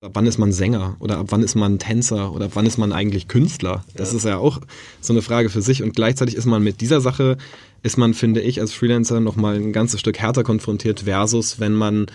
Ab 0.00 0.12
wann 0.14 0.26
ist 0.26 0.38
man 0.38 0.52
Sänger 0.52 0.96
oder 1.00 1.18
ab 1.18 1.26
wann 1.30 1.42
ist 1.42 1.56
man 1.56 1.80
Tänzer 1.80 2.32
oder 2.32 2.44
ab 2.44 2.52
wann 2.54 2.66
ist 2.66 2.78
man 2.78 2.92
eigentlich 2.92 3.26
Künstler? 3.26 3.84
Das 3.96 4.12
ja. 4.12 4.18
ist 4.18 4.24
ja 4.24 4.36
auch 4.38 4.60
so 5.00 5.12
eine 5.12 5.22
Frage 5.22 5.50
für 5.50 5.60
sich 5.60 5.82
und 5.82 5.96
gleichzeitig 5.96 6.36
ist 6.36 6.44
man 6.44 6.62
mit 6.62 6.80
dieser 6.80 7.00
Sache, 7.00 7.36
ist 7.82 7.98
man, 7.98 8.14
finde 8.14 8.40
ich, 8.40 8.60
als 8.60 8.72
Freelancer 8.72 9.18
nochmal 9.18 9.56
ein 9.56 9.72
ganzes 9.72 9.98
Stück 9.98 10.20
härter 10.20 10.44
konfrontiert 10.44 11.00
versus 11.00 11.58
wenn 11.58 11.72
man 11.72 12.06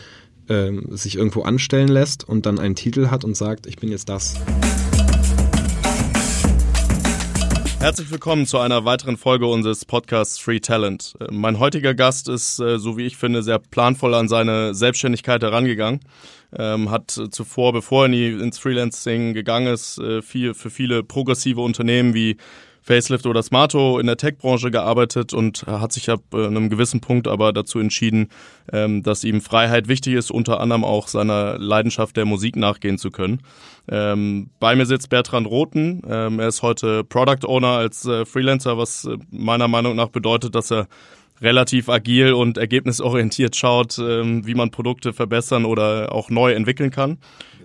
ähm, 0.48 0.96
sich 0.96 1.18
irgendwo 1.18 1.42
anstellen 1.42 1.90
lässt 1.90 2.24
und 2.24 2.46
dann 2.46 2.58
einen 2.58 2.76
Titel 2.76 3.08
hat 3.08 3.26
und 3.26 3.36
sagt, 3.36 3.68
ich 3.68 3.76
bin 3.76 3.92
jetzt 3.92 4.08
das. 4.08 4.36
Herzlich 7.84 8.12
willkommen 8.12 8.46
zu 8.46 8.60
einer 8.60 8.86
weiteren 8.86 9.18
Folge 9.18 9.46
unseres 9.46 9.84
Podcasts 9.84 10.40
Free 10.40 10.62
Talent. 10.62 11.16
Äh, 11.20 11.26
mein 11.32 11.60
heutiger 11.60 11.94
Gast 11.94 12.30
ist, 12.30 12.58
äh, 12.60 12.80
so 12.80 12.98
wie 12.98 13.06
ich 13.06 13.18
finde, 13.18 13.44
sehr 13.44 13.60
planvoll 13.60 14.14
an 14.14 14.30
seine 14.30 14.74
Selbstständigkeit 14.74 15.44
herangegangen. 15.44 16.00
Ähm, 16.58 16.92
hat 16.92 17.12
zuvor, 17.12 17.74
bevor 17.74 18.08
er 18.08 18.14
ins 18.14 18.58
Freelancing 18.58 19.34
gegangen 19.34 19.68
ist, 19.68 19.98
äh, 19.98 20.22
für 20.22 20.54
viele 20.54 21.04
progressive 21.04 21.60
Unternehmen 21.60 22.14
wie 22.14 22.38
Facelift 22.84 23.26
oder 23.26 23.42
Smarto 23.42 23.98
in 23.98 24.08
der 24.08 24.18
Tech-Branche 24.18 24.70
gearbeitet 24.70 25.34
und 25.34 25.66
hat 25.66 25.94
sich 25.94 26.10
ab 26.10 26.22
äh, 26.34 26.46
einem 26.46 26.70
gewissen 26.70 27.00
Punkt 27.00 27.28
aber 27.28 27.54
dazu 27.54 27.80
entschieden, 27.80 28.28
ähm, 28.72 29.04
dass 29.04 29.24
ihm 29.24 29.42
Freiheit 29.42 29.88
wichtig 29.88 30.14
ist, 30.16 30.32
unter 30.32 30.60
anderem 30.60 30.84
auch 30.84 31.08
seiner 31.08 31.58
Leidenschaft 31.58 32.18
der 32.18 32.26
Musik 32.26 32.58
nachgehen 32.58 32.98
zu 32.98 33.10
können. 33.10 33.42
Ähm, 33.90 34.50
bei 34.60 34.76
mir 34.76 34.86
sitzt 34.86 35.10
Bertrand 35.10 35.48
Roten. 35.48 36.02
Ähm, 36.08 36.40
er 36.40 36.50
ist 36.50 36.62
heute 36.62 37.04
Product 37.06 37.48
Owner 37.48 37.70
als 37.70 38.06
äh, 38.06 38.26
Freelancer, 38.26 38.78
was 38.78 39.06
äh, 39.06 39.18
meiner 39.32 39.70
Meinung 39.70 39.96
nach 39.96 40.10
bedeutet, 40.10 40.54
dass 40.54 40.72
er 40.72 40.88
relativ 41.42 41.90
agil 41.90 42.34
und 42.34 42.58
ergebnisorientiert 42.58 43.56
schaut, 43.56 44.00
ähm, 44.00 44.46
wie 44.46 44.56
man 44.56 44.72
Produkte 44.72 45.14
verbessern 45.14 45.66
oder 45.66 46.14
auch 46.14 46.30
neu 46.30 46.54
entwickeln 46.54 46.92
kann. 46.92 47.18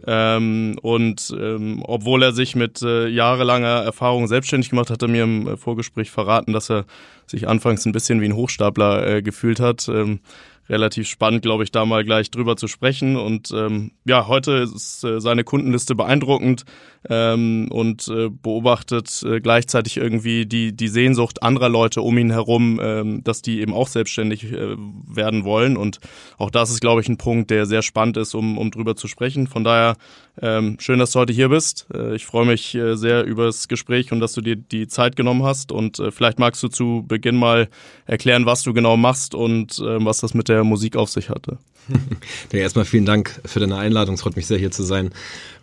Ähm, 0.07 0.79
und 0.81 1.35
ähm, 1.39 1.83
obwohl 1.85 2.23
er 2.23 2.33
sich 2.33 2.57
mit 2.57 2.81
äh, 2.83 3.09
jahrelanger 3.09 3.83
Erfahrung 3.85 4.27
selbstständig 4.27 4.71
gemacht 4.71 4.91
hat, 4.91 4.95
hat 4.95 5.03
er 5.03 5.09
mir 5.09 5.25
im 5.25 5.47
äh, 5.47 5.57
Vorgespräch 5.57 6.11
verraten, 6.11 6.53
dass 6.53 6.71
er 6.71 6.87
sich 7.27 7.49
anfangs 7.49 7.85
ein 7.85 7.93
bisschen 7.93 8.21
wie 8.21 8.27
ein 8.27 8.35
Hochstapler 8.35 9.07
äh, 9.07 9.23
gefühlt 9.23 9.61
hat. 9.61 9.89
Ähm, 9.89 10.21
relativ 10.69 11.09
spannend, 11.09 11.43
glaube 11.43 11.65
ich, 11.65 11.73
da 11.73 11.85
mal 11.87 12.05
gleich 12.05 12.31
drüber 12.31 12.57
zu 12.57 12.69
sprechen. 12.69 13.17
Und 13.17 13.51
ähm, 13.53 13.93
ja, 14.05 14.27
heute 14.29 14.53
ist 14.53 15.05
äh, 15.05 15.21
seine 15.21 15.45
Kundenliste 15.45 15.95
beeindruckend 15.95 16.65
ähm, 17.09 17.69
und 17.71 18.09
äh, 18.09 18.29
beobachtet 18.29 19.23
äh, 19.23 19.41
gleichzeitig 19.41 19.97
irgendwie 19.97 20.47
die, 20.47 20.77
die 20.77 20.89
Sehnsucht 20.89 21.43
anderer 21.43 21.69
Leute 21.69 22.03
um 22.03 22.19
ihn 22.19 22.31
herum, 22.31 22.81
ähm, 22.83 23.25
dass 23.25 23.43
die 23.43 23.61
eben 23.61 23.73
auch 23.73 23.89
selbstständig 23.89 24.53
äh, 24.53 24.77
werden 24.77 25.45
wollen. 25.45 25.77
Und 25.77 26.01
auch 26.37 26.51
das 26.51 26.71
ist, 26.71 26.81
glaube 26.81 27.01
ich, 27.01 27.09
ein 27.09 27.19
Punkt, 27.19 27.51
der 27.51 27.67
sehr 27.67 27.83
spannend 27.83 28.17
ist, 28.17 28.35
um, 28.35 28.59
um 28.59 28.71
drüber 28.71 28.97
zu 28.97 29.09
sprechen. 29.09 29.47
Von 29.47 29.65
daher 29.65 29.97
ähm, 30.41 30.77
schön, 30.81 30.99
dass 30.99 31.13
du 31.13 31.21
heute 31.21 31.33
hier 31.33 31.49
bist. 31.49 31.87
Äh, 31.93 32.15
ich 32.15 32.27
freue 32.27 32.47
mich 32.47 32.75
äh, 32.75 32.97
sehr 32.97 33.25
über 33.25 33.47
das 33.47 33.69
Gespräch 33.69 34.13
und 34.13 34.21
dass 34.21 34.35
du 34.35 34.41
dir 34.41 34.57
die 34.57 34.87
Zeit 34.87 35.17
genommen 35.17 35.43
hast. 35.43 35.73
Und 35.73 35.99
äh, 35.99 36.11
vielleicht 36.11 36.39
magst 36.39 36.63
du 36.63 36.69
zu 36.69 37.05
Beginn 37.07 37.37
mal 37.37 37.69
erklären, 38.07 38.47
was 38.47 38.63
du 38.63 38.73
genau 38.73 38.97
machst 38.97 39.35
und 39.35 39.79
äh, 39.79 40.05
was 40.05 40.19
das 40.19 40.35
mit 40.35 40.49
der 40.49 40.58
Musik 40.65 40.97
auf 40.97 41.11
sich 41.11 41.31
hatte. 41.31 41.59
ja, 42.53 42.59
erstmal 42.59 42.85
vielen 42.85 43.07
Dank 43.07 43.41
für 43.45 43.61
deine 43.61 43.77
Einladung. 43.77 44.15
Es 44.15 44.23
freut 44.23 44.37
mich 44.37 44.47
sehr, 44.47 44.59
hier 44.59 44.71
zu 44.71 44.83
sein. 44.83 45.11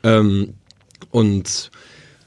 Ähm, 0.04 0.56
und 1.12 1.72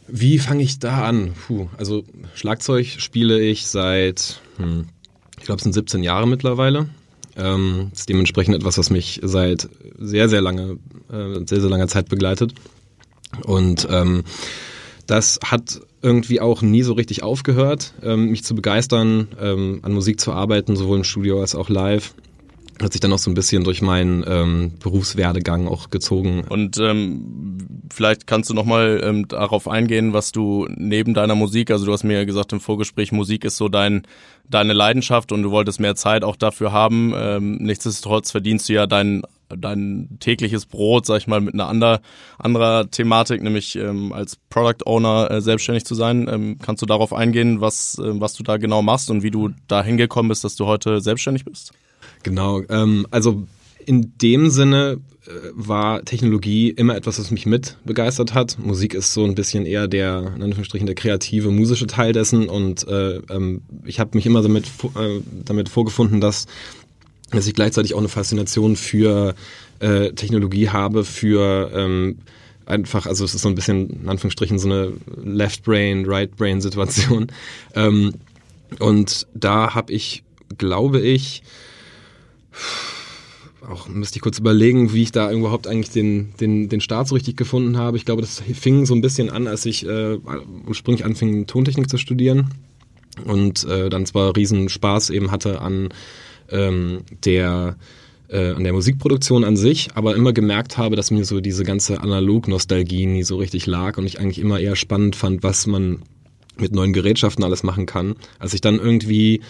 wie 0.07 0.39
fange 0.39 0.63
ich 0.63 0.79
da 0.79 1.05
an? 1.05 1.35
Puh, 1.47 1.69
also 1.77 2.05
Schlagzeug 2.35 2.87
spiele 2.99 3.41
ich 3.41 3.67
seit, 3.67 4.41
hm, 4.57 4.87
ich 5.39 5.45
glaube, 5.45 5.59
es 5.59 5.65
sind 5.65 5.75
17 5.75 6.03
Jahre 6.03 6.27
mittlerweile. 6.27 6.89
Ähm, 7.37 7.91
ist 7.93 8.09
dementsprechend 8.09 8.57
etwas, 8.57 8.79
was 8.79 8.91
mich 8.91 9.21
seit 9.23 9.69
sehr, 9.99 10.29
sehr 10.29 10.41
lange, 10.41 10.79
äh, 11.13 11.47
sehr, 11.47 11.61
sehr 11.61 11.71
langer 11.71 11.87
Zeit 11.87 12.09
begleitet. 12.09 12.53
Und 13.45 13.87
ähm, 13.91 14.25
das 15.07 15.39
hat 15.45 15.81
irgendwie 16.03 16.41
auch 16.41 16.63
nie 16.63 16.83
so 16.83 16.93
richtig 16.93 17.23
aufgehört, 17.23 17.93
ähm, 18.03 18.31
mich 18.31 18.45
zu 18.45 18.55
begeistern, 18.55 19.29
ähm, 19.41 19.81
an 19.83 19.93
Musik 19.93 20.21
zu 20.21 20.33
arbeiten, 20.33 20.77
sowohl 20.77 20.99
im 20.99 21.05
Studio 21.05 21.41
als 21.41 21.55
auch 21.55 21.69
live 21.69 22.15
hat 22.83 22.93
sich 22.93 23.01
dann 23.01 23.13
auch 23.13 23.19
so 23.19 23.31
ein 23.31 23.35
bisschen 23.35 23.65
durch 23.65 23.83
meinen 23.83 24.25
ähm, 24.27 24.73
Berufswerdegang 24.79 25.69
auch 25.69 25.91
gezogen. 25.91 26.45
Und 26.49 26.79
ähm, 26.79 27.59
vielleicht 27.93 28.27
kannst 28.27 28.51
du 28.51 28.55
nochmal 28.55 29.01
ähm, 29.03 29.29
darauf 29.29 29.69
eingehen, 29.69 30.13
was 30.13 30.33
du 30.33 30.67
neben 30.77 31.15
deiner 31.15 31.35
Musik, 31.35 31.71
also 31.71 31.87
du 31.87 31.93
hast 31.93 32.05
mir 32.05 32.19
ja 32.19 32.25
gesagt 32.25 32.53
im 32.53 32.61
Vorgespräch, 32.61 33.13
Musik 33.13 33.45
ist 33.45 33.57
so 33.57 33.69
dein 33.69 34.03
deine 34.51 34.73
Leidenschaft 34.73 35.31
und 35.31 35.43
du 35.43 35.51
wolltest 35.51 35.79
mehr 35.79 35.95
Zeit 35.95 36.25
auch 36.25 36.37
dafür 36.37 36.73
haben. 36.73 37.13
Ähm, 37.15 37.57
nichtsdestotrotz 37.57 38.31
verdienst 38.31 38.69
du 38.69 38.73
ja 38.73 38.87
dein 38.87 39.23
dein 39.57 40.19
tägliches 40.21 40.67
Brot, 40.67 41.07
sag 41.07 41.19
ich 41.19 41.27
mal, 41.27 41.41
mit 41.41 41.55
einer 41.55 41.69
ander, 41.69 42.01
anderer 42.39 42.91
Thematik, 42.91 43.43
nämlich 43.43 43.77
ähm, 43.77 44.13
als 44.13 44.37
Product 44.51 44.85
Owner 44.85 45.31
äh, 45.31 45.41
selbstständig 45.41 45.85
zu 45.85 45.95
sein. 45.95 46.29
Ähm, 46.31 46.59
kannst 46.61 46.83
du 46.83 46.87
darauf 46.87 47.13
eingehen, 47.13 47.61
was, 47.61 47.99
äh, 47.99 48.21
was 48.21 48.35
du 48.35 48.43
da 48.43 48.57
genau 48.57 48.83
machst 48.83 49.11
und 49.11 49.23
wie 49.23 49.31
du 49.31 49.51
da 49.67 49.83
hingekommen 49.83 50.29
bist, 50.29 50.45
dass 50.45 50.57
du 50.57 50.67
heute 50.67 51.01
selbstständig 51.01 51.45
bist? 51.45 51.73
Genau, 52.23 52.63
ähm, 52.69 53.07
also 53.11 53.45
in 53.87 54.13
dem 54.19 54.51
Sinne 54.51 55.01
äh, 55.27 55.31
war 55.55 56.05
Technologie 56.05 56.71
immer 56.71 56.97
etwas, 56.97 57.19
was 57.19 57.31
mich 57.31 57.47
mit 57.47 57.77
begeistert 57.85 58.35
hat. 58.35 58.59
Musik 58.59 58.95
ist 58.95 59.15
so 59.15 59.25
ein 59.25 59.35
bisschen 59.35 59.67
eher 59.67 59.89
der, 59.89 60.33
in 60.37 60.43
Anführungsstrichen, 60.43 60.87
der 60.87 60.95
kreative, 60.95 61.51
musische 61.51 61.87
Teil 61.87 62.13
dessen 62.13 62.49
und 62.49 62.87
äh, 62.89 63.17
ähm, 63.31 63.63
ich 63.85 64.01
habe 64.01 64.11
mich 64.15 64.27
immer 64.27 64.43
damit, 64.43 64.67
äh, 64.97 65.21
damit 65.45 65.69
vorgefunden, 65.69 66.21
dass, 66.21 66.47
dass 67.31 67.47
ich 67.47 67.55
gleichzeitig 67.55 67.95
auch 67.95 67.99
eine 67.99 68.09
Faszination 68.09 68.77
für 68.77 69.35
äh, 69.81 70.13
Technologie 70.13 70.69
habe, 70.69 71.05
für 71.05 71.71
ähm, 71.75 72.19
einfach, 72.67 73.07
also 73.07 73.25
es 73.25 73.35
ist 73.35 73.43
so 73.43 73.49
ein 73.49 73.55
bisschen, 73.55 74.03
in 74.03 74.09
Anführungsstrichen, 74.09 74.59
so 74.59 74.69
eine 74.69 74.93
Left-Brain, 75.25 76.05
Right-Brain-Situation. 76.07 77.29
Ähm, 77.75 78.15
und 78.81 79.27
da 79.35 79.75
habe 79.75 79.93
ich, 79.93 80.25
glaube 80.59 81.01
ich, 81.01 81.43
auch 83.69 83.89
müsste 83.89 84.17
ich 84.17 84.23
kurz 84.23 84.39
überlegen, 84.39 84.93
wie 84.93 85.03
ich 85.03 85.13
da 85.13 85.31
überhaupt 85.31 85.67
eigentlich 85.67 85.91
den, 85.91 86.33
den, 86.41 86.69
den 86.69 86.81
Start 86.81 87.09
so 87.09 87.15
richtig 87.15 87.37
gefunden 87.37 87.77
habe. 87.77 87.97
Ich 87.97 88.05
glaube, 88.05 88.23
das 88.23 88.41
fing 88.41 88.87
so 88.87 88.95
ein 88.95 89.01
bisschen 89.01 89.31
an, 89.31 89.47
als 89.47 89.67
ich 89.67 89.87
äh, 89.87 90.19
ursprünglich 90.67 91.05
anfing, 91.05 91.47
Tontechnik 91.47 91.91
zu 91.91 91.99
studieren 91.99 92.55
und 93.25 93.65
äh, 93.65 93.89
dann 93.89 94.07
zwar 94.07 94.37
riesen 94.37 94.69
Spaß 94.69 95.11
eben 95.11 95.31
hatte 95.31 95.61
an 95.61 95.89
ähm, 96.51 97.03
der 97.25 97.77
äh, 98.29 98.53
an 98.53 98.65
der 98.65 98.73
Musikproduktion 98.73 99.45
an 99.45 99.57
sich, 99.57 99.89
aber 99.95 100.15
immer 100.15 100.33
gemerkt 100.33 100.77
habe, 100.77 100.97
dass 100.97 101.11
mir 101.11 101.25
so 101.25 101.41
diese 101.41 101.65
ganze 101.65 102.01
Analog-Nostalgie 102.01 103.07
nie 103.07 103.23
so 103.23 103.37
richtig 103.37 103.67
lag 103.67 103.97
und 103.97 104.07
ich 104.07 104.21
eigentlich 104.21 104.39
immer 104.39 104.61
eher 104.61 104.77
spannend 104.77 105.17
fand, 105.17 105.43
was 105.43 105.67
man 105.67 106.03
mit 106.57 106.73
neuen 106.73 106.93
Gerätschaften 106.93 107.45
alles 107.45 107.63
machen 107.63 107.87
kann. 107.87 108.17
Als 108.39 108.53
ich 108.53 108.61
dann 108.61 108.79
irgendwie 108.79 109.41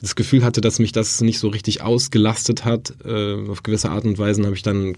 das 0.00 0.14
Gefühl 0.14 0.44
hatte, 0.44 0.60
dass 0.60 0.78
mich 0.78 0.92
das 0.92 1.20
nicht 1.20 1.38
so 1.38 1.48
richtig 1.48 1.82
ausgelastet 1.82 2.64
hat. 2.64 2.94
Äh, 3.04 3.48
auf 3.48 3.62
gewisse 3.62 3.90
Art 3.90 4.04
und 4.04 4.18
Weise 4.18 4.44
habe 4.44 4.54
ich 4.54 4.62
dann 4.62 4.96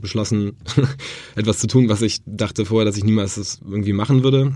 beschlossen, 0.00 0.56
etwas 1.36 1.58
zu 1.58 1.66
tun, 1.66 1.88
was 1.88 2.02
ich 2.02 2.20
dachte 2.26 2.66
vorher, 2.66 2.84
dass 2.84 2.96
ich 2.96 3.04
niemals 3.04 3.36
das 3.36 3.60
irgendwie 3.64 3.94
machen 3.94 4.22
würde. 4.22 4.52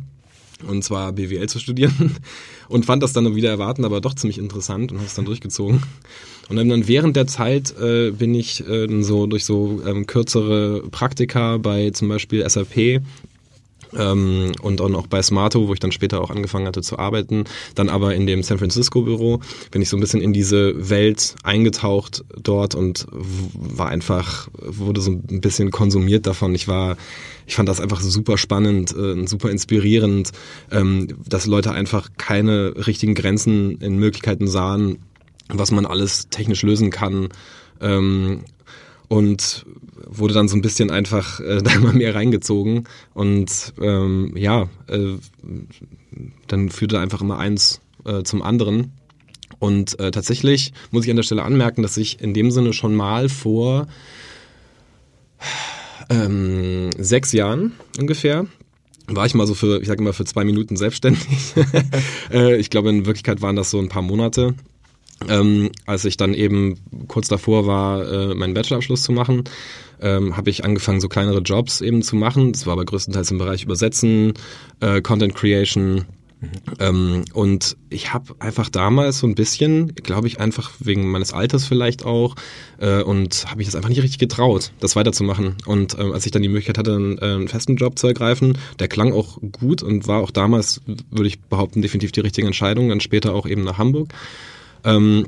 Und 0.67 0.85
zwar 0.85 1.13
BWL 1.13 1.49
zu 1.49 1.59
studieren. 1.59 2.17
Und 2.69 2.85
fand 2.85 3.03
das 3.03 3.13
dann 3.13 3.35
wieder 3.35 3.49
erwarten, 3.49 3.85
aber 3.85 4.01
doch 4.01 4.15
ziemlich 4.15 4.39
interessant 4.39 4.93
und 4.93 4.99
habe 4.99 5.07
es 5.09 5.15
dann 5.15 5.25
durchgezogen. 5.25 5.83
Und 6.49 6.55
dann 6.55 6.87
während 6.87 7.17
der 7.17 7.27
Zeit 7.27 7.75
äh, 7.81 8.13
bin 8.13 8.33
ich 8.33 8.65
äh, 8.65 8.87
so 9.03 9.27
durch 9.27 9.45
so 9.45 9.83
ähm, 9.85 10.07
kürzere 10.07 10.85
Praktika 10.89 11.57
bei 11.57 11.91
zum 11.91 12.09
Beispiel 12.09 12.49
SAP 12.49 13.03
ähm, 13.97 14.53
und 14.63 14.81
dann 14.81 14.95
auch 14.95 15.07
bei 15.07 15.23
Smarto, 15.23 15.69
wo 15.69 15.73
ich 15.73 15.81
dann 15.81 15.93
später 15.93 16.21
auch 16.21 16.31
angefangen 16.31 16.67
hatte 16.67 16.83
zu 16.83 16.99
arbeiten. 16.99 17.45
Dann 17.75 17.89
aber 17.89 18.15
in 18.15 18.27
dem 18.27 18.43
San 18.43 18.59
Francisco 18.59 19.03
Büro 19.03 19.41
bin 19.71 19.83
ich 19.83 19.89
so 19.89 19.97
ein 19.97 20.01
bisschen 20.01 20.21
in 20.21 20.33
diese 20.33 20.91
Welt 20.91 21.35
eingetaucht 21.43 22.25
dort 22.43 22.75
und 22.75 23.07
war 23.11 23.89
einfach, 23.89 24.49
wurde 24.53 25.01
so 25.01 25.13
ein 25.13 25.41
bisschen 25.41 25.71
konsumiert 25.71 26.27
davon. 26.27 26.55
Ich 26.55 26.69
war, 26.69 26.97
ich 27.47 27.55
fand 27.55 27.69
das 27.69 27.81
einfach 27.81 28.01
super 28.01 28.39
spannend, 28.39 28.95
äh, 28.97 29.27
super 29.27 29.51
inspirierend, 29.51 30.31
ähm, 30.71 31.09
dass 31.29 31.47
Leute 31.47 31.73
einfach 31.73 32.11
keine 32.17 32.75
richtigen 32.87 33.15
Grenzen 33.15 33.79
in 33.81 33.99
Möglichkeiten 33.99 34.49
sahen, 34.49 34.99
was 35.49 35.71
man 35.71 35.87
alles 35.87 36.29
technisch 36.29 36.63
lösen 36.63 36.91
kann. 36.91 37.29
Ähm, 37.81 38.45
und 39.11 39.67
wurde 40.07 40.35
dann 40.35 40.47
so 40.47 40.57
ein 40.57 40.63
bisschen 40.63 40.91
einfach 40.91 41.41
äh, 41.41 41.59
da 41.63 41.73
immer 41.73 41.93
mehr 41.93 42.15
reingezogen 42.15 42.85
und 43.13 43.75
ähm, 43.83 44.33
ja, 44.37 44.69
äh, 44.87 45.17
dann 46.47 46.71
führte 46.71 47.01
einfach 47.01 47.21
immer 47.21 47.39
eins 47.39 47.81
äh, 48.05 48.23
zum 48.23 48.41
anderen. 48.43 48.93
Und 49.59 49.99
äh, 49.99 50.11
tatsächlich 50.11 50.73
muss 50.91 51.05
ich 51.05 51.11
an 51.11 51.17
der 51.17 51.25
Stelle 51.25 51.43
anmerken, 51.43 51.83
dass 51.83 51.97
ich 51.97 52.21
in 52.21 52.33
dem 52.35 52.51
Sinne 52.51 52.73
schon 52.73 52.95
mal 52.95 53.29
vor 53.29 53.89
ähm, 56.09 56.91
sechs 56.97 57.33
Jahren 57.33 57.73
ungefähr 57.99 58.47
war 59.09 59.27
ich 59.27 59.35
mal 59.35 59.47
so 59.47 59.55
für, 59.55 59.81
ich 59.81 59.89
sage 59.89 60.01
immer 60.01 60.13
für 60.13 60.25
zwei 60.25 60.45
Minuten 60.45 60.77
selbstständig. 60.77 61.55
äh, 62.33 62.57
ich 62.59 62.71
glaube, 62.71 62.91
in 62.91 63.07
Wirklichkeit 63.07 63.43
waren 63.43 63.57
das 63.57 63.71
so 63.71 63.81
ein 63.81 63.89
paar 63.89 64.03
Monate 64.03 64.55
ähm, 65.29 65.71
als 65.87 66.05
ich 66.05 66.17
dann 66.17 66.35
eben 66.35 66.79
kurz 67.09 67.29
davor 67.29 67.67
war, 67.67 68.11
äh, 68.11 68.35
meinen 68.35 68.55
Bachelorabschluss 68.55 69.03
zu 69.03 69.13
machen. 69.13 69.45
ähm, 70.03 70.35
habe 70.35 70.49
ich 70.49 70.65
angefangen, 70.65 70.99
so 70.99 71.09
kleinere 71.09 71.41
Jobs 71.41 71.83
eben 71.83 72.01
zu 72.01 72.17
machen. 72.17 72.53
Das 72.53 72.65
war 72.65 72.73
aber 72.73 72.87
größtenteils 72.87 73.31
im 73.33 73.39
Bereich 73.39 73.65
Übersetzen, 73.65 74.33
äh, 74.81 75.03
Content 75.03 75.35
Creation, 75.35 76.07
ähm, 76.79 77.25
und 77.35 77.77
ich 77.91 78.15
habe 78.15 78.35
einfach 78.39 78.71
damals 78.71 79.19
so 79.19 79.27
ein 79.27 79.35
bisschen, 79.35 79.95
glaube 79.95 80.27
ich, 80.27 80.41
einfach 80.41 80.71
wegen 80.79 81.11
meines 81.11 81.33
Alters 81.33 81.67
vielleicht 81.67 82.05
auch, 82.05 82.35
äh, 82.79 83.03
und 83.03 83.47
habe 83.47 83.59
mich 83.59 83.67
das 83.67 83.77
einfach 83.77 83.91
nicht 83.91 84.03
richtig 84.03 84.19
getraut, 84.19 84.73
das 84.81 84.97
weiterzumachen. 84.97 85.57
Und 85.67 85.99
äh, 85.99 86.03
als 86.13 86.25
ich 86.25 86.33
dann 86.33 86.43
die 86.43 86.49
Möglichkeit 86.49 86.79
hatte, 86.79 86.95
einen, 86.95 87.19
äh, 87.19 87.23
einen, 87.23 87.49
festen 87.49 87.77
Job 87.77 87.99
zu 87.99 88.07
ergreifen, 88.07 88.57
der 88.79 88.89
klang 88.89 89.13
auch 89.13 89.39
gut 89.53 89.83
und 89.83 90.07
war 90.07 90.23
auch 90.23 90.31
damals, 90.31 90.81
würde 91.11 91.29
ich 91.29 91.41
behaupten, 91.41 91.83
definitiv 91.83 92.13
die 92.13 92.21
richtige 92.21 92.47
Entscheidung, 92.47 92.89
dann 92.89 93.01
später 93.01 93.35
auch 93.35 93.47
eben 93.47 93.65
nach 93.65 93.79
Hamburg. 93.79 94.13
Ähm, 94.85 95.27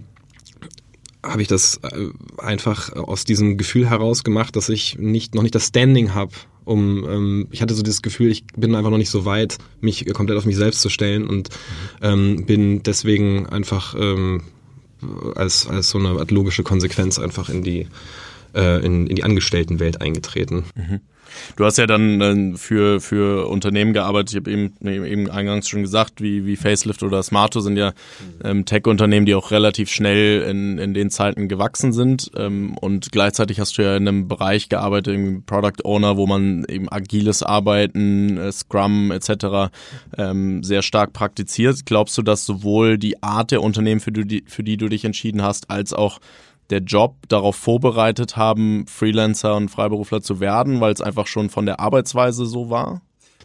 habe 1.24 1.42
ich 1.42 1.48
das 1.48 1.78
äh, 1.82 2.08
einfach 2.38 2.92
aus 2.94 3.24
diesem 3.24 3.56
Gefühl 3.56 3.88
heraus 3.88 4.24
gemacht, 4.24 4.56
dass 4.56 4.68
ich 4.68 4.98
nicht 4.98 5.34
noch 5.34 5.42
nicht 5.42 5.54
das 5.54 5.68
Standing 5.68 6.14
habe, 6.14 6.32
um 6.64 7.08
ähm, 7.08 7.48
ich 7.50 7.62
hatte 7.62 7.74
so 7.74 7.82
dieses 7.82 8.02
Gefühl, 8.02 8.30
ich 8.30 8.44
bin 8.56 8.74
einfach 8.74 8.90
noch 8.90 8.98
nicht 8.98 9.10
so 9.10 9.24
weit, 9.24 9.58
mich 9.80 10.04
komplett 10.12 10.38
auf 10.38 10.46
mich 10.46 10.56
selbst 10.56 10.80
zu 10.80 10.88
stellen 10.88 11.26
und 11.26 11.50
ähm, 12.00 12.44
bin 12.46 12.82
deswegen 12.82 13.46
einfach 13.46 13.94
ähm, 13.98 14.42
als 15.34 15.66
als 15.66 15.90
so 15.90 15.98
eine 15.98 16.10
Art 16.10 16.30
logische 16.30 16.62
Konsequenz 16.62 17.18
einfach 17.18 17.48
in 17.48 17.62
die 17.62 17.86
äh, 18.54 18.84
in, 18.84 19.06
in 19.06 19.16
die 19.16 19.24
Angestelltenwelt 19.24 20.00
eingetreten. 20.00 20.64
Mhm. 20.74 21.00
Du 21.56 21.64
hast 21.64 21.78
ja 21.78 21.86
dann 21.86 22.20
äh, 22.20 22.56
für, 22.56 23.00
für 23.00 23.48
Unternehmen 23.48 23.92
gearbeitet, 23.92 24.30
ich 24.30 24.36
habe 24.36 24.50
eben, 24.50 25.04
eben 25.04 25.30
eingangs 25.30 25.68
schon 25.68 25.82
gesagt, 25.82 26.20
wie, 26.20 26.46
wie 26.46 26.56
Facelift 26.56 27.02
oder 27.02 27.22
Smarto 27.22 27.60
sind 27.60 27.76
ja 27.76 27.92
ähm, 28.44 28.64
Tech-Unternehmen, 28.64 29.26
die 29.26 29.34
auch 29.34 29.50
relativ 29.50 29.90
schnell 29.90 30.42
in, 30.42 30.78
in 30.78 30.94
den 30.94 31.10
Zeiten 31.10 31.48
gewachsen 31.48 31.92
sind. 31.92 32.30
Ähm, 32.36 32.76
und 32.78 33.12
gleichzeitig 33.12 33.60
hast 33.60 33.78
du 33.78 33.82
ja 33.82 33.96
in 33.96 34.08
einem 34.08 34.28
Bereich 34.28 34.68
gearbeitet, 34.68 35.14
im 35.14 35.44
Product 35.44 35.84
Owner, 35.84 36.16
wo 36.16 36.26
man 36.26 36.64
eben 36.68 36.90
agiles 36.90 37.42
Arbeiten, 37.42 38.36
äh, 38.38 38.52
Scrum 38.52 39.10
etc. 39.10 39.72
Ähm, 40.16 40.62
sehr 40.62 40.82
stark 40.82 41.12
praktiziert. 41.12 41.86
Glaubst 41.86 42.16
du, 42.18 42.22
dass 42.22 42.44
sowohl 42.44 42.98
die 42.98 43.22
Art 43.22 43.50
der 43.50 43.62
Unternehmen, 43.62 44.00
für 44.00 44.12
die, 44.12 44.44
für 44.46 44.62
die 44.62 44.76
du 44.76 44.88
dich 44.88 45.04
entschieden 45.04 45.42
hast, 45.42 45.70
als 45.70 45.92
auch 45.92 46.20
der 46.72 46.80
Job 46.80 47.16
darauf 47.28 47.54
vorbereitet 47.54 48.36
haben, 48.36 48.86
Freelancer 48.88 49.54
und 49.54 49.68
Freiberufler 49.68 50.22
zu 50.22 50.40
werden, 50.40 50.80
weil 50.80 50.92
es 50.92 51.00
einfach 51.00 51.26
schon 51.26 51.50
von 51.50 51.66
der 51.66 51.78
Arbeitsweise 51.78 52.46
so 52.46 52.70
war? 52.70 53.02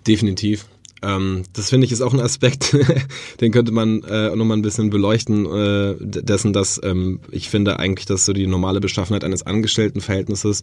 Definitiv. 0.07 0.65
Ähm, 1.03 1.43
das 1.53 1.69
finde 1.69 1.85
ich 1.85 1.91
ist 1.91 2.01
auch 2.01 2.13
ein 2.13 2.19
Aspekt, 2.19 2.75
den 3.41 3.51
könnte 3.51 3.71
man 3.71 4.01
äh, 4.03 4.35
nochmal 4.35 4.57
ein 4.57 4.63
bisschen 4.63 4.89
beleuchten, 4.89 5.45
äh, 5.45 5.95
dessen, 5.99 6.53
dass 6.53 6.79
ähm, 6.83 7.19
ich 7.29 7.49
finde 7.49 7.77
eigentlich, 7.77 8.07
dass 8.07 8.25
so 8.25 8.33
die 8.33 8.47
normale 8.47 8.79
Beschaffenheit 8.79 9.23
eines 9.23 9.43
Angestelltenverhältnisses 9.43 10.61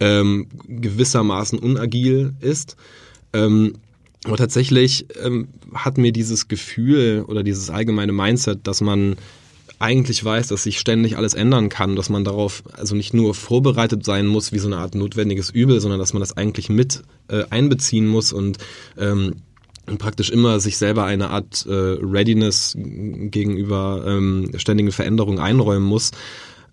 ähm, 0.00 0.48
gewissermaßen 0.68 1.58
unagil 1.58 2.34
ist. 2.40 2.76
Ähm, 3.32 3.74
aber 4.24 4.36
tatsächlich 4.36 5.06
ähm, 5.22 5.48
hat 5.72 5.96
mir 5.96 6.12
dieses 6.12 6.48
Gefühl 6.48 7.24
oder 7.26 7.42
dieses 7.42 7.70
allgemeine 7.70 8.12
Mindset, 8.12 8.66
dass 8.66 8.82
man 8.82 9.16
eigentlich 9.80 10.22
weiß, 10.22 10.48
dass 10.48 10.62
sich 10.62 10.78
ständig 10.78 11.16
alles 11.16 11.34
ändern 11.34 11.70
kann, 11.70 11.96
dass 11.96 12.10
man 12.10 12.22
darauf 12.22 12.62
also 12.72 12.94
nicht 12.94 13.14
nur 13.14 13.34
vorbereitet 13.34 14.04
sein 14.04 14.26
muss 14.26 14.52
wie 14.52 14.58
so 14.58 14.68
eine 14.68 14.76
Art 14.76 14.94
notwendiges 14.94 15.50
Übel, 15.50 15.80
sondern 15.80 15.98
dass 15.98 16.12
man 16.12 16.20
das 16.20 16.36
eigentlich 16.36 16.68
mit 16.68 17.02
äh, 17.28 17.44
einbeziehen 17.48 18.06
muss 18.06 18.32
und 18.32 18.58
ähm, 18.98 19.36
praktisch 19.98 20.30
immer 20.30 20.60
sich 20.60 20.76
selber 20.76 21.04
eine 21.04 21.30
Art 21.30 21.66
äh, 21.66 21.72
Readiness 21.72 22.76
gegenüber 22.76 24.04
ähm, 24.06 24.50
ständigen 24.56 24.92
Veränderungen 24.92 25.38
einräumen 25.38 25.88
muss, 25.88 26.10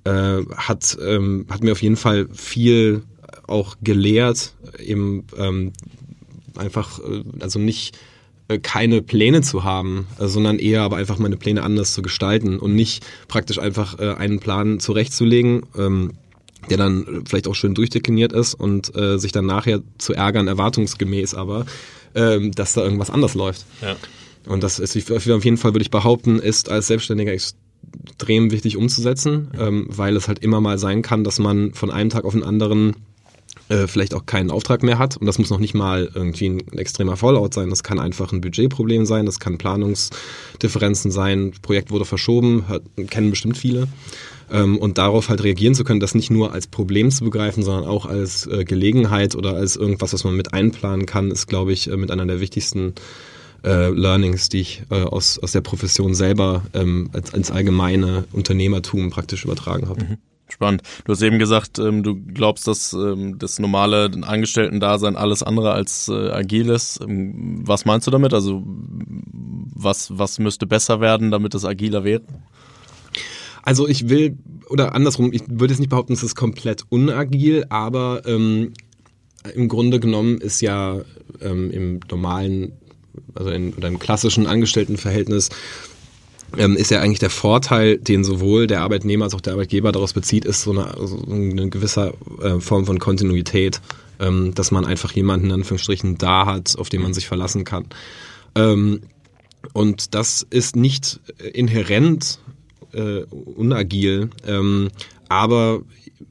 äh, 0.03 0.44
hat, 0.56 0.98
ähm, 1.01 1.45
hat 1.50 1.63
mir 1.63 1.71
auf 1.71 1.81
jeden 1.81 1.95
Fall 1.95 2.27
viel 2.33 3.03
auch 3.48 3.77
gelehrt, 3.81 4.53
eben 4.83 5.25
ähm, 5.38 5.71
einfach, 6.57 7.00
äh, 7.00 7.24
also 7.39 7.57
nicht 7.57 7.98
keine 8.62 9.02
Pläne 9.02 9.42
zu 9.42 9.64
haben, 9.64 10.08
äh, 10.20 10.28
sondern 10.28 10.60
eher 10.60 10.82
aber 10.82 10.98
einfach 10.98 11.18
meine 11.18 11.38
Pläne 11.38 11.64
anders 11.64 11.94
zu 11.94 12.02
gestalten 12.02 12.60
und 12.60 12.76
nicht 12.76 13.06
praktisch 13.28 13.60
einfach 13.60 14.00
äh, 14.00 14.14
einen 14.14 14.40
Plan 14.40 14.80
zurechtzulegen, 14.80 15.66
ähm, 15.78 16.14
der 16.70 16.78
dann 16.78 17.24
vielleicht 17.26 17.48
auch 17.48 17.56
schön 17.56 17.76
durchdekliniert 17.76 18.34
ist 18.34 18.54
und 18.54 18.92
sich 19.16 19.32
dann 19.32 19.46
nachher 19.46 19.84
zu 20.00 20.14
ärgern, 20.14 20.50
erwartungsgemäß 20.50 21.34
aber, 21.34 21.66
ähm, 22.14 22.52
dass 22.52 22.74
da 22.74 22.84
irgendwas 22.84 23.10
anders 23.10 23.36
läuft. 23.36 23.66
Ja. 23.82 23.96
Und 24.48 24.64
das 24.64 24.80
ist 24.80 25.12
auf 25.12 25.46
jeden 25.46 25.58
Fall, 25.58 25.74
würde 25.74 25.84
ich 25.84 25.92
behaupten, 25.92 26.40
ist 26.40 26.70
als 26.70 26.88
Selbstständiger 26.88 27.32
extrem 27.32 28.52
wichtig 28.52 28.76
umzusetzen, 28.76 29.52
ähm, 29.58 29.86
weil 29.90 30.16
es 30.16 30.28
halt 30.28 30.40
immer 30.40 30.60
mal 30.60 30.78
sein 30.78 31.04
kann, 31.04 31.24
dass 31.24 31.40
man 31.40 31.74
von 31.74 31.92
einem 31.92 32.10
Tag 32.10 32.26
auf 32.26 32.34
den 32.34 32.44
anderen 32.44 32.96
äh, 33.69 33.88
vielleicht 33.88 34.14
auch 34.14 34.25
keinen 34.25 34.52
Auftrag 34.52 34.84
mehr 34.84 34.98
hat. 34.98 35.18
Und 35.18 35.25
das 35.25 35.40
muss 35.40 35.50
noch 35.50 35.60
nicht 35.60 35.74
mal 35.74 36.10
irgendwie 36.14 36.48
ein 36.48 36.78
extremer 36.78 37.18
Fallout 37.18 37.54
sein. 37.54 37.69
Das 37.69 37.84
kann 37.84 38.00
einfach 38.00 38.31
ein 38.31 38.42
Budgetproblem 38.42 39.06
sein, 39.06 39.25
das 39.25 39.40
kann 39.40 39.58
Planungsdifferenzen 39.58 41.12
sein, 41.12 41.54
Projekt 41.62 41.92
wurde 41.92 42.06
verschoben, 42.06 42.68
hat, 42.68 42.84
kennen 43.10 43.30
bestimmt 43.30 43.58
viele. 43.58 43.88
Ähm, 44.50 44.78
und 44.78 44.98
darauf 44.98 45.30
halt 45.30 45.44
reagieren 45.44 45.75
zu 45.75 45.84
können, 45.84 46.00
das 46.00 46.16
nicht 46.16 46.30
nur 46.30 46.54
als 46.54 46.68
Problem 46.68 47.12
zu 47.12 47.25
begreifen, 47.25 47.64
sondern 47.64 47.86
auch 47.86 48.06
als 48.06 48.48
äh, 48.48 48.64
Gelegenheit 48.64 49.36
oder 49.36 49.56
als 49.56 49.75
irgendwas, 49.75 50.13
was 50.13 50.24
man 50.24 50.36
mit 50.36 50.54
einplanen 50.54 51.06
kann, 51.06 51.31
ist, 51.31 51.48
glaube 51.48 51.74
ich, 51.74 51.92
äh, 51.92 51.98
mit 51.98 52.12
einer 52.12 52.25
der 52.25 52.40
wichtigsten 52.40 52.94
äh, 53.63 53.90
Learnings, 53.90 54.50
die 54.50 54.62
ich 54.62 54.84
äh, 54.90 55.02
aus, 55.02 55.40
aus 55.40 55.52
der 55.52 55.62
Profession 55.62 56.16
selber 56.16 56.63
ähm, 56.74 57.10
als, 57.12 57.34
als 57.34 57.52
allgemeine 57.52 58.25
Unternehmertum 58.31 59.10
praktisch 59.10 59.44
übertragen 59.44 59.90
habe. 59.90 60.04
Mhm. 60.04 60.18
Spannend. 60.50 60.82
Du 61.06 61.12
hast 61.12 61.22
eben 61.22 61.40
gesagt, 61.40 61.78
ähm, 61.78 62.04
du 62.04 62.16
glaubst, 62.16 62.68
dass 62.68 62.94
ähm, 62.94 63.38
das 63.38 63.60
normale 63.60 64.10
Angestellten-Dasein 64.22 65.18
alles 65.18 65.44
andere 65.44 65.74
als 65.74 66.08
äh, 66.08 66.30
agil 66.32 66.70
ist. 66.70 67.02
Ähm, 67.02 67.62
was 67.68 67.86
meinst 67.86 68.08
du 68.08 68.12
damit? 68.12 68.34
Also 68.34 68.64
was, 68.66 70.18
was 70.18 70.40
müsste 70.40 70.66
besser 70.66 71.02
werden, 71.02 71.32
damit 71.32 71.54
es 71.54 71.66
agiler 71.66 72.04
wäre? 72.04 72.22
Also 73.62 73.88
ich 73.88 74.08
will, 74.08 74.38
oder 74.70 74.96
andersrum, 74.96 75.34
ich 75.34 75.44
würde 75.48 75.74
jetzt 75.74 75.80
nicht 75.80 75.90
behaupten, 75.90 76.14
es 76.14 76.24
ist 76.24 76.36
komplett 76.36 76.84
unagil, 76.88 77.66
aber 77.68 78.22
ähm, 78.26 78.72
im 79.54 79.68
Grunde 79.68 80.00
genommen 80.00 80.38
ist 80.38 80.62
ja 80.62 81.02
ähm, 81.42 81.72
im 81.72 82.00
normalen, 82.10 82.72
also 83.36 83.50
in, 83.50 83.74
oder 83.74 83.90
im 83.90 84.00
klassischen 84.00 84.48
Angestelltenverhältnis 84.48 85.50
ist 86.56 86.92
ja 86.92 87.02
eigentlich 87.02 87.20
der 87.20 87.30
Vorteil, 87.30 87.98
den 87.98 88.24
sowohl 88.24 88.68
der 88.68 88.82
Arbeitnehmer 88.82 89.26
als 89.26 89.34
auch 89.34 89.42
der 89.42 89.54
Arbeitgeber 89.54 89.92
daraus 89.92 90.14
bezieht, 90.14 90.46
ist 90.46 90.62
so 90.62 90.72
eine, 90.72 90.96
so 91.06 91.22
eine 91.30 91.70
gewisse 91.70 92.14
äh, 92.42 92.60
Form 92.60 92.86
von 92.86 93.00
Kontinuität, 93.00 93.82
ähm, 94.20 94.54
dass 94.56 94.72
man 94.72 94.86
einfach 94.86 95.12
jemanden 95.12 95.48
in 95.48 95.54
Anführungsstrichen 95.54 96.18
da 96.18 96.46
hat, 96.46 96.78
auf 96.78 96.89
den 96.89 97.01
man 97.01 97.13
sich 97.13 97.27
verlassen 97.27 97.63
kann. 97.63 97.86
Ähm, 98.56 99.01
und 99.74 100.16
das 100.16 100.46
ist 100.50 100.75
nicht 100.75 101.20
inhärent 101.54 102.39
äh, 102.94 103.24
unagil, 103.24 104.30
ähm, 104.46 104.89
aber 105.29 105.81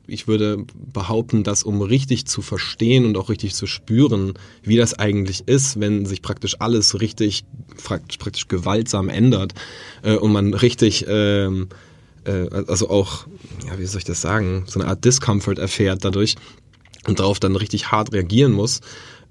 ich 0.06 0.28
würde 0.28 0.64
behaupten, 0.74 1.42
dass 1.42 1.62
um 1.62 1.82
richtig 1.82 2.26
zu 2.26 2.42
verstehen 2.42 3.04
und 3.04 3.16
auch 3.16 3.28
richtig 3.28 3.54
zu 3.54 3.66
spüren, 3.66 4.34
wie 4.62 4.76
das 4.76 4.98
eigentlich 4.98 5.46
ist, 5.46 5.80
wenn 5.80 6.06
sich 6.06 6.22
praktisch 6.22 6.56
alles 6.60 7.00
richtig, 7.00 7.44
praktisch 7.82 8.48
gewaltsam 8.48 9.08
ändert 9.08 9.54
äh, 10.02 10.16
und 10.16 10.32
man 10.32 10.54
richtig, 10.54 11.06
ähm, 11.08 11.68
äh, 12.24 12.48
also 12.66 12.88
auch, 12.88 13.26
ja, 13.66 13.78
wie 13.78 13.86
soll 13.86 13.98
ich 13.98 14.04
das 14.04 14.20
sagen, 14.20 14.64
so 14.66 14.80
eine 14.80 14.88
Art 14.88 15.04
Discomfort 15.04 15.58
erfährt 15.58 16.04
dadurch 16.04 16.36
und 17.06 17.20
darauf 17.20 17.40
dann 17.40 17.56
richtig 17.56 17.90
hart 17.90 18.12
reagieren 18.12 18.52
muss, 18.52 18.80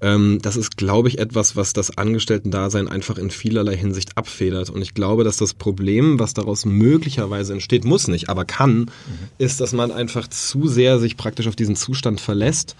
ähm, 0.00 0.38
das 0.42 0.56
ist, 0.56 0.76
glaube 0.76 1.08
ich, 1.08 1.18
etwas, 1.18 1.56
was 1.56 1.72
das 1.72 1.96
Angestellten-Dasein 1.96 2.88
einfach 2.88 3.18
in 3.18 3.30
vielerlei 3.30 3.76
Hinsicht 3.76 4.16
abfedert. 4.16 4.70
Und 4.70 4.82
ich 4.82 4.94
glaube, 4.94 5.24
dass 5.24 5.36
das 5.36 5.54
Problem, 5.54 6.18
was 6.18 6.34
daraus 6.34 6.64
möglicherweise 6.64 7.52
entsteht, 7.52 7.84
muss 7.84 8.08
nicht, 8.08 8.28
aber 8.28 8.44
kann, 8.44 8.78
mhm. 8.78 8.90
ist, 9.38 9.60
dass 9.60 9.72
man 9.72 9.90
einfach 9.90 10.28
zu 10.28 10.68
sehr 10.68 10.98
sich 10.98 11.16
praktisch 11.16 11.48
auf 11.48 11.56
diesen 11.56 11.76
Zustand 11.76 12.20
verlässt 12.20 12.76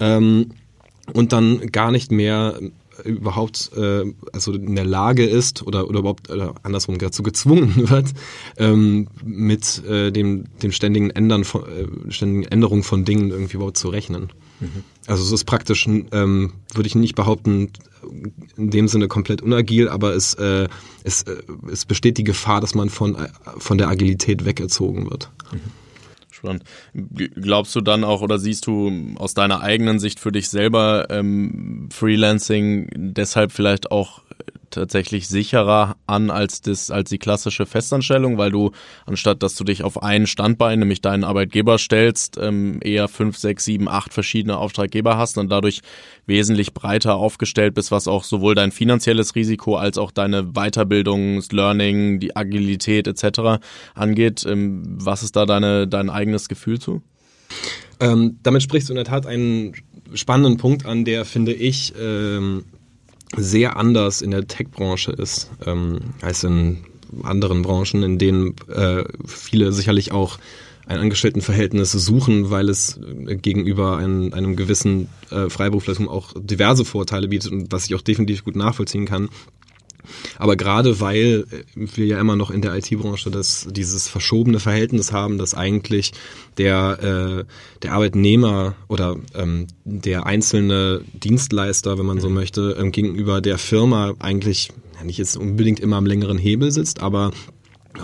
ähm, 0.00 0.50
und 1.12 1.32
dann 1.32 1.66
gar 1.70 1.90
nicht 1.90 2.10
mehr 2.10 2.58
überhaupt 3.04 3.70
äh, 3.76 4.04
also 4.32 4.52
in 4.54 4.74
der 4.74 4.84
Lage 4.84 5.26
ist 5.26 5.62
oder, 5.62 5.88
oder 5.88 6.00
überhaupt 6.00 6.30
oder 6.30 6.54
andersrum 6.62 6.98
dazu 6.98 7.22
gezwungen 7.22 7.74
wird, 7.90 8.08
ähm, 8.56 9.08
mit 9.24 9.84
äh, 9.84 10.10
dem, 10.10 10.44
dem 10.62 10.72
ständigen 10.72 11.10
Ändern 11.10 11.44
von, 11.44 11.62
äh, 11.62 12.12
ständigen 12.12 12.44
Änderungen 12.44 12.82
von 12.82 13.04
Dingen 13.04 13.30
irgendwie 13.30 13.56
überhaupt 13.56 13.76
zu 13.76 13.88
rechnen. 13.88 14.30
Mhm. 14.60 14.84
Also 15.06 15.22
es 15.22 15.32
ist 15.32 15.44
praktisch, 15.44 15.86
ähm, 15.86 16.52
würde 16.74 16.86
ich 16.86 16.94
nicht 16.94 17.14
behaupten, 17.14 17.70
in 18.56 18.70
dem 18.70 18.88
Sinne 18.88 19.08
komplett 19.08 19.42
unagil, 19.42 19.88
aber 19.88 20.14
es, 20.14 20.34
äh, 20.34 20.68
es, 21.04 21.22
äh, 21.22 21.42
es 21.70 21.84
besteht 21.84 22.18
die 22.18 22.24
Gefahr, 22.24 22.60
dass 22.60 22.74
man 22.74 22.90
von, 22.90 23.14
äh, 23.14 23.28
von 23.58 23.78
der 23.78 23.88
Agilität 23.88 24.44
wegerzogen 24.44 25.10
wird. 25.10 25.30
Mhm. 25.52 25.60
Spannend. 26.30 26.64
Glaubst 27.34 27.74
du 27.74 27.80
dann 27.80 28.04
auch 28.04 28.20
oder 28.20 28.38
siehst 28.38 28.66
du 28.66 28.92
aus 29.16 29.32
deiner 29.32 29.62
eigenen 29.62 29.98
Sicht 29.98 30.20
für 30.20 30.32
dich 30.32 30.50
selber 30.50 31.06
ähm, 31.08 31.88
Freelancing 31.90 32.90
deshalb 32.94 33.52
vielleicht 33.52 33.90
auch 33.90 34.20
tatsächlich 34.76 35.26
sicherer 35.26 35.96
an 36.06 36.30
als, 36.30 36.60
das, 36.60 36.90
als 36.90 37.10
die 37.10 37.18
klassische 37.18 37.66
Festanstellung, 37.66 38.38
weil 38.38 38.50
du, 38.50 38.70
anstatt 39.06 39.42
dass 39.42 39.56
du 39.56 39.64
dich 39.64 39.82
auf 39.82 40.02
ein 40.02 40.26
Standbein, 40.26 40.78
nämlich 40.78 41.00
deinen 41.00 41.24
Arbeitgeber 41.24 41.78
stellst, 41.78 42.38
ähm, 42.40 42.78
eher 42.82 43.08
fünf, 43.08 43.36
sechs, 43.38 43.64
sieben, 43.64 43.88
acht 43.88 44.12
verschiedene 44.12 44.58
Auftraggeber 44.58 45.16
hast 45.16 45.38
und 45.38 45.50
dadurch 45.50 45.80
wesentlich 46.26 46.74
breiter 46.74 47.16
aufgestellt 47.16 47.74
bist, 47.74 47.90
was 47.90 48.06
auch 48.06 48.22
sowohl 48.22 48.54
dein 48.54 48.70
finanzielles 48.70 49.34
Risiko 49.34 49.76
als 49.76 49.98
auch 49.98 50.10
deine 50.10 50.52
Weiterbildung, 50.52 51.36
das 51.36 51.50
Learning, 51.52 52.20
die 52.20 52.36
Agilität 52.36 53.06
etc. 53.08 53.62
angeht. 53.94 54.44
Ähm, 54.46 54.82
was 54.86 55.22
ist 55.22 55.36
da 55.36 55.46
deine, 55.46 55.88
dein 55.88 56.10
eigenes 56.10 56.48
Gefühl 56.48 56.78
zu? 56.78 57.02
Ähm, 57.98 58.38
damit 58.42 58.62
sprichst 58.62 58.88
du 58.88 58.92
in 58.92 58.96
der 58.96 59.04
Tat 59.04 59.26
einen 59.26 59.74
spannenden 60.14 60.58
Punkt 60.58 60.86
an, 60.86 61.04
der, 61.04 61.24
finde 61.24 61.52
ich, 61.52 61.94
ähm, 61.98 62.64
sehr 63.36 63.76
anders 63.76 64.22
in 64.22 64.30
der 64.30 64.46
Tech-Branche 64.46 65.12
ist 65.12 65.50
ähm, 65.64 65.98
als 66.22 66.44
in 66.44 66.84
anderen 67.22 67.62
Branchen, 67.62 68.02
in 68.02 68.18
denen 68.18 68.54
äh, 68.68 69.04
viele 69.26 69.72
sicherlich 69.72 70.12
auch 70.12 70.38
ein 70.86 70.98
Angestelltenverhältnis 70.98 71.92
suchen, 71.92 72.50
weil 72.50 72.68
es 72.68 72.98
äh, 73.26 73.36
gegenüber 73.36 73.98
ein, 73.98 74.32
einem 74.32 74.56
gewissen 74.56 75.08
äh, 75.30 75.48
Freiberuflertum 75.48 76.08
auch 76.08 76.32
diverse 76.36 76.84
Vorteile 76.84 77.28
bietet 77.28 77.52
und 77.52 77.72
was 77.72 77.86
ich 77.86 77.94
auch 77.94 78.02
definitiv 78.02 78.44
gut 78.44 78.56
nachvollziehen 78.56 79.06
kann. 79.06 79.28
Aber 80.38 80.56
gerade 80.56 81.00
weil 81.00 81.46
wir 81.74 82.06
ja 82.06 82.20
immer 82.20 82.36
noch 82.36 82.50
in 82.50 82.62
der 82.62 82.74
IT-Branche 82.74 83.30
das, 83.30 83.66
dieses 83.70 84.08
verschobene 84.08 84.60
Verhältnis 84.60 85.12
haben, 85.12 85.38
dass 85.38 85.54
eigentlich 85.54 86.12
der, 86.58 87.44
äh, 87.46 87.80
der 87.82 87.92
Arbeitnehmer 87.92 88.74
oder 88.88 89.16
ähm, 89.34 89.66
der 89.84 90.26
einzelne 90.26 91.02
Dienstleister, 91.12 91.98
wenn 91.98 92.06
man 92.06 92.20
so 92.20 92.28
möchte, 92.28 92.76
ähm, 92.78 92.92
gegenüber 92.92 93.40
der 93.40 93.58
Firma 93.58 94.14
eigentlich 94.18 94.70
ja, 94.98 95.04
nicht 95.04 95.18
jetzt 95.18 95.36
unbedingt 95.36 95.80
immer 95.80 95.96
am 95.96 96.06
längeren 96.06 96.38
Hebel 96.38 96.70
sitzt, 96.72 97.00
aber 97.00 97.32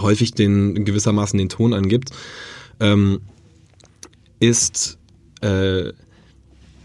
häufig 0.00 0.32
den 0.32 0.84
gewissermaßen 0.84 1.38
den 1.38 1.48
Ton 1.48 1.74
angibt, 1.74 2.10
ähm, 2.80 3.20
ist 4.40 4.98
äh, 5.40 5.92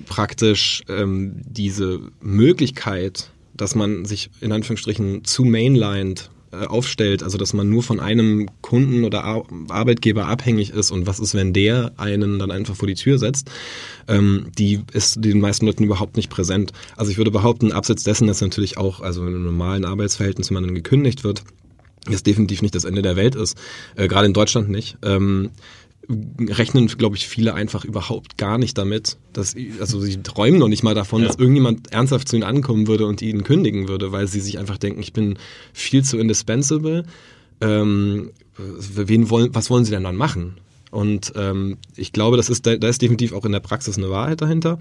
praktisch 0.06 0.84
ähm, 0.88 1.42
diese 1.46 2.00
Möglichkeit, 2.22 3.32
dass 3.58 3.76
man 3.76 4.06
sich 4.06 4.30
in 4.42 4.52
Anführungsstrichen 4.52 5.24
zu 5.24 5.44
mainlined 5.44 6.30
äh, 6.52 6.66
aufstellt, 6.66 7.24
also 7.24 7.38
dass 7.38 7.54
man 7.54 7.70
nur 7.70 7.84
von 7.84 8.00
einem 8.00 8.48
Kunden 8.62 9.04
oder 9.04 9.26
Ar 9.26 9.44
Arbeitgeber 9.68 10.28
abhängig 10.28 10.70
ist 10.70 10.92
und 10.92 11.06
was 11.06 11.20
ist, 11.20 11.36
wenn 11.36 11.52
der 11.52 11.92
einen 11.98 12.40
dann 12.40 12.52
einfach 12.52 12.76
vor 12.76 12.88
die 12.88 12.96
Tür 12.96 13.20
setzt, 13.20 13.52
ähm, 14.08 14.48
die 14.58 14.82
ist 14.94 15.24
den 15.24 15.42
meisten 15.42 15.66
Leuten 15.66 15.84
überhaupt 15.84 16.16
nicht 16.16 16.30
präsent. 16.30 16.72
Also 16.96 17.12
ich 17.12 17.18
würde 17.18 17.32
behaupten, 17.32 17.74
abseits 17.74 18.04
dessen, 18.04 18.28
dass 18.28 18.40
natürlich 18.40 18.78
auch, 18.78 19.02
also 19.02 19.24
in 19.24 19.28
einem 19.28 19.44
normalen 19.44 19.84
Arbeitsverhältnis, 19.84 20.50
wenn 20.50 20.56
man 20.56 20.64
dann 20.64 20.76
gekündigt 20.76 21.26
wird, 21.26 21.44
das 22.06 22.24
definitiv 22.24 22.62
nicht 22.62 22.76
das 22.76 22.86
Ende 22.86 23.02
der 23.02 23.18
Welt 23.18 23.36
ist, 23.36 23.58
äh, 23.96 24.08
gerade 24.08 24.28
in 24.28 24.34
Deutschland 24.34 24.70
nicht, 24.70 24.98
ähm, 25.04 25.50
rechnen, 26.10 26.88
glaube 26.88 27.18
ich, 27.18 27.28
viele 27.28 27.54
einfach 27.54 27.84
überhaupt 27.84 28.38
gar 28.38 28.58
nicht 28.58 28.78
damit, 28.78 29.18
dass, 29.34 29.56
also 29.80 30.00
sie 30.00 30.22
träumen 30.24 30.60
noch 30.60 30.70
nicht 30.70 30.84
mal 30.84 30.96
davon, 30.96 31.22
ja. 31.22 31.28
dass 31.28 31.38
irgendjemand 31.38 31.92
ernsthaft 31.92 32.30
zu 32.30 32.38
ihnen 32.38 32.44
ankommen 32.44 32.88
würde 32.88 33.06
und 33.06 33.22
ihnen 33.22 33.44
kündigen 33.44 33.88
würde, 33.88 34.12
weil 34.12 34.28
sie 34.28 34.40
sich 34.40 34.58
einfach 34.58 34.78
denken, 34.78 35.02
ich 35.02 35.14
bin 35.14 35.38
viel 35.74 36.04
zu 36.04 36.18
indispensable. 36.18 37.04
Ähm, 37.60 38.32
wen 38.58 39.30
wollen, 39.30 39.54
was 39.54 39.70
wollen 39.70 39.84
sie 39.84 39.92
denn 39.92 40.04
dann 40.04 40.16
machen? 40.16 40.58
Und 40.92 41.34
ähm, 41.36 41.78
ich 41.96 42.14
glaube, 42.14 42.38
das 42.38 42.50
ist, 42.50 42.66
da, 42.66 42.78
da 42.78 42.88
ist 42.88 43.02
definitiv 43.02 43.34
auch 43.34 43.46
in 43.46 43.52
der 43.52 43.60
Praxis 43.60 43.98
eine 43.98 44.10
Wahrheit 44.10 44.42
dahinter. 44.42 44.80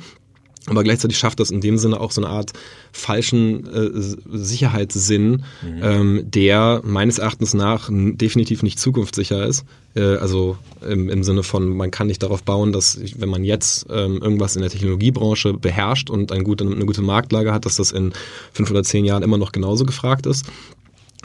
Aber 0.68 0.82
gleichzeitig 0.82 1.16
schafft 1.16 1.38
das 1.38 1.50
in 1.50 1.60
dem 1.60 1.78
Sinne 1.78 2.00
auch 2.00 2.10
so 2.10 2.20
eine 2.20 2.30
Art 2.30 2.52
falschen 2.92 3.66
äh, 3.66 3.90
Sicherheitssinn, 4.36 5.44
mhm. 5.62 5.82
ähm, 5.82 6.22
der 6.24 6.80
meines 6.84 7.18
Erachtens 7.18 7.54
nach 7.54 7.88
definitiv 7.90 8.62
nicht 8.62 8.80
zukunftssicher 8.80 9.46
ist. 9.46 9.64
Äh, 9.94 10.16
also 10.16 10.58
im, 10.86 11.08
im 11.08 11.22
Sinne 11.22 11.42
von, 11.42 11.76
man 11.76 11.90
kann 11.90 12.08
nicht 12.08 12.22
darauf 12.22 12.42
bauen, 12.42 12.72
dass 12.72 12.98
wenn 13.16 13.28
man 13.28 13.44
jetzt 13.44 13.86
ähm, 13.90 14.20
irgendwas 14.20 14.56
in 14.56 14.62
der 14.62 14.70
Technologiebranche 14.70 15.54
beherrscht 15.54 16.10
und 16.10 16.32
ein 16.32 16.42
gute, 16.42 16.64
eine 16.64 16.86
gute 16.86 17.02
Marktlage 17.02 17.52
hat, 17.52 17.64
dass 17.64 17.76
das 17.76 17.92
in 17.92 18.12
fünf 18.52 18.70
oder 18.70 18.82
zehn 18.82 19.04
Jahren 19.04 19.22
immer 19.22 19.38
noch 19.38 19.52
genauso 19.52 19.84
gefragt 19.84 20.26
ist. 20.26 20.46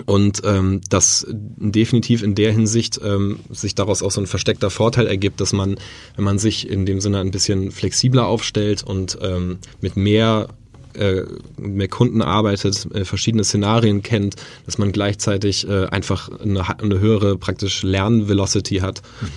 Und 0.05 0.41
ähm, 0.45 0.81
dass 0.89 1.25
definitiv 1.29 2.23
in 2.23 2.35
der 2.35 2.51
Hinsicht 2.51 2.99
ähm, 3.03 3.39
sich 3.49 3.75
daraus 3.75 4.03
auch 4.03 4.11
so 4.11 4.21
ein 4.21 4.27
versteckter 4.27 4.69
Vorteil 4.69 5.07
ergibt, 5.07 5.41
dass 5.41 5.53
man, 5.53 5.75
wenn 6.15 6.25
man 6.25 6.39
sich 6.39 6.69
in 6.69 6.85
dem 6.85 7.01
Sinne 7.01 7.19
ein 7.19 7.31
bisschen 7.31 7.71
flexibler 7.71 8.27
aufstellt 8.27 8.83
und 8.83 9.17
ähm, 9.21 9.59
mit 9.81 9.95
mehr 9.95 10.47
äh, 10.93 11.23
mehr 11.57 11.87
Kunden 11.87 12.21
arbeitet, 12.21 12.85
äh, 12.93 13.05
verschiedene 13.05 13.45
Szenarien 13.45 14.01
kennt, 14.01 14.35
dass 14.65 14.77
man 14.77 14.91
gleichzeitig 14.91 15.65
äh, 15.65 15.85
einfach 15.85 16.29
eine, 16.39 16.67
eine 16.79 16.99
höhere 16.99 17.37
praktisch 17.37 17.83
Lernvelocity 17.83 18.77
hat 18.77 19.01
mhm. 19.21 19.27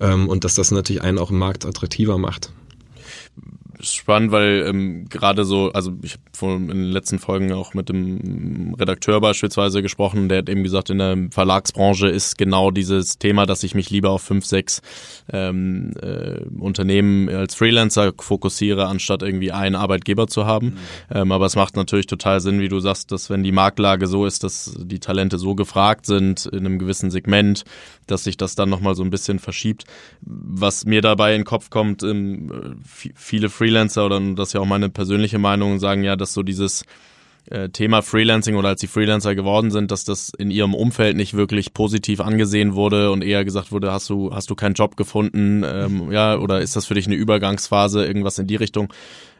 ähm, 0.00 0.28
und 0.28 0.44
dass 0.44 0.54
das 0.54 0.70
natürlich 0.70 1.02
einen 1.02 1.18
auch 1.18 1.30
im 1.30 1.38
Markt 1.38 1.66
attraktiver 1.66 2.16
macht 2.16 2.50
spannend, 3.82 4.32
weil 4.32 4.64
ähm, 4.66 5.06
gerade 5.08 5.44
so, 5.44 5.70
also 5.72 5.92
ich 6.02 6.14
habe 6.14 6.54
in 6.54 6.68
den 6.68 6.90
letzten 6.90 7.18
Folgen 7.18 7.52
auch 7.52 7.74
mit 7.74 7.88
dem 7.88 8.74
Redakteur 8.78 9.20
beispielsweise 9.20 9.82
gesprochen, 9.82 10.28
der 10.28 10.38
hat 10.38 10.48
eben 10.48 10.62
gesagt, 10.62 10.90
in 10.90 10.98
der 10.98 11.16
Verlagsbranche 11.30 12.08
ist 12.08 12.38
genau 12.38 12.70
dieses 12.70 13.18
Thema, 13.18 13.46
dass 13.46 13.62
ich 13.62 13.74
mich 13.74 13.90
lieber 13.90 14.10
auf 14.10 14.22
fünf, 14.22 14.46
sechs 14.46 14.82
ähm, 15.32 15.92
äh, 16.00 16.40
Unternehmen 16.58 17.28
als 17.28 17.54
Freelancer 17.54 18.12
fokussiere, 18.18 18.86
anstatt 18.86 19.22
irgendwie 19.22 19.52
einen 19.52 19.74
Arbeitgeber 19.74 20.26
zu 20.26 20.46
haben. 20.46 20.66
Mhm. 20.66 20.76
Ähm, 21.10 21.32
aber 21.32 21.46
es 21.46 21.56
macht 21.56 21.76
natürlich 21.76 22.06
total 22.06 22.40
Sinn, 22.40 22.60
wie 22.60 22.68
du 22.68 22.80
sagst, 22.80 23.12
dass 23.12 23.30
wenn 23.30 23.42
die 23.42 23.52
Marktlage 23.52 24.06
so 24.06 24.26
ist, 24.26 24.44
dass 24.44 24.74
die 24.78 25.00
Talente 25.00 25.38
so 25.38 25.54
gefragt 25.54 26.06
sind 26.06 26.46
in 26.46 26.60
einem 26.60 26.78
gewissen 26.78 27.10
Segment, 27.10 27.64
dass 28.06 28.24
sich 28.24 28.36
das 28.36 28.54
dann 28.54 28.68
nochmal 28.68 28.94
so 28.94 29.02
ein 29.02 29.10
bisschen 29.10 29.38
verschiebt. 29.38 29.84
Was 30.20 30.84
mir 30.84 31.02
dabei 31.02 31.34
in 31.34 31.40
den 31.40 31.46
Kopf 31.46 31.70
kommt, 31.70 32.02
ähm, 32.02 32.80
viele 32.84 33.48
Freelancer 33.48 33.71
oder 33.80 34.20
das 34.34 34.48
ist 34.48 34.52
ja 34.54 34.60
auch 34.60 34.66
meine 34.66 34.88
persönliche 34.88 35.38
Meinung, 35.38 35.78
sagen 35.78 36.02
ja, 36.02 36.16
dass 36.16 36.34
so 36.34 36.42
dieses 36.42 36.84
äh, 37.50 37.70
Thema 37.70 38.02
Freelancing 38.02 38.54
oder 38.54 38.68
als 38.68 38.80
sie 38.80 38.86
Freelancer 38.86 39.34
geworden 39.34 39.70
sind, 39.70 39.90
dass 39.90 40.04
das 40.04 40.30
in 40.38 40.50
ihrem 40.50 40.74
Umfeld 40.74 41.16
nicht 41.16 41.34
wirklich 41.34 41.74
positiv 41.74 42.20
angesehen 42.20 42.74
wurde 42.74 43.10
und 43.10 43.24
eher 43.24 43.44
gesagt 43.44 43.72
wurde, 43.72 43.92
hast 43.92 44.08
du 44.10 44.32
hast 44.32 44.48
du 44.50 44.54
keinen 44.54 44.74
Job 44.74 44.96
gefunden, 44.96 45.64
ähm, 45.66 46.12
ja, 46.12 46.38
oder 46.38 46.60
ist 46.60 46.76
das 46.76 46.86
für 46.86 46.94
dich 46.94 47.06
eine 47.06 47.16
Übergangsphase, 47.16 48.06
irgendwas 48.06 48.38
in 48.38 48.46
die 48.46 48.56
Richtung? 48.56 48.92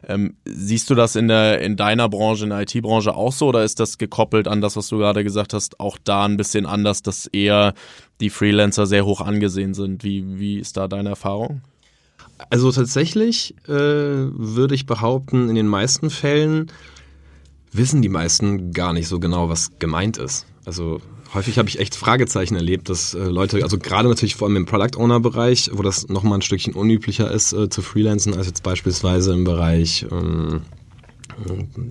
Ähm, 0.05 0.35
siehst 0.43 0.89
du 0.89 0.95
das 0.95 1.15
in 1.15 1.29
der 1.29 1.61
in 1.61 1.77
deiner 1.77 2.09
Branche, 2.09 2.43
in 2.43 2.49
der 2.49 2.61
IT-Branche 2.61 3.15
auch 3.15 3.31
so, 3.31 3.47
oder 3.47 3.63
ist 3.63 3.79
das 3.79 3.97
gekoppelt 3.97 4.49
an 4.49 4.59
das, 4.59 4.75
was 4.75 4.89
du 4.89 4.97
gerade 4.97 5.23
gesagt 5.23 5.53
hast, 5.53 5.79
auch 5.79 5.97
da 6.03 6.25
ein 6.25 6.35
bisschen 6.35 6.65
anders, 6.65 7.03
dass 7.03 7.27
eher 7.27 7.73
die 8.19 8.29
Freelancer 8.29 8.85
sehr 8.85 9.05
hoch 9.05 9.21
angesehen 9.21 9.73
sind? 9.73 10.03
Wie 10.03 10.39
wie 10.39 10.59
ist 10.59 10.75
da 10.75 10.89
deine 10.89 11.09
Erfahrung? 11.09 11.61
Also 12.49 12.71
tatsächlich 12.71 13.55
äh, 13.67 13.71
würde 13.71 14.75
ich 14.75 14.85
behaupten, 14.85 15.49
in 15.49 15.55
den 15.55 15.67
meisten 15.67 16.09
Fällen 16.09 16.71
wissen 17.71 18.01
die 18.01 18.09
meisten 18.09 18.71
gar 18.71 18.93
nicht 18.93 19.07
so 19.07 19.19
genau, 19.19 19.49
was 19.49 19.71
gemeint 19.79 20.17
ist. 20.17 20.45
Also 20.65 21.01
häufig 21.33 21.57
habe 21.57 21.69
ich 21.69 21.79
echt 21.79 21.95
Fragezeichen 21.95 22.55
erlebt, 22.55 22.89
dass 22.89 23.13
äh, 23.13 23.23
Leute, 23.23 23.63
also 23.63 23.77
gerade 23.77 24.07
natürlich 24.07 24.35
vor 24.35 24.47
allem 24.47 24.57
im 24.57 24.65
Product 24.65 24.97
Owner 24.97 25.19
Bereich, 25.19 25.71
wo 25.73 25.81
das 25.81 26.07
nochmal 26.07 26.39
ein 26.39 26.41
Stückchen 26.41 26.73
unüblicher 26.73 27.31
ist 27.31 27.53
äh, 27.53 27.69
zu 27.69 27.81
freelancen 27.81 28.35
als 28.35 28.47
jetzt 28.47 28.63
beispielsweise 28.63 29.33
im 29.33 29.43
Bereich 29.43 30.05
ähm, 30.11 30.61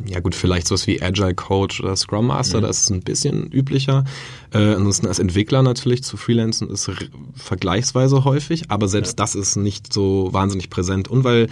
ja 0.06 0.20
gut, 0.20 0.34
vielleicht 0.34 0.66
sowas 0.66 0.86
wie 0.86 1.02
Agile 1.02 1.34
Coach 1.34 1.80
oder 1.80 1.96
Scrum 1.96 2.26
Master, 2.26 2.58
mhm. 2.58 2.62
das 2.62 2.82
ist 2.82 2.90
ein 2.90 3.00
bisschen 3.00 3.50
üblicher. 3.50 4.04
Äh, 4.52 4.74
ansonsten 4.74 5.06
als 5.06 5.18
Entwickler 5.18 5.62
natürlich 5.62 6.04
zu 6.04 6.16
freelancen 6.16 6.68
ist 6.70 6.90
vergleichsweise 7.34 8.24
häufig, 8.24 8.70
aber 8.70 8.88
selbst 8.88 9.18
ja. 9.18 9.24
das 9.24 9.34
ist 9.34 9.56
nicht 9.56 9.92
so 9.92 10.28
wahnsinnig 10.32 10.70
präsent. 10.70 11.08
Und 11.08 11.24
weil 11.24 11.48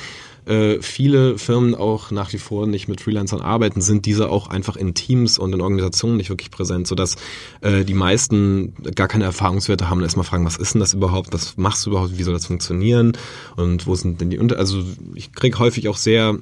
äh, 0.46 0.80
viele 0.80 1.38
Firmen 1.38 1.74
auch 1.74 2.10
nach 2.10 2.32
wie 2.32 2.38
vor 2.38 2.66
nicht 2.66 2.88
mit 2.88 3.00
Freelancern 3.00 3.40
arbeiten, 3.40 3.80
sind 3.80 4.06
diese 4.06 4.30
auch 4.30 4.48
einfach 4.48 4.76
in 4.76 4.94
Teams 4.94 5.38
und 5.38 5.52
in 5.52 5.60
Organisationen 5.60 6.16
nicht 6.16 6.30
wirklich 6.30 6.50
präsent, 6.50 6.86
sodass 6.86 7.16
äh, 7.60 7.84
die 7.84 7.94
meisten 7.94 8.74
gar 8.94 9.08
keine 9.08 9.24
Erfahrungswerte 9.24 9.88
haben 9.88 9.98
und 9.98 10.04
erstmal 10.04 10.24
fragen, 10.24 10.44
was 10.44 10.56
ist 10.56 10.74
denn 10.74 10.80
das 10.80 10.94
überhaupt, 10.94 11.32
was 11.32 11.56
machst 11.56 11.86
du 11.86 11.90
überhaupt, 11.90 12.18
wie 12.18 12.22
soll 12.22 12.34
das 12.34 12.46
funktionieren 12.46 13.12
und 13.56 13.86
wo 13.86 13.94
sind 13.94 14.20
denn 14.20 14.30
die 14.30 14.38
Unter... 14.38 14.58
Also 14.58 14.82
ich 15.14 15.32
kriege 15.32 15.58
häufig 15.58 15.88
auch 15.88 15.96
sehr 15.96 16.38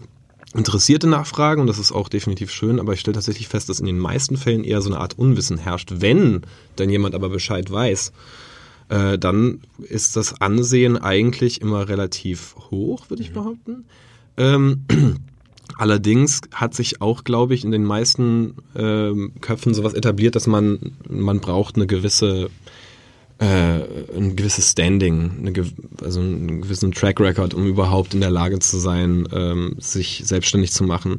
interessierte 0.55 1.07
Nachfragen 1.07 1.61
und 1.61 1.67
das 1.67 1.78
ist 1.78 1.93
auch 1.93 2.09
definitiv 2.09 2.50
schön, 2.50 2.81
aber 2.81 2.95
ich 2.95 3.00
stelle 3.00 3.14
tatsächlich 3.14 3.49
fest, 3.49 3.69
dass 3.69 3.81
in 3.81 3.87
den 3.87 3.99
meisten 3.99 4.37
Fällen 4.37 4.64
eher 4.64 4.81
so 4.81 4.90
eine 4.90 5.00
Art 5.00 5.19
Unwissen 5.19 5.59
herrscht. 5.59 5.93
Wenn 5.97 6.43
denn 6.78 6.90
jemand 6.90 7.14
aber 7.14 7.28
Bescheid 7.28 7.71
weiß, 7.71 8.12
äh, 8.88 9.19
dann 9.19 9.61
ist 9.78 10.17
das 10.17 10.40
Ansehen 10.40 10.97
eigentlich 10.97 11.61
immer 11.61 11.88
relativ 11.88 12.55
hoch, 12.71 13.11
würde 13.11 13.23
ich 13.23 13.31
mhm. 13.31 13.35
behaupten. 13.35 13.85
Ähm, 14.37 14.85
allerdings 15.76 16.40
hat 16.52 16.75
sich 16.75 17.02
auch, 17.02 17.25
glaube 17.25 17.55
ich, 17.55 17.64
in 17.64 17.71
den 17.71 17.85
meisten 17.85 18.55
ähm, 18.75 19.33
Köpfen 19.40 19.75
sowas 19.75 19.95
etabliert, 19.95 20.35
dass 20.35 20.47
man, 20.47 20.93
man 21.09 21.40
braucht 21.40 21.76
eine 21.76 21.87
gewisse 21.87 22.49
äh, 23.40 24.16
ein 24.16 24.35
gewisses 24.35 24.73
Standing, 24.73 25.30
eine, 25.38 25.52
also 26.02 26.21
einen 26.21 26.62
gewissen 26.62 26.90
Track 26.90 27.21
Record, 27.21 27.54
um 27.54 27.66
überhaupt 27.66 28.14
in 28.14 28.21
der 28.21 28.30
Lage 28.30 28.59
zu 28.59 28.78
sein, 28.78 29.28
ähm, 29.33 29.76
sich 29.78 30.23
selbstständig 30.25 30.73
zu 30.73 30.83
machen. 30.83 31.18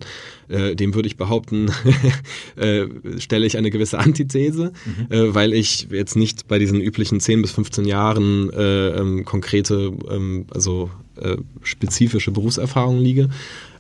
Äh, 0.49 0.75
dem 0.75 0.95
würde 0.95 1.07
ich 1.07 1.15
behaupten, 1.15 1.71
äh, 2.57 2.87
stelle 3.19 3.45
ich 3.45 3.57
eine 3.57 3.69
gewisse 3.69 3.99
Antithese, 3.99 4.73
mhm. 4.85 5.13
äh, 5.13 5.33
weil 5.33 5.53
ich 5.53 5.87
jetzt 5.91 6.17
nicht 6.17 6.47
bei 6.49 6.59
diesen 6.59 6.81
üblichen 6.81 7.21
10 7.21 7.41
bis 7.41 7.51
15 7.51 7.85
Jahren 7.85 8.51
äh, 8.51 8.89
ähm, 8.89 9.23
konkrete, 9.23 9.93
ähm, 10.09 10.45
also 10.53 10.89
äh, 11.15 11.37
spezifische 11.63 12.31
Berufserfahrungen 12.31 13.01
liege. 13.01 13.29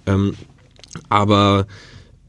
Ähm, 0.05 0.35
aber 1.09 1.67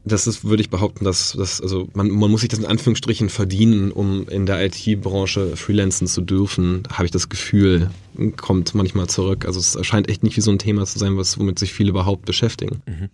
das 0.03 0.25
ist, 0.25 0.43
würde 0.43 0.61
ich 0.61 0.69
behaupten, 0.69 1.05
dass, 1.05 1.33
dass 1.33 1.61
also 1.61 1.87
man, 1.93 2.09
man 2.09 2.31
muss 2.31 2.41
sich 2.41 2.49
das 2.49 2.59
in 2.59 2.65
Anführungsstrichen 2.65 3.29
verdienen, 3.29 3.91
um 3.91 4.27
in 4.27 4.45
der 4.45 4.65
IT-Branche 4.65 5.55
freelancen 5.55 6.07
zu 6.07 6.21
dürfen, 6.21 6.83
habe 6.91 7.05
ich 7.05 7.11
das 7.11 7.29
Gefühl, 7.29 7.91
kommt 8.37 8.73
manchmal 8.73 9.07
zurück. 9.07 9.45
Also 9.45 9.59
es 9.59 9.75
erscheint 9.75 10.09
echt 10.09 10.23
nicht 10.23 10.37
wie 10.37 10.41
so 10.41 10.51
ein 10.51 10.59
Thema 10.59 10.85
zu 10.85 10.97
sein, 10.97 11.17
was 11.17 11.37
womit 11.37 11.59
sich 11.59 11.73
viele 11.73 11.91
überhaupt 11.91 12.25
beschäftigen. 12.25 12.81
Mhm. 12.87 13.09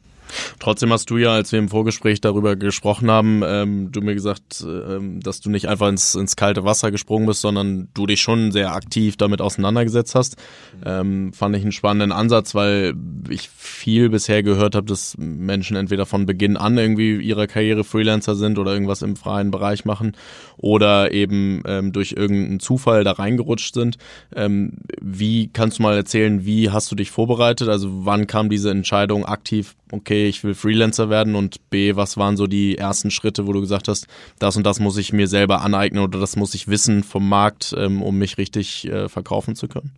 Trotzdem 0.60 0.92
hast 0.92 1.10
du 1.10 1.18
ja, 1.18 1.34
als 1.34 1.52
wir 1.52 1.60
im 1.60 1.70
Vorgespräch 1.70 2.22
darüber 2.22 2.56
gesprochen 2.56 3.10
haben, 3.10 3.42
ähm, 3.46 3.92
du 3.92 4.02
mir 4.02 4.14
gesagt, 4.14 4.66
ähm, 4.66 5.20
dass 5.22 5.42
du 5.42 5.50
nicht 5.50 5.68
einfach 5.68 5.88
ins, 5.88 6.16
ins 6.16 6.36
kalte 6.36 6.64
Wasser 6.64 6.92
gesprungen 6.92 7.28
bist, 7.28 7.42
sondern 7.42 7.90
du 7.94 8.06
dich 8.06 8.22
schon 8.22 8.52
sehr 8.52 8.74
aktiv 8.74 9.18
damit 9.18 9.42
auseinandergesetzt 9.42 10.16
hast. 10.16 10.38
Ähm, 10.86 11.34
fand 11.34 11.56
ich 11.56 11.62
einen 11.62 11.72
spannenden 11.72 12.12
Ansatz, 12.12 12.56
weil 12.56 12.94
ich 13.30 13.50
viel 13.50 14.10
bisher 14.10 14.44
gehört 14.44 14.76
habe, 14.76 14.88
dass 14.88 15.16
Menschen 15.18 15.76
entweder 15.76 16.06
von 16.06 16.26
Beginn 16.26 16.58
an 16.58 16.78
irgendwie 16.78 17.18
ihrer 17.18 17.48
Karriere 17.48 17.84
Freelancer 17.84 18.36
sind 18.36 18.60
oder 18.60 18.74
irgendwas 18.74 19.02
im 19.02 19.16
freien 19.16 19.52
Bereich 19.52 19.86
machen 19.86 20.14
oder 20.58 21.12
eben 21.12 21.62
ähm, 21.66 21.92
durch 21.92 22.14
irgendeinen 22.14 22.60
Zufall 22.60 23.04
da 23.04 23.14
reingerutscht 23.14 23.74
sind. 23.74 23.98
Ähm, 24.36 24.74
wie 25.02 25.50
kannst 25.50 25.80
du 25.80 25.84
mal 25.84 25.96
erzählen, 25.96 26.46
wie 26.46 26.70
hast 26.70 26.92
du 26.92 26.96
dich 26.96 27.12
vorbereitet? 27.12 27.70
Also 27.70 28.06
wann 28.06 28.28
kam 28.28 28.50
diese 28.50 28.72
Entscheidung 28.72 29.26
aktiv, 29.26 29.76
okay, 29.92 30.28
ich 30.28 30.44
will 30.44 30.54
Freelancer 30.54 31.10
werden 31.10 31.36
und 31.36 31.70
B, 31.70 31.96
was 31.96 32.18
waren 32.18 32.38
so 32.38 32.48
die 32.48 32.78
ersten 32.78 33.12
Schritte, 33.12 33.48
wo 33.48 33.54
du 33.54 33.62
gesagt 33.62 33.88
hast, 33.88 34.08
das 34.40 34.58
und 34.58 34.64
das 34.64 34.80
muss 34.80 34.98
ich 34.98 35.14
mir 35.14 35.28
selber 35.28 35.62
aneignen 35.62 36.04
oder 36.04 36.20
das 36.20 36.36
muss 36.36 36.54
ich 36.54 36.68
wissen 36.68 37.04
vom 37.04 37.28
Markt, 37.28 37.74
ähm, 37.78 38.02
um 38.02 38.18
mich 38.18 38.38
richtig 38.38 38.88
äh, 38.88 39.10
verkaufen 39.10 39.56
zu 39.56 39.68
können? 39.68 39.92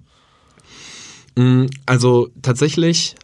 Mm, 1.35 1.65
also 1.85 2.29
tatsächlich 2.41 3.15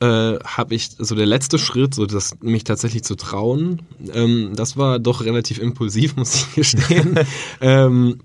äh, 0.00 0.38
habe 0.44 0.74
ich 0.74 0.90
so 0.98 1.14
der 1.14 1.26
letzte 1.26 1.58
Schritt, 1.58 1.94
so 1.94 2.06
das 2.06 2.36
mich 2.40 2.64
tatsächlich 2.64 3.02
zu 3.02 3.14
trauen, 3.14 3.82
ähm, 4.12 4.52
das 4.54 4.76
war 4.76 4.98
doch 4.98 5.24
relativ 5.24 5.58
impulsiv, 5.58 6.16
muss 6.16 6.34
ich 6.34 6.54
gestehen. 6.54 7.18
ähm, 7.60 8.18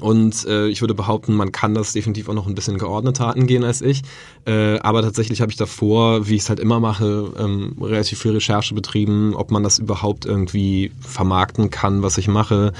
und 0.00 0.46
äh, 0.46 0.68
ich 0.68 0.80
würde 0.80 0.94
behaupten, 0.94 1.34
man 1.34 1.50
kann 1.50 1.74
das 1.74 1.92
definitiv 1.92 2.28
auch 2.28 2.34
noch 2.34 2.46
ein 2.46 2.54
bisschen 2.54 2.78
geordneter 2.78 3.34
angehen 3.34 3.64
als 3.64 3.80
ich. 3.80 4.02
Äh, 4.46 4.78
aber 4.80 5.02
tatsächlich 5.02 5.40
habe 5.40 5.50
ich 5.50 5.56
davor, 5.56 6.28
wie 6.28 6.36
ich 6.36 6.42
es 6.42 6.48
halt 6.48 6.60
immer 6.60 6.78
mache, 6.78 7.32
ähm, 7.38 7.76
relativ 7.80 8.20
viel 8.20 8.32
Recherche 8.32 8.74
betrieben, 8.74 9.34
ob 9.34 9.50
man 9.50 9.62
das 9.62 9.78
überhaupt 9.78 10.24
irgendwie 10.24 10.92
vermarkten 11.00 11.70
kann, 11.70 12.02
was 12.02 12.18
ich 12.18 12.28
mache, 12.28 12.72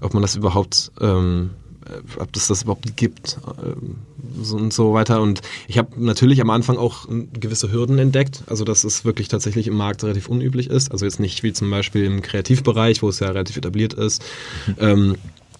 ob 0.00 0.14
man 0.14 0.22
das 0.22 0.36
überhaupt 0.36 0.92
ähm, 1.00 1.50
äh, 1.88 2.20
ob 2.20 2.32
das 2.32 2.48
das 2.48 2.62
überhaupt 2.62 2.96
gibt 2.96 3.38
äh, 3.46 4.52
und 4.52 4.72
so 4.72 4.92
weiter. 4.92 5.22
Und 5.22 5.40
ich 5.68 5.78
habe 5.78 5.90
natürlich 5.96 6.40
am 6.40 6.50
Anfang 6.50 6.76
auch 6.76 7.06
gewisse 7.32 7.72
Hürden 7.72 7.98
entdeckt, 7.98 8.42
also 8.46 8.64
dass 8.64 8.84
es 8.84 9.04
wirklich 9.04 9.28
tatsächlich 9.28 9.66
im 9.66 9.74
Markt 9.74 10.04
relativ 10.04 10.28
unüblich 10.28 10.68
ist. 10.68 10.92
Also 10.92 11.06
jetzt 11.06 11.20
nicht 11.20 11.42
wie 11.42 11.52
zum 11.52 11.70
Beispiel 11.70 12.04
im 12.04 12.20
Kreativbereich, 12.20 13.02
wo 13.02 13.08
es 13.08 13.20
ja 13.20 13.28
relativ 13.28 13.56
etabliert 13.56 13.94
ist. 13.94 14.22
Mhm. 14.66 14.74
Ähm, 14.78 15.16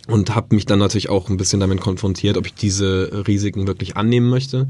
und 0.09 0.35
habe 0.35 0.55
mich 0.55 0.67
dann 0.67 0.79
natürlich 0.79 1.11
auch 1.11 1.29
ein 1.29 1.37
bisschen 1.37 1.61
damit 1.61 1.81
konfrontiert, 1.81 2.37
ob 2.37 2.47
ich 2.47 2.55
diese 2.55 3.27
Risiken 3.27 3.67
wirklich 3.67 3.97
annehmen 3.97 4.29
möchte. 4.29 4.69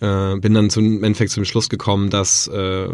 Äh, 0.00 0.36
bin 0.36 0.54
dann 0.54 0.70
zum 0.70 1.02
Endeffekt 1.02 1.32
zum 1.32 1.44
Schluss 1.44 1.68
gekommen, 1.68 2.10
dass, 2.10 2.46
äh, 2.48 2.88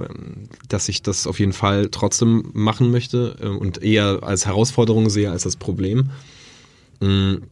dass 0.69 0.89
ich 0.89 1.03
das 1.03 1.27
auf 1.27 1.39
jeden 1.39 1.53
Fall 1.53 1.89
trotzdem 1.91 2.51
machen 2.55 2.91
möchte 2.91 3.37
äh, 3.43 3.49
und 3.49 3.83
eher 3.83 4.21
als 4.23 4.47
Herausforderung 4.47 5.11
sehe 5.11 5.31
als 5.31 5.43
das 5.43 5.57
Problem. 5.57 6.11
Mhm. 7.01 7.43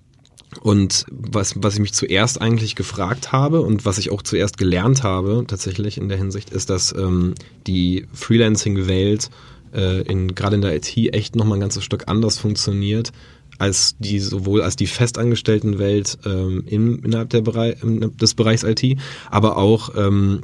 Und 0.60 1.06
was, 1.10 1.54
was 1.56 1.74
ich 1.74 1.80
mich 1.80 1.94
zuerst 1.94 2.40
eigentlich 2.40 2.76
gefragt 2.76 3.32
habe 3.32 3.62
und 3.62 3.84
was 3.84 3.98
ich 3.98 4.10
auch 4.10 4.22
zuerst 4.22 4.58
gelernt 4.58 5.02
habe, 5.02 5.44
tatsächlich 5.46 5.98
in 5.98 6.08
der 6.08 6.18
Hinsicht, 6.18 6.50
ist, 6.50 6.70
dass 6.70 6.94
ähm, 6.94 7.34
die 7.66 8.06
Freelancing-Welt 8.12 9.30
äh, 9.74 10.02
in, 10.02 10.34
gerade 10.34 10.56
in 10.56 10.62
der 10.62 10.76
IT 10.76 10.94
echt 11.14 11.36
nochmal 11.36 11.58
ein 11.58 11.62
ganzes 11.62 11.84
Stück 11.84 12.04
anders 12.06 12.38
funktioniert, 12.38 13.12
als 13.58 13.96
die 13.98 14.18
sowohl 14.18 14.62
als 14.62 14.76
die 14.76 14.86
Festangestelltenwelt 14.86 16.18
ähm, 16.24 16.64
in, 16.66 16.98
innerhalb 17.00 17.30
der 17.30 17.42
Bereich, 17.42 17.76
des 17.82 18.34
Bereichs 18.34 18.62
IT, 18.64 18.98
aber 19.30 19.56
auch 19.56 19.90
ähm, 19.96 20.42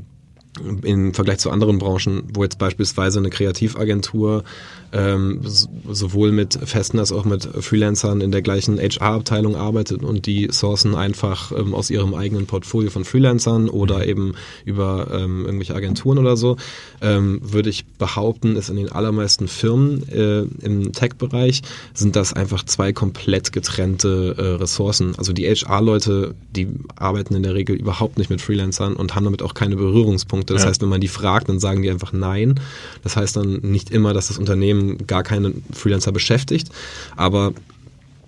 im 0.82 1.14
Vergleich 1.14 1.38
zu 1.38 1.50
anderen 1.50 1.78
Branchen, 1.78 2.24
wo 2.32 2.42
jetzt 2.42 2.58
beispielsweise 2.58 3.18
eine 3.18 3.30
Kreativagentur 3.30 4.44
ähm, 4.92 5.40
sowohl 5.44 6.32
mit 6.32 6.54
Festen 6.54 6.98
als 6.98 7.12
auch 7.12 7.24
mit 7.24 7.44
Freelancern 7.44 8.20
in 8.20 8.32
der 8.32 8.42
gleichen 8.42 8.78
HR-Abteilung 8.78 9.56
arbeitet 9.56 10.02
und 10.02 10.26
die 10.26 10.48
sourcen 10.50 10.94
einfach 10.94 11.52
ähm, 11.52 11.74
aus 11.74 11.90
ihrem 11.90 12.14
eigenen 12.14 12.46
Portfolio 12.46 12.90
von 12.90 13.04
Freelancern 13.04 13.68
oder 13.68 14.06
eben 14.06 14.34
über 14.64 15.08
ähm, 15.12 15.44
irgendwelche 15.44 15.74
Agenturen 15.74 16.18
oder 16.18 16.36
so, 16.36 16.56
ähm, 17.00 17.40
würde 17.42 17.70
ich 17.70 17.86
behaupten, 17.86 18.56
ist 18.56 18.70
in 18.70 18.76
den 18.76 18.90
allermeisten 18.90 19.48
Firmen 19.48 20.08
äh, 20.08 20.42
im 20.64 20.92
Tech-Bereich 20.92 21.62
sind 21.94 22.16
das 22.16 22.32
einfach 22.32 22.64
zwei 22.64 22.92
komplett 22.92 23.52
getrennte 23.52 24.34
äh, 24.38 24.42
Ressourcen. 24.60 25.14
Also 25.16 25.32
die 25.32 25.46
HR-Leute, 25.46 26.34
die 26.54 26.68
arbeiten 26.96 27.34
in 27.34 27.42
der 27.42 27.54
Regel 27.54 27.76
überhaupt 27.76 28.18
nicht 28.18 28.30
mit 28.30 28.40
Freelancern 28.40 28.94
und 28.94 29.14
haben 29.14 29.24
damit 29.24 29.42
auch 29.42 29.54
keine 29.54 29.76
Berührungspunkte. 29.76 30.54
Das 30.54 30.62
ja. 30.62 30.68
heißt, 30.68 30.82
wenn 30.82 30.88
man 30.88 31.00
die 31.00 31.08
fragt, 31.08 31.48
dann 31.48 31.60
sagen 31.60 31.82
die 31.82 31.90
einfach 31.90 32.12
nein. 32.12 32.60
Das 33.02 33.16
heißt 33.16 33.36
dann 33.36 33.60
nicht 33.62 33.90
immer, 33.90 34.14
dass 34.14 34.28
das 34.28 34.38
Unternehmen 34.38 34.77
Unternehmen 34.78 35.06
gar 35.06 35.22
keinen 35.22 35.64
Freelancer 35.72 36.12
beschäftigt, 36.12 36.68
aber 37.16 37.52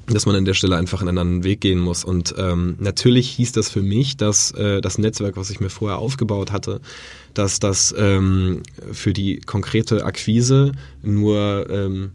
dass 0.07 0.27
man 0.27 0.35
an 0.35 0.45
der 0.45 0.55
Stelle 0.55 0.77
einfach 0.77 1.03
einen 1.03 1.19
anderen 1.19 1.45
Weg 1.45 1.61
gehen 1.61 1.79
muss. 1.79 2.03
Und 2.03 2.35
ähm, 2.37 2.75
natürlich 2.81 3.31
hieß 3.31 3.53
das 3.53 3.71
für 3.71 3.83
mich, 3.83 4.17
dass 4.17 4.51
äh, 4.53 4.81
das 4.81 4.99
Netzwerk, 4.99 5.37
was 5.37 5.51
ich 5.51 5.61
mir 5.61 5.71
vorher 5.71 5.99
aufgebaut 5.99 6.51
hatte, 6.51 6.81
dass 7.33 7.61
das 7.61 7.95
ähm, 7.97 8.65
für 8.91 9.13
die 9.13 9.39
konkrete 9.39 10.05
Akquise 10.05 10.73
nur 11.05 11.71
ähm, 11.71 12.11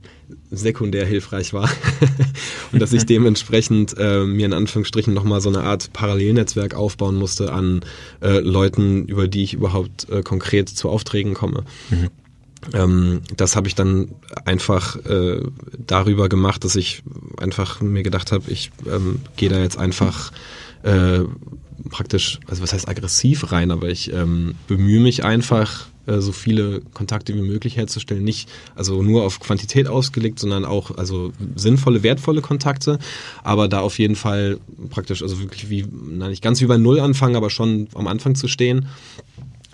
sekundär 0.51 1.05
hilfreich 1.05 1.53
war 1.53 1.69
und 2.73 2.81
dass 2.81 2.91
ich 2.91 3.05
dementsprechend 3.05 3.95
äh, 3.97 4.25
mir 4.25 4.47
in 4.47 4.53
Anführungsstrichen 4.53 5.13
nochmal 5.13 5.39
so 5.39 5.47
eine 5.47 5.61
Art 5.61 5.93
Parallelnetzwerk 5.93 6.73
aufbauen 6.73 7.15
musste 7.15 7.53
an 7.53 7.79
äh, 8.21 8.39
Leuten, 8.39 9.05
über 9.05 9.29
die 9.29 9.43
ich 9.43 9.53
überhaupt 9.53 10.09
äh, 10.09 10.21
konkret 10.21 10.67
zu 10.67 10.89
Aufträgen 10.89 11.33
komme. 11.33 11.63
Mhm. 11.89 12.09
Ähm, 12.73 13.21
das 13.35 13.55
habe 13.55 13.67
ich 13.67 13.75
dann 13.75 14.09
einfach 14.45 14.95
äh, 15.05 15.41
darüber 15.77 16.29
gemacht, 16.29 16.63
dass 16.63 16.75
ich 16.75 17.03
einfach 17.37 17.81
mir 17.81 18.03
gedacht 18.03 18.31
habe, 18.31 18.49
ich 18.51 18.71
ähm, 18.87 19.21
gehe 19.35 19.49
da 19.49 19.59
jetzt 19.59 19.77
einfach 19.77 20.31
äh, 20.83 21.21
praktisch, 21.89 22.39
also 22.47 22.63
was 22.63 22.73
heißt 22.73 22.87
aggressiv 22.87 23.51
rein, 23.51 23.71
aber 23.71 23.89
ich 23.89 24.11
ähm, 24.11 24.55
bemühe 24.67 25.01
mich 25.01 25.23
einfach, 25.23 25.87
äh, 26.07 26.19
so 26.19 26.31
viele 26.31 26.81
Kontakte 26.93 27.33
wie 27.35 27.41
möglich 27.41 27.77
herzustellen. 27.77 28.23
Nicht 28.23 28.49
also 28.75 29.01
nur 29.01 29.23
auf 29.23 29.39
Quantität 29.39 29.87
ausgelegt, 29.87 30.39
sondern 30.39 30.65
auch 30.65 30.97
also 30.97 31.31
sinnvolle, 31.55 32.03
wertvolle 32.03 32.41
Kontakte, 32.41 32.99
aber 33.43 33.67
da 33.67 33.79
auf 33.79 33.97
jeden 33.99 34.15
Fall 34.15 34.59
praktisch, 34.89 35.21
also 35.21 35.39
wirklich 35.39 35.69
wie, 35.69 35.85
na, 35.91 36.29
nicht 36.29 36.43
ganz 36.43 36.61
wie 36.61 36.65
bei 36.65 36.77
Null 36.77 36.99
anfangen, 36.99 37.35
aber 37.35 37.49
schon 37.49 37.87
am 37.95 38.07
Anfang 38.07 38.35
zu 38.35 38.47
stehen. 38.47 38.87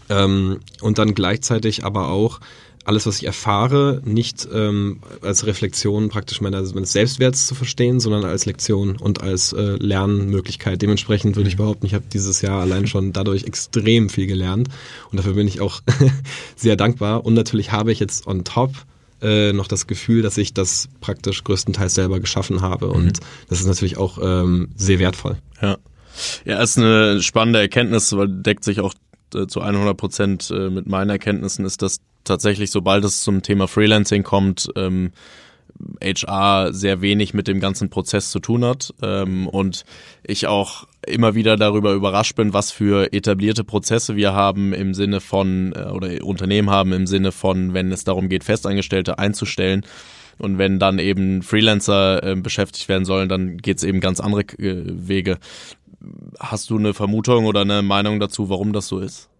Ähm, 0.09 0.59
und 0.81 0.97
dann 0.97 1.13
gleichzeitig 1.13 1.85
aber 1.85 2.09
auch 2.09 2.39
alles, 2.83 3.05
was 3.05 3.17
ich 3.17 3.25
erfahre, 3.25 4.01
nicht 4.05 4.47
ähm, 4.51 5.01
als 5.21 5.45
Reflexion 5.45 6.09
praktisch 6.09 6.41
meines, 6.41 6.73
meines 6.73 6.91
Selbstwerts 6.91 7.45
zu 7.47 7.55
verstehen, 7.55 7.99
sondern 7.99 8.25
als 8.25 8.45
Lektion 8.45 8.97
und 8.97 9.21
als 9.21 9.53
äh, 9.53 9.75
Lernmöglichkeit. 9.77 10.81
Dementsprechend 10.81 11.35
würde 11.35 11.49
ich 11.49 11.57
behaupten, 11.57 11.85
ich 11.85 11.93
habe 11.93 12.05
dieses 12.11 12.41
Jahr 12.41 12.61
allein 12.61 12.87
schon 12.87 13.13
dadurch 13.13 13.43
extrem 13.43 14.09
viel 14.09 14.27
gelernt 14.27 14.69
und 15.11 15.17
dafür 15.17 15.33
bin 15.33 15.47
ich 15.47 15.61
auch 15.61 15.81
sehr 16.55 16.75
dankbar. 16.75 17.25
Und 17.25 17.35
natürlich 17.35 17.71
habe 17.71 17.91
ich 17.91 17.99
jetzt 17.99 18.25
on 18.25 18.43
top 18.43 18.73
äh, 19.21 19.53
noch 19.53 19.67
das 19.67 19.85
Gefühl, 19.85 20.23
dass 20.23 20.37
ich 20.37 20.53
das 20.53 20.89
praktisch 21.01 21.43
größtenteils 21.43 21.93
selber 21.93 22.19
geschaffen 22.19 22.61
habe 22.61 22.87
und 22.87 23.05
mhm. 23.05 23.25
das 23.49 23.59
ist 23.59 23.67
natürlich 23.67 23.97
auch 23.97 24.17
ähm, 24.21 24.69
sehr 24.75 24.99
wertvoll. 24.99 25.37
Ja. 25.61 25.77
Ja, 26.43 26.61
ist 26.61 26.77
eine 26.77 27.21
spannende 27.21 27.59
Erkenntnis, 27.59 28.11
weil 28.15 28.27
deckt 28.27 28.65
sich 28.65 28.81
auch 28.81 28.93
äh, 29.33 29.47
zu 29.47 29.61
100 29.61 29.95
Prozent 29.95 30.51
äh, 30.51 30.69
mit 30.69 30.87
meinen 30.87 31.09
Erkenntnissen, 31.09 31.63
ist, 31.63 31.81
dass 31.81 31.99
tatsächlich, 32.23 32.71
sobald 32.71 33.03
es 33.03 33.23
zum 33.23 33.41
Thema 33.41 33.67
Freelancing 33.67 34.23
kommt, 34.23 34.69
ähm, 34.75 35.11
HR 36.01 36.73
sehr 36.73 37.01
wenig 37.01 37.33
mit 37.33 37.47
dem 37.47 37.59
ganzen 37.59 37.89
Prozess 37.89 38.31
zu 38.31 38.39
tun 38.39 38.65
hat 38.65 38.93
ähm, 39.01 39.47
und 39.47 39.83
ich 40.23 40.47
auch 40.47 40.87
immer 41.05 41.35
wieder 41.35 41.57
darüber 41.57 41.93
überrascht 41.93 42.35
bin, 42.35 42.53
was 42.53 42.71
für 42.71 43.11
etablierte 43.13 43.63
Prozesse 43.63 44.15
wir 44.15 44.33
haben 44.33 44.73
im 44.73 44.93
Sinne 44.93 45.19
von 45.19 45.73
äh, 45.73 45.89
oder 45.89 46.23
Unternehmen 46.23 46.69
haben 46.69 46.93
im 46.93 47.07
Sinne 47.07 47.31
von, 47.31 47.73
wenn 47.73 47.91
es 47.91 48.03
darum 48.03 48.29
geht, 48.29 48.43
Festangestellte 48.43 49.17
einzustellen 49.19 49.85
Und 50.37 50.57
wenn 50.57 50.79
dann 50.79 50.99
eben 50.99 51.41
Freelancer 51.41 52.23
äh, 52.23 52.35
beschäftigt 52.35 52.89
werden 52.89 53.05
sollen, 53.05 53.29
dann 53.29 53.57
geht 53.57 53.77
es 53.77 53.83
eben 53.83 53.99
ganz 53.99 54.19
andere 54.19 54.41
äh, 54.41 54.83
Wege. 54.85 55.37
Hast 56.39 56.69
du 56.69 56.77
eine 56.77 56.93
Vermutung 56.93 57.45
oder 57.45 57.61
eine 57.61 57.81
Meinung 57.81 58.19
dazu, 58.19 58.49
warum 58.49 58.73
das 58.73 58.87
so 58.87 58.99
ist? 58.99 59.30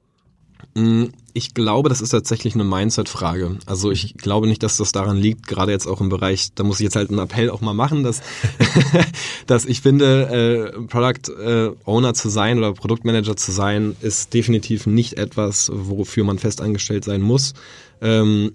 Mm, 0.74 1.06
ich 1.34 1.54
glaube, 1.54 1.90
das 1.90 2.02
ist 2.02 2.10
tatsächlich 2.10 2.56
eine 2.56 2.64
Mindset-Frage. 2.64 3.58
Also 3.66 3.92
ich 3.92 4.16
glaube 4.16 4.48
nicht, 4.48 4.64
dass 4.64 4.78
das 4.78 4.92
daran 4.92 5.18
liegt, 5.18 5.48
gerade 5.48 5.72
jetzt 5.72 5.88
auch 5.88 6.02
im 6.02 6.10
Bereich, 6.10 6.54
da 6.56 6.64
muss 6.64 6.80
ich 6.80 6.86
jetzt 6.86 6.96
halt 6.96 7.10
einen 7.10 7.20
Appell 7.20 7.50
auch 7.50 7.62
mal 7.62 7.74
machen, 7.74 8.04
dass, 8.04 8.22
dass 9.48 9.66
ich 9.66 9.82
finde, 9.82 10.74
äh, 10.76 10.82
Product 10.88 11.32
äh, 11.32 11.72
Owner 11.86 12.14
zu 12.14 12.30
sein 12.30 12.58
oder 12.58 12.74
Produktmanager 12.74 13.36
zu 13.36 13.52
sein, 13.52 13.96
ist 14.02 14.34
definitiv 14.34 14.88
nicht 14.88 15.18
etwas, 15.18 15.72
wofür 15.74 16.24
man 16.24 16.40
fest 16.40 16.62
angestellt 16.62 17.06
sein 17.06 17.22
muss. 17.22 17.54
Ähm, 18.02 18.52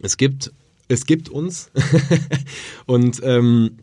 es 0.00 0.16
gibt, 0.16 0.52
es 0.88 1.06
gibt 1.06 1.28
uns 1.28 1.70
und 2.86 3.20
ähm, 3.22 3.78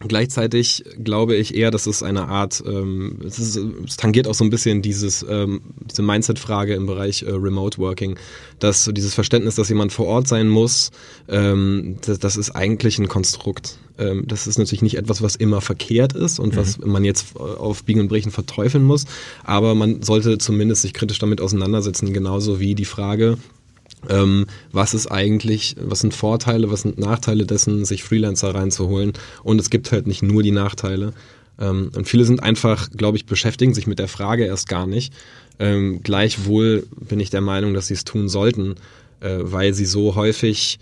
Gleichzeitig 0.00 0.84
glaube 1.02 1.36
ich 1.36 1.54
eher, 1.54 1.70
dass 1.70 1.86
es 1.86 2.02
eine 2.02 2.26
Art, 2.26 2.62
ähm, 2.66 3.20
es, 3.24 3.38
ist, 3.38 3.56
es 3.86 3.96
tangiert 3.96 4.26
auch 4.26 4.34
so 4.34 4.42
ein 4.42 4.50
bisschen 4.50 4.82
dieses, 4.82 5.24
ähm, 5.28 5.60
diese 5.88 6.02
Mindset-Frage 6.02 6.74
im 6.74 6.86
Bereich 6.86 7.22
äh, 7.22 7.30
Remote 7.30 7.78
Working, 7.78 8.18
dass 8.58 8.84
so 8.84 8.92
dieses 8.92 9.14
Verständnis, 9.14 9.54
dass 9.54 9.68
jemand 9.68 9.92
vor 9.92 10.06
Ort 10.06 10.26
sein 10.26 10.48
muss, 10.48 10.90
ähm, 11.28 11.96
das, 12.04 12.18
das 12.18 12.36
ist 12.36 12.50
eigentlich 12.50 12.98
ein 12.98 13.06
Konstrukt. 13.06 13.78
Ähm, 13.96 14.24
das 14.26 14.48
ist 14.48 14.58
natürlich 14.58 14.82
nicht 14.82 14.96
etwas, 14.96 15.22
was 15.22 15.36
immer 15.36 15.60
verkehrt 15.60 16.12
ist 16.12 16.40
und 16.40 16.54
mhm. 16.54 16.58
was 16.58 16.78
man 16.78 17.04
jetzt 17.04 17.36
auf 17.36 17.84
Biegen 17.84 18.00
und 18.00 18.08
Brechen 18.08 18.32
verteufeln 18.32 18.82
muss, 18.82 19.06
aber 19.44 19.76
man 19.76 20.02
sollte 20.02 20.38
zumindest 20.38 20.82
sich 20.82 20.92
kritisch 20.92 21.20
damit 21.20 21.40
auseinandersetzen, 21.40 22.12
genauso 22.12 22.58
wie 22.58 22.74
die 22.74 22.84
Frage, 22.84 23.38
ähm, 24.08 24.46
was 24.72 24.94
ist 24.94 25.06
eigentlich, 25.06 25.76
was 25.80 26.00
sind 26.00 26.14
Vorteile, 26.14 26.70
was 26.70 26.82
sind 26.82 26.98
Nachteile 26.98 27.46
dessen, 27.46 27.84
sich 27.84 28.04
Freelancer 28.04 28.54
reinzuholen. 28.54 29.12
Und 29.42 29.60
es 29.60 29.70
gibt 29.70 29.92
halt 29.92 30.06
nicht 30.06 30.22
nur 30.22 30.42
die 30.42 30.50
Nachteile. 30.50 31.12
Ähm, 31.58 31.90
und 31.94 32.08
viele 32.08 32.24
sind 32.24 32.42
einfach, 32.42 32.90
glaube 32.90 33.16
ich, 33.16 33.26
beschäftigen 33.26 33.74
sich 33.74 33.86
mit 33.86 33.98
der 33.98 34.08
Frage 34.08 34.44
erst 34.44 34.68
gar 34.68 34.86
nicht. 34.86 35.12
Ähm, 35.58 36.00
gleichwohl 36.02 36.86
bin 36.96 37.20
ich 37.20 37.30
der 37.30 37.40
Meinung, 37.40 37.74
dass 37.74 37.86
sie 37.86 37.94
es 37.94 38.04
tun 38.04 38.28
sollten, 38.28 38.74
äh, 39.20 39.38
weil 39.40 39.74
sie 39.74 39.86
so 39.86 40.16
häufig 40.16 40.78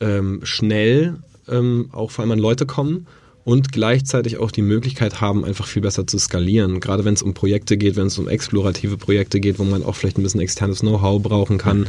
ähm, 0.00 0.40
schnell 0.44 1.16
ähm, 1.48 1.88
auch 1.92 2.10
vor 2.10 2.22
allem 2.22 2.32
an 2.32 2.38
Leute 2.38 2.66
kommen 2.66 3.06
und 3.44 3.72
gleichzeitig 3.72 4.38
auch 4.38 4.52
die 4.52 4.62
Möglichkeit 4.62 5.20
haben, 5.20 5.44
einfach 5.44 5.66
viel 5.66 5.82
besser 5.82 6.06
zu 6.06 6.18
skalieren. 6.18 6.80
Gerade 6.80 7.04
wenn 7.04 7.14
es 7.14 7.22
um 7.22 7.34
Projekte 7.34 7.76
geht, 7.76 7.96
wenn 7.96 8.06
es 8.06 8.18
um 8.18 8.28
explorative 8.28 8.96
Projekte 8.96 9.40
geht, 9.40 9.58
wo 9.58 9.64
man 9.64 9.82
auch 9.82 9.96
vielleicht 9.96 10.18
ein 10.18 10.22
bisschen 10.22 10.40
externes 10.40 10.80
Know-how 10.80 11.20
brauchen 11.20 11.58
kann, 11.58 11.86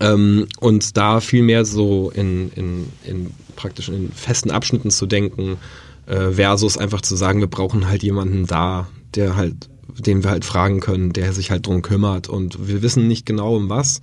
ähm, 0.00 0.46
und 0.60 0.96
da 0.96 1.20
viel 1.20 1.42
mehr 1.42 1.64
so 1.64 2.10
in, 2.10 2.50
in, 2.52 2.86
in 3.04 3.30
praktisch 3.56 3.88
in 3.88 4.12
festen 4.12 4.50
Abschnitten 4.50 4.90
zu 4.90 5.06
denken, 5.06 5.58
äh, 6.06 6.32
versus 6.32 6.76
einfach 6.76 7.00
zu 7.00 7.16
sagen, 7.16 7.40
wir 7.40 7.46
brauchen 7.46 7.88
halt 7.88 8.02
jemanden 8.02 8.46
da, 8.46 8.88
der 9.14 9.36
halt, 9.36 9.68
den 9.98 10.22
wir 10.22 10.30
halt 10.30 10.44
fragen 10.44 10.80
können, 10.80 11.12
der 11.12 11.32
sich 11.32 11.50
halt 11.50 11.66
drum 11.66 11.82
kümmert. 11.82 12.28
Und 12.28 12.68
wir 12.68 12.82
wissen 12.82 13.08
nicht 13.08 13.26
genau 13.26 13.56
um 13.56 13.68
was, 13.68 14.00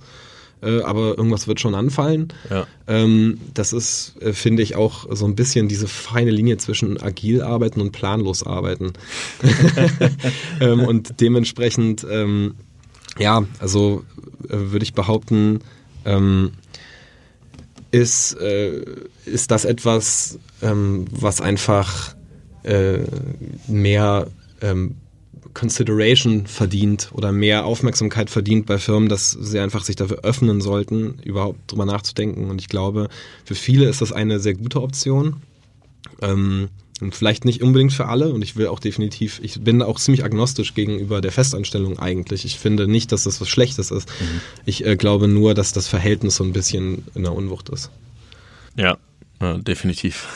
äh, 0.62 0.80
aber 0.82 1.16
irgendwas 1.16 1.48
wird 1.48 1.60
schon 1.60 1.74
anfallen. 1.74 2.28
Ja. 2.50 2.66
Ähm, 2.86 3.40
das 3.54 3.72
ist, 3.72 4.14
äh, 4.20 4.32
finde 4.32 4.62
ich, 4.62 4.76
auch 4.76 5.06
so 5.10 5.26
ein 5.26 5.36
bisschen 5.36 5.68
diese 5.68 5.88
feine 5.88 6.30
Linie 6.30 6.56
zwischen 6.56 7.00
agil 7.00 7.42
arbeiten 7.42 7.80
und 7.80 7.92
planlos 7.92 8.42
arbeiten. 8.42 8.92
ähm, 10.60 10.80
und 10.80 11.20
dementsprechend, 11.20 12.06
ähm, 12.10 12.54
ja, 13.18 13.44
also 13.58 14.04
äh, 14.48 14.56
würde 14.56 14.84
ich 14.84 14.94
behaupten, 14.94 15.60
ähm, 16.08 16.52
ist, 17.90 18.34
äh, 18.40 18.82
ist 19.24 19.50
das 19.50 19.64
etwas, 19.64 20.38
ähm, 20.62 21.06
was 21.10 21.40
einfach 21.40 22.14
äh, 22.64 23.00
mehr 23.66 24.26
ähm, 24.60 24.96
Consideration 25.54 26.46
verdient 26.46 27.10
oder 27.12 27.32
mehr 27.32 27.64
Aufmerksamkeit 27.64 28.30
verdient 28.30 28.66
bei 28.66 28.78
Firmen, 28.78 29.08
dass 29.08 29.32
sie 29.32 29.58
einfach 29.58 29.84
sich 29.84 29.96
dafür 29.96 30.20
öffnen 30.22 30.60
sollten, 30.60 31.18
überhaupt 31.24 31.58
drüber 31.70 31.86
nachzudenken. 31.86 32.50
Und 32.50 32.60
ich 32.60 32.68
glaube, 32.68 33.08
für 33.44 33.54
viele 33.54 33.88
ist 33.88 34.00
das 34.00 34.12
eine 34.12 34.40
sehr 34.40 34.54
gute 34.54 34.82
Option. 34.82 35.36
Ähm, 36.20 36.68
und 37.00 37.14
vielleicht 37.14 37.44
nicht 37.44 37.62
unbedingt 37.62 37.92
für 37.92 38.06
alle 38.06 38.32
und 38.32 38.42
ich 38.42 38.56
will 38.56 38.66
auch 38.68 38.80
definitiv, 38.80 39.40
ich 39.42 39.60
bin 39.60 39.82
auch 39.82 39.98
ziemlich 39.98 40.24
agnostisch 40.24 40.74
gegenüber 40.74 41.20
der 41.20 41.32
Festanstellung 41.32 41.98
eigentlich. 41.98 42.44
Ich 42.44 42.58
finde 42.58 42.88
nicht, 42.88 43.12
dass 43.12 43.24
das 43.24 43.40
was 43.40 43.48
Schlechtes 43.48 43.90
ist. 43.90 44.08
Mhm. 44.08 44.40
Ich 44.64 44.84
äh, 44.84 44.96
glaube 44.96 45.28
nur, 45.28 45.54
dass 45.54 45.72
das 45.72 45.88
Verhältnis 45.88 46.36
so 46.36 46.44
ein 46.44 46.52
bisschen 46.52 47.04
in 47.14 47.22
der 47.22 47.32
Unwucht 47.32 47.68
ist. 47.68 47.90
Ja, 48.76 48.98
ja 49.40 49.58
definitiv. 49.58 50.26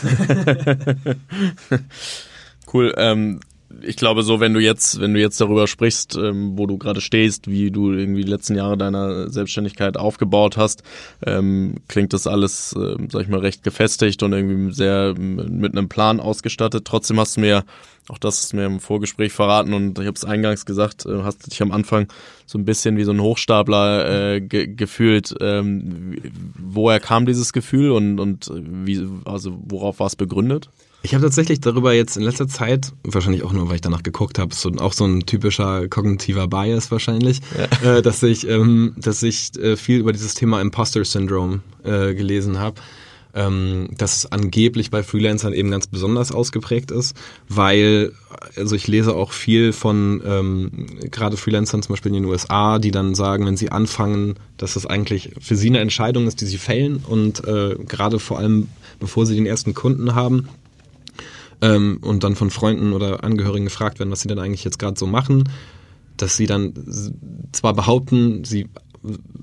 cool. 2.73 2.95
Ähm, 2.97 3.41
ich 3.81 3.97
glaube 3.97 4.23
so, 4.23 4.41
wenn 4.41 4.55
du 4.55 4.61
jetzt, 4.61 5.01
wenn 5.01 5.15
du 5.15 5.21
jetzt 5.21 5.41
darüber 5.41 5.67
sprichst, 5.67 6.17
ähm, 6.17 6.59
wo 6.59 6.67
du 6.67 6.79
gerade 6.79 7.01
stehst, 7.01 7.49
wie 7.49 7.71
du 7.71 7.93
irgendwie 7.93 8.25
die 8.25 8.31
letzten 8.31 8.55
Jahre 8.55 8.77
deiner 8.77 9.31
Selbstständigkeit 9.31 9.97
aufgebaut 9.97 10.57
hast, 10.57 10.83
ähm, 11.27 11.77
klingt 11.89 12.13
das 12.13 12.27
alles, 12.27 12.75
äh, 12.75 12.97
sag 13.11 13.23
ich 13.23 13.29
mal, 13.29 13.41
recht 13.41 13.63
gefestigt 13.63 14.23
und 14.23 14.33
irgendwie 14.33 14.73
sehr 14.73 15.15
mit 15.17 15.73
einem 15.73 15.89
Plan 15.89 16.21
ausgestattet. 16.21 16.85
Trotzdem 16.85 17.19
hast 17.19 17.37
du 17.37 17.41
mir, 17.41 17.65
auch 18.09 18.19
das 18.19 18.45
ist 18.45 18.55
mir 18.55 18.67
im 18.67 18.81
Vorgespräch 18.81 19.33
verraten 19.33 19.73
und 19.75 19.99
ich 19.99 20.07
habe 20.07 20.17
es 20.17 20.25
eingangs 20.25 20.67
gesagt, 20.67 21.07
äh, 21.07 21.23
hast 21.23 21.51
dich 21.51 21.63
am 21.63 21.73
Anfang 21.73 22.09
so 22.47 22.59
ein 22.59 22.65
bisschen 22.65 22.97
wie 22.97 23.05
so 23.05 23.13
ein 23.13 23.21
Hochstapler 23.21 24.35
äh, 24.35 24.41
ge 24.41 24.67
gefühlt. 24.67 25.35
Ähm, 25.41 26.17
woher 26.59 27.01
kam 27.01 27.27
dieses 27.27 27.53
Gefühl 27.53 27.93
und, 27.93 28.21
und 28.21 28.51
wie, 28.55 29.07
also 29.25 29.59
worauf 29.65 30.01
war 30.01 30.07
es 30.07 30.17
begründet? 30.17 30.69
Ich 31.03 31.15
habe 31.15 31.25
tatsächlich 31.25 31.61
darüber 31.61 31.93
jetzt 31.93 32.17
in 32.17 32.23
letzter 32.23 32.47
Zeit, 32.47 32.93
wahrscheinlich 33.03 33.43
auch 33.43 33.53
nur, 33.53 33.69
weil 33.69 33.77
ich 33.77 33.81
danach 33.81 34.05
geguckt 34.05 34.39
habe, 34.39 34.55
so, 34.55 34.71
auch 34.79 34.93
so 34.93 35.05
ein 35.05 35.27
typischer 35.27 35.89
kognitiver 35.89 36.47
Bias 36.47 36.91
wahrscheinlich, 36.91 37.41
ja. 37.83 37.97
äh, 37.97 38.03
dass 38.03 38.23
ich, 38.23 38.49
ähm, 38.49 38.95
dass 38.97 39.23
ich 39.23 39.59
äh, 39.59 39.77
viel 39.77 39.99
über 39.99 40.13
dieses 40.13 40.35
Thema 40.35 40.61
Imposter 40.61 41.05
Syndrome 41.05 41.61
äh, 41.85 42.15
gelesen 42.15 42.59
habe. 42.61 42.81
Ähm, 43.35 43.89
das 43.97 44.31
angeblich 44.31 44.91
bei 44.91 45.03
Freelancern 45.03 45.55
eben 45.55 45.71
ganz 45.71 45.87
besonders 45.87 46.33
ausgeprägt 46.33 46.91
ist, 46.91 47.17
weil, 47.49 48.13
also 48.57 48.77
ich 48.77 48.87
lese 48.89 49.15
auch 49.15 49.33
viel 49.33 49.73
von 49.73 50.23
ähm, 50.25 50.87
gerade 51.11 51.39
Freelancern 51.39 51.83
zum 51.83 51.95
Beispiel 51.95 52.15
in 52.15 52.23
den 52.23 52.31
USA, 52.31 52.79
die 52.79 52.91
dann 52.91 53.15
sagen, 53.15 53.47
wenn 53.47 53.57
sie 53.57 53.73
anfangen, 53.73 54.35
dass 54.59 54.75
das 54.75 54.85
eigentlich 54.85 55.31
für 55.41 55.57
sie 55.57 55.69
eine 55.69 55.81
Entscheidung 55.81 56.27
ist, 56.27 56.43
die 56.43 56.47
sie 56.47 56.59
fällen 56.59 57.03
und 57.09 57.43
äh, 57.47 57.77
gerade 57.89 58.19
vor 58.19 58.39
allem 58.39 58.69
bevor 59.01 59.25
sie 59.27 59.35
den 59.35 59.47
ersten 59.47 59.75
Kunden 59.75 60.15
haben, 60.15 60.49
ähm, 61.63 61.99
und 62.03 62.25
dann 62.25 62.37
von 62.37 62.51
Freunden 62.51 62.93
oder 62.93 63.25
Angehörigen 63.25 63.65
gefragt 63.65 63.99
werden, 63.99 64.11
was 64.11 64.21
sie 64.21 64.29
denn 64.29 64.39
eigentlich 64.39 64.65
jetzt 64.65 64.79
gerade 64.79 64.99
so 64.99 65.07
machen, 65.07 65.49
dass 66.19 66.37
sie 66.37 66.47
dann 66.47 66.75
zwar 67.53 67.73
behaupten, 67.73 68.45
sie 68.45 68.69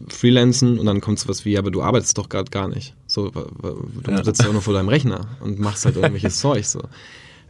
freelancen 0.07 0.79
und 0.79 0.85
dann 0.85 1.01
kommt 1.01 1.19
sowas 1.19 1.43
wie, 1.43 1.57
aber 1.57 1.71
du 1.71 1.81
arbeitest 1.81 2.17
doch 2.17 2.29
gerade 2.29 2.49
gar 2.51 2.67
nicht. 2.67 2.95
So, 3.07 3.29
du 3.29 4.11
ja. 4.11 4.23
sitzt 4.23 4.41
ja 4.41 4.49
auch 4.49 4.53
nur 4.53 4.61
vor 4.61 4.73
deinem 4.73 4.89
Rechner 4.89 5.27
und 5.41 5.59
machst 5.59 5.85
halt 5.85 5.95
irgendwelches 5.95 6.37
Zeug 6.39 6.65
so. 6.65 6.81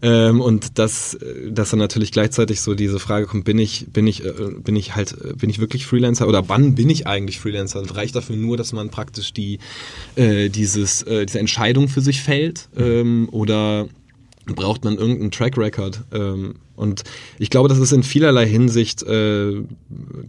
Ähm, 0.01 0.39
und 0.39 0.79
dass, 0.79 1.17
dass 1.49 1.71
dann 1.71 1.79
natürlich 1.79 2.11
gleichzeitig 2.11 2.61
so 2.61 2.73
diese 2.73 2.99
Frage 2.99 3.25
kommt, 3.25 3.43
bin 3.43 3.59
ich, 3.59 3.87
bin 3.91 4.07
ich, 4.07 4.23
äh, 4.23 4.31
bin 4.63 4.75
ich 4.75 4.95
halt, 4.95 5.37
bin 5.37 5.49
ich 5.49 5.59
wirklich 5.59 5.85
Freelancer 5.85 6.27
oder 6.27 6.47
wann 6.47 6.75
bin 6.75 6.89
ich 6.89 7.05
eigentlich 7.05 7.39
Freelancer? 7.39 7.83
Reicht 7.95 8.15
dafür 8.15 8.37
nur, 8.37 8.55
dass 8.55 8.71
man 8.71 8.89
praktisch 8.91 9.33
die, 9.33 9.59
äh, 10.15 10.49
dieses, 10.49 11.03
äh, 11.03 11.25
diese 11.25 11.39
Entscheidung 11.39 11.89
für 11.89 12.01
sich 12.01 12.21
fällt? 12.21 12.69
Ähm, 12.77 13.27
oder 13.31 13.89
braucht 14.55 14.83
man 14.83 14.97
irgendeinen 14.97 15.31
Track 15.31 15.57
Record. 15.57 16.01
Ähm, 16.11 16.55
und 16.75 17.03
ich 17.37 17.49
glaube, 17.49 17.67
das 17.67 17.77
ist 17.77 17.91
in 17.91 18.03
vielerlei 18.03 18.47
Hinsicht, 18.47 19.03
äh, 19.03 19.63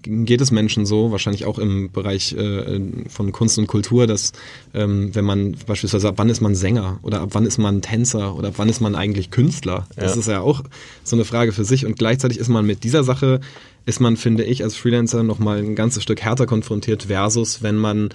geht 0.03 0.41
es 0.41 0.51
Menschen 0.51 0.85
so, 0.85 1.13
wahrscheinlich 1.13 1.45
auch 1.45 1.59
im 1.59 1.93
Bereich 1.93 2.33
äh, 2.33 2.81
von 3.09 3.31
Kunst 3.31 3.57
und 3.59 3.69
Kultur, 3.69 4.09
dass 4.09 4.33
ähm, 4.75 5.15
wenn 5.15 5.25
man 5.25 5.57
beispielsweise, 5.67 6.09
ab 6.09 6.15
wann 6.17 6.29
ist 6.29 6.41
man 6.41 6.57
Sänger 6.57 6.99
oder 7.03 7.21
ab 7.21 7.31
wann 7.33 7.47
ist 7.47 7.59
man 7.59 7.83
Tänzer 7.83 8.35
oder 8.35 8.49
ab 8.49 8.55
wann 8.57 8.69
ist 8.69 8.81
man 8.81 8.97
eigentlich 8.97 9.31
Künstler? 9.31 9.87
Das 9.95 10.15
ja. 10.15 10.21
ist 10.21 10.29
ja 10.29 10.41
auch 10.41 10.65
so 11.05 11.15
eine 11.15 11.25
Frage 11.25 11.53
für 11.53 11.65
sich. 11.65 11.87
Und 11.87 11.99
gleichzeitig 11.99 12.39
ist 12.39 12.49
man 12.49 12.67
mit 12.67 12.83
dieser 12.83 13.05
Sache, 13.05 13.41
ist 13.87 14.01
man, 14.01 14.17
finde 14.17 14.43
ich, 14.43 14.65
als 14.65 14.75
Freelancer 14.75 15.23
nochmal 15.23 15.59
ein 15.59 15.77
ganzes 15.77 16.03
Stück 16.03 16.21
härter 16.21 16.47
konfrontiert 16.47 17.05
versus 17.05 17.63
wenn 17.63 17.77
man 17.77 18.11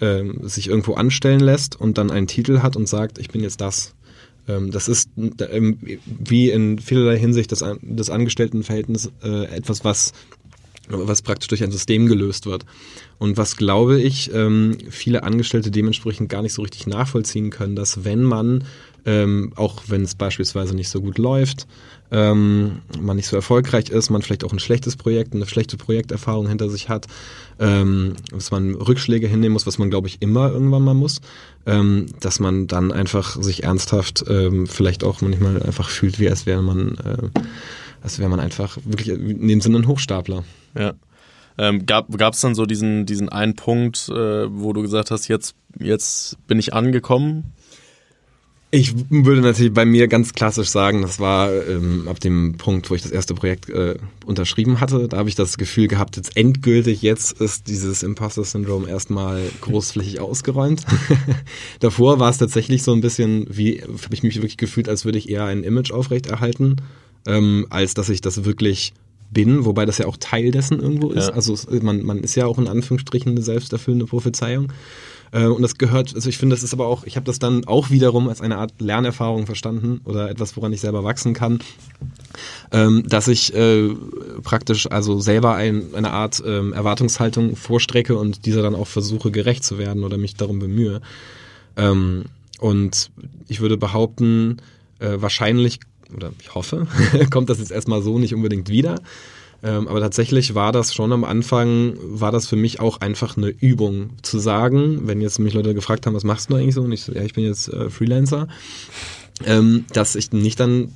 äh, 0.00 0.24
sich 0.42 0.68
irgendwo 0.68 0.94
anstellen 0.94 1.40
lässt 1.40 1.80
und 1.80 1.98
dann 1.98 2.10
einen 2.10 2.26
Titel 2.26 2.60
hat 2.60 2.76
und 2.76 2.88
sagt, 2.88 3.18
ich 3.18 3.28
bin 3.28 3.42
jetzt 3.42 3.60
das. 3.60 3.94
Ähm, 4.48 4.70
das 4.70 4.88
ist 4.88 5.10
ähm, 5.16 5.78
wie 6.04 6.50
in 6.50 6.78
vielerlei 6.78 7.18
Hinsicht 7.18 7.52
das, 7.52 7.64
das 7.82 8.10
Angestelltenverhältnis 8.10 9.10
äh, 9.22 9.44
etwas, 9.46 9.84
was 9.84 10.12
was 10.86 11.22
praktisch 11.22 11.48
durch 11.48 11.64
ein 11.64 11.70
System 11.70 12.08
gelöst 12.08 12.44
wird. 12.44 12.66
Und 13.16 13.38
was, 13.38 13.56
glaube 13.56 14.02
ich, 14.02 14.30
ähm, 14.34 14.76
viele 14.90 15.22
Angestellte 15.22 15.70
dementsprechend 15.70 16.28
gar 16.28 16.42
nicht 16.42 16.52
so 16.52 16.60
richtig 16.60 16.86
nachvollziehen 16.86 17.48
können, 17.48 17.74
dass 17.74 18.04
wenn 18.04 18.22
man 18.22 18.64
auch 19.06 19.82
wenn 19.88 20.00
es 20.00 20.14
beispielsweise 20.14 20.74
nicht 20.74 20.88
so 20.88 21.02
gut 21.02 21.18
läuft, 21.18 21.66
ähm, 22.14 22.82
man 23.00 23.16
nicht 23.16 23.26
so 23.26 23.34
erfolgreich 23.34 23.90
ist, 23.90 24.08
man 24.08 24.22
vielleicht 24.22 24.44
auch 24.44 24.52
ein 24.52 24.60
schlechtes 24.60 24.94
Projekt, 24.94 25.34
eine 25.34 25.46
schlechte 25.46 25.76
Projekterfahrung 25.76 26.46
hinter 26.46 26.70
sich 26.70 26.88
hat, 26.88 27.08
ähm, 27.58 28.14
dass 28.30 28.52
man 28.52 28.76
Rückschläge 28.76 29.26
hinnehmen 29.26 29.54
muss, 29.54 29.66
was 29.66 29.78
man 29.78 29.90
glaube 29.90 30.06
ich 30.06 30.22
immer 30.22 30.50
irgendwann 30.52 30.82
mal 30.82 30.94
muss, 30.94 31.20
ähm, 31.66 32.06
dass 32.20 32.38
man 32.38 32.68
dann 32.68 32.92
einfach 32.92 33.42
sich 33.42 33.64
ernsthaft 33.64 34.24
ähm, 34.28 34.68
vielleicht 34.68 35.02
auch 35.02 35.22
manchmal 35.22 35.60
einfach 35.60 35.88
fühlt, 35.88 36.20
wie 36.20 36.30
als 36.30 36.46
wäre 36.46 36.62
man, 36.62 36.96
äh, 36.98 37.40
als 38.00 38.20
wäre 38.20 38.30
man 38.30 38.38
einfach 38.38 38.78
wirklich 38.84 39.08
in 39.08 39.48
dem 39.48 39.60
Sinne 39.60 39.78
ein 39.78 39.88
Hochstapler. 39.88 40.44
Ja. 40.78 40.94
Ähm, 41.56 41.86
gab 41.86 42.10
es 42.10 42.40
dann 42.40 42.54
so 42.54 42.64
diesen, 42.64 43.06
diesen 43.06 43.28
einen 43.28 43.54
Punkt, 43.54 44.08
äh, 44.08 44.12
wo 44.50 44.72
du 44.72 44.82
gesagt 44.82 45.10
hast, 45.10 45.28
jetzt, 45.28 45.54
jetzt 45.78 46.36
bin 46.46 46.58
ich 46.58 46.74
angekommen? 46.74 47.52
Ich 48.74 48.92
würde 49.08 49.40
natürlich 49.40 49.72
bei 49.72 49.84
mir 49.84 50.08
ganz 50.08 50.32
klassisch 50.32 50.66
sagen, 50.66 51.02
das 51.02 51.20
war 51.20 51.52
ähm, 51.52 52.08
ab 52.08 52.18
dem 52.18 52.56
Punkt, 52.56 52.90
wo 52.90 52.96
ich 52.96 53.02
das 53.02 53.12
erste 53.12 53.32
Projekt 53.32 53.70
äh, 53.70 53.94
unterschrieben 54.26 54.80
hatte. 54.80 55.06
Da 55.06 55.18
habe 55.18 55.28
ich 55.28 55.36
das 55.36 55.58
Gefühl 55.58 55.86
gehabt, 55.86 56.16
jetzt 56.16 56.36
endgültig, 56.36 57.00
jetzt 57.00 57.40
ist 57.40 57.68
dieses 57.68 58.02
Imposter-Syndrom 58.02 58.88
erstmal 58.88 59.42
großflächig 59.60 60.18
ausgeräumt. 60.18 60.84
Davor 61.78 62.18
war 62.18 62.30
es 62.30 62.38
tatsächlich 62.38 62.82
so 62.82 62.92
ein 62.92 63.00
bisschen, 63.00 63.46
wie 63.48 63.80
habe 63.80 64.12
ich 64.12 64.24
mich 64.24 64.34
wirklich 64.34 64.56
gefühlt, 64.56 64.88
als 64.88 65.04
würde 65.04 65.18
ich 65.18 65.30
eher 65.30 65.44
ein 65.44 65.62
Image 65.62 65.92
aufrechterhalten, 65.92 66.78
ähm, 67.28 67.68
als 67.70 67.94
dass 67.94 68.08
ich 68.08 68.22
das 68.22 68.44
wirklich 68.44 68.92
bin, 69.30 69.64
wobei 69.66 69.86
das 69.86 69.98
ja 69.98 70.06
auch 70.06 70.16
Teil 70.16 70.50
dessen 70.50 70.80
irgendwo 70.80 71.10
ist. 71.10 71.28
Ja. 71.28 71.34
Also 71.34 71.56
man, 71.80 72.02
man 72.02 72.18
ist 72.18 72.34
ja 72.34 72.46
auch 72.46 72.58
in 72.58 72.66
Anführungsstrichen 72.66 73.30
eine 73.30 73.42
selbsterfüllende 73.42 74.06
Prophezeiung. 74.06 74.72
Äh, 75.32 75.46
und 75.46 75.62
das 75.62 75.78
gehört, 75.78 76.14
also 76.14 76.28
ich 76.28 76.38
finde, 76.38 76.54
das 76.54 76.62
ist 76.62 76.72
aber 76.72 76.86
auch, 76.86 77.04
ich 77.04 77.16
habe 77.16 77.26
das 77.26 77.38
dann 77.38 77.64
auch 77.66 77.90
wiederum 77.90 78.28
als 78.28 78.40
eine 78.40 78.58
Art 78.58 78.80
Lernerfahrung 78.80 79.46
verstanden 79.46 80.00
oder 80.04 80.30
etwas, 80.30 80.56
woran 80.56 80.72
ich 80.72 80.80
selber 80.80 81.04
wachsen 81.04 81.34
kann, 81.34 81.60
ähm, 82.72 83.04
dass 83.06 83.28
ich 83.28 83.54
äh, 83.54 83.90
praktisch 84.42 84.90
also 84.90 85.20
selber 85.20 85.54
ein, 85.54 85.94
eine 85.94 86.12
Art 86.12 86.42
ähm, 86.44 86.72
Erwartungshaltung 86.72 87.56
vorstrecke 87.56 88.16
und 88.16 88.46
dieser 88.46 88.62
dann 88.62 88.74
auch 88.74 88.88
versuche 88.88 89.30
gerecht 89.30 89.64
zu 89.64 89.78
werden 89.78 90.04
oder 90.04 90.18
mich 90.18 90.34
darum 90.34 90.58
bemühe. 90.58 91.00
Ähm, 91.76 92.24
und 92.60 93.10
ich 93.48 93.60
würde 93.60 93.76
behaupten, 93.76 94.58
äh, 95.00 95.16
wahrscheinlich 95.16 95.80
oder 96.14 96.32
ich 96.40 96.54
hoffe, 96.54 96.86
kommt 97.30 97.50
das 97.50 97.58
jetzt 97.58 97.72
erstmal 97.72 98.02
so 98.02 98.18
nicht 98.18 98.34
unbedingt 98.34 98.68
wieder. 98.68 99.00
Ähm, 99.64 99.88
aber 99.88 100.00
tatsächlich 100.00 100.54
war 100.54 100.72
das 100.72 100.94
schon 100.94 101.10
am 101.12 101.24
Anfang, 101.24 101.94
war 101.98 102.30
das 102.30 102.46
für 102.46 102.56
mich 102.56 102.80
auch 102.80 103.00
einfach 103.00 103.38
eine 103.38 103.48
Übung 103.48 104.10
zu 104.20 104.38
sagen, 104.38 105.08
wenn 105.08 105.22
jetzt 105.22 105.38
mich 105.38 105.54
Leute 105.54 105.74
gefragt 105.74 106.06
haben, 106.06 106.14
was 106.14 106.22
machst 106.22 106.50
du 106.50 106.56
eigentlich 106.56 106.74
so? 106.74 106.82
Und 106.82 106.92
ich 106.92 107.00
so, 107.02 107.12
ja, 107.12 107.22
ich 107.22 107.32
bin 107.32 107.44
jetzt 107.44 107.68
äh, 107.68 107.88
Freelancer. 107.88 108.46
Ähm, 109.44 109.86
dass 109.92 110.14
ich 110.14 110.30
nicht 110.30 110.60
dann 110.60 110.92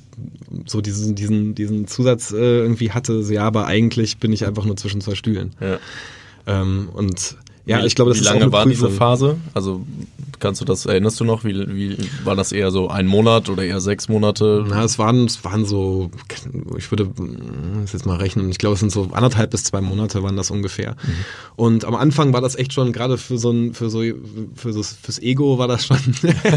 so 0.65 0.79
diesen, 0.79 1.13
diesen, 1.13 1.55
diesen 1.55 1.87
Zusatz 1.87 2.31
äh, 2.31 2.59
irgendwie 2.59 2.91
hatte, 2.91 3.21
so, 3.21 3.33
ja, 3.33 3.43
aber 3.43 3.65
eigentlich 3.65 4.17
bin 4.19 4.31
ich 4.31 4.45
einfach 4.45 4.63
nur 4.63 4.77
zwischen 4.77 5.01
zwei 5.01 5.15
Stühlen. 5.15 5.55
Ja. 5.59 5.79
Ähm, 6.47 6.87
und 6.93 7.35
ja, 7.69 7.81
wie, 7.81 7.87
ich 7.87 7.95
glaube, 7.95 8.11
das 8.11 8.21
wie 8.21 8.25
lange 8.25 8.51
war 8.51 8.65
diese 8.65 8.89
Phase? 8.89 9.37
Also 9.53 9.85
kannst 10.39 10.59
du 10.61 10.65
das, 10.65 10.85
erinnerst 10.85 11.19
du 11.19 11.23
noch? 11.23 11.43
Wie, 11.43 11.53
wie 11.53 11.97
war 12.23 12.35
das 12.35 12.51
eher 12.51 12.71
so 12.71 12.87
ein 12.89 13.05
Monat 13.05 13.49
oder 13.49 13.63
eher 13.63 13.79
sechs 13.79 14.09
Monate? 14.09 14.65
Na, 14.67 14.83
es 14.83 14.97
waren, 14.97 15.25
es 15.25 15.43
waren 15.43 15.65
so, 15.65 16.09
ich 16.77 16.89
würde 16.91 17.11
das 17.81 17.93
jetzt 17.93 18.05
mal 18.05 18.17
rechnen, 18.17 18.49
ich 18.49 18.57
glaube, 18.57 18.73
es 18.73 18.79
sind 18.79 18.91
so 18.91 19.09
anderthalb 19.11 19.51
bis 19.51 19.65
zwei 19.65 19.81
Monate 19.81 20.23
waren 20.23 20.35
das 20.35 20.49
ungefähr. 20.49 20.91
Mhm. 20.91 21.13
Und 21.55 21.85
am 21.85 21.95
Anfang 21.95 22.33
war 22.33 22.41
das 22.41 22.55
echt 22.55 22.73
schon, 22.73 22.91
gerade 22.91 23.17
für 23.17 23.37
so 23.37 23.51
ein, 23.51 23.73
für 23.73 23.89
so, 23.89 24.01
für 24.55 24.73
so 24.73 24.81
fürs 24.81 25.19
Ego 25.19 25.59
war 25.59 25.67
das 25.67 25.85
schon 25.85 25.97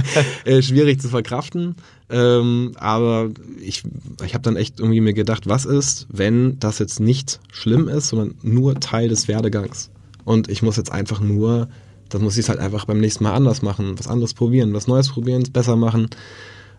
äh, 0.44 0.62
schwierig 0.62 1.00
zu 1.00 1.08
verkraften. 1.08 1.76
Ähm, 2.08 2.72
aber 2.76 3.30
ich, 3.60 3.82
ich 4.24 4.34
habe 4.34 4.42
dann 4.42 4.56
echt 4.56 4.80
irgendwie 4.80 5.00
mir 5.00 5.14
gedacht, 5.14 5.46
was 5.46 5.64
ist, 5.64 6.06
wenn 6.10 6.58
das 6.58 6.78
jetzt 6.78 7.00
nicht 7.00 7.40
schlimm 7.50 7.88
ist, 7.88 8.08
sondern 8.08 8.34
nur 8.42 8.80
Teil 8.80 9.08
des 9.08 9.28
Werdegangs? 9.28 9.90
Und 10.24 10.48
ich 10.48 10.62
muss 10.62 10.76
jetzt 10.76 10.92
einfach 10.92 11.20
nur, 11.20 11.68
das 12.08 12.20
muss 12.20 12.36
ich 12.36 12.48
halt 12.48 12.58
einfach 12.58 12.84
beim 12.84 13.00
nächsten 13.00 13.24
Mal 13.24 13.34
anders 13.34 13.62
machen, 13.62 13.98
was 13.98 14.08
anderes 14.08 14.34
probieren, 14.34 14.72
was 14.72 14.86
Neues 14.86 15.08
probieren, 15.08 15.42
es 15.42 15.50
besser 15.50 15.76
machen. 15.76 16.08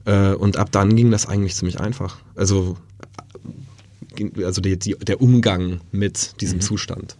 Äh, 0.05 0.33
und 0.33 0.57
ab 0.57 0.69
dann 0.71 0.95
ging 0.95 1.11
das 1.11 1.27
eigentlich 1.27 1.55
ziemlich 1.55 1.79
einfach. 1.79 2.17
Also 2.35 2.77
also 4.43 4.61
die, 4.61 4.77
die, 4.77 4.95
der 4.95 5.21
Umgang 5.21 5.81
mit 5.91 6.39
diesem 6.41 6.57
mhm. 6.57 6.61
Zustand. 6.61 7.15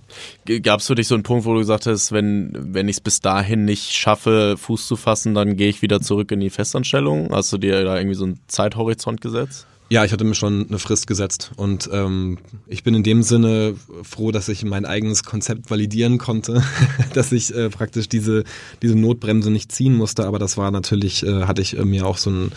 Gab 0.61 0.79
es 0.79 0.87
für 0.87 0.95
dich 0.95 1.07
so 1.07 1.15
einen 1.15 1.23
Punkt, 1.23 1.45
wo 1.45 1.53
du 1.53 1.59
gesagt 1.59 1.85
hast, 1.85 2.11
wenn, 2.11 2.51
wenn 2.53 2.87
ich 2.87 2.97
es 2.97 3.01
bis 3.01 3.19
dahin 3.19 3.65
nicht 3.65 3.91
schaffe, 3.93 4.55
Fuß 4.57 4.87
zu 4.87 4.95
fassen, 4.95 5.33
dann 5.33 5.57
gehe 5.57 5.69
ich 5.69 5.81
wieder 5.81 6.01
zurück 6.01 6.31
in 6.31 6.39
die 6.39 6.49
Festanstellung? 6.49 7.29
Hast 7.31 7.51
du 7.51 7.57
dir 7.57 7.83
da 7.83 7.97
irgendwie 7.97 8.15
so 8.15 8.25
einen 8.25 8.39
Zeithorizont 8.47 9.21
gesetzt? 9.21 9.65
Ja, 9.89 10.03
ich 10.03 10.11
hatte 10.11 10.23
mir 10.23 10.33
schon 10.33 10.67
eine 10.67 10.79
Frist 10.79 11.05
gesetzt 11.07 11.51
und 11.55 11.89
ähm, 11.91 12.39
ich 12.67 12.83
bin 12.83 12.95
in 12.95 13.03
dem 13.03 13.21
Sinne 13.21 13.75
froh, 14.01 14.31
dass 14.31 14.49
ich 14.49 14.63
mein 14.63 14.85
eigenes 14.85 15.23
Konzept 15.23 15.69
validieren 15.69 16.17
konnte, 16.17 16.63
dass 17.13 17.31
ich 17.31 17.53
äh, 17.53 17.69
praktisch 17.69 18.09
diese, 18.09 18.43
diese 18.81 18.95
Notbremse 18.95 19.51
nicht 19.51 19.71
ziehen 19.71 19.93
musste, 19.93 20.25
aber 20.25 20.39
das 20.39 20.57
war 20.57 20.71
natürlich, 20.71 21.23
äh, 21.23 21.43
hatte 21.43 21.61
ich 21.61 21.77
äh, 21.77 21.85
mir 21.85 22.07
auch 22.07 22.17
so 22.17 22.29
einen, 22.29 22.51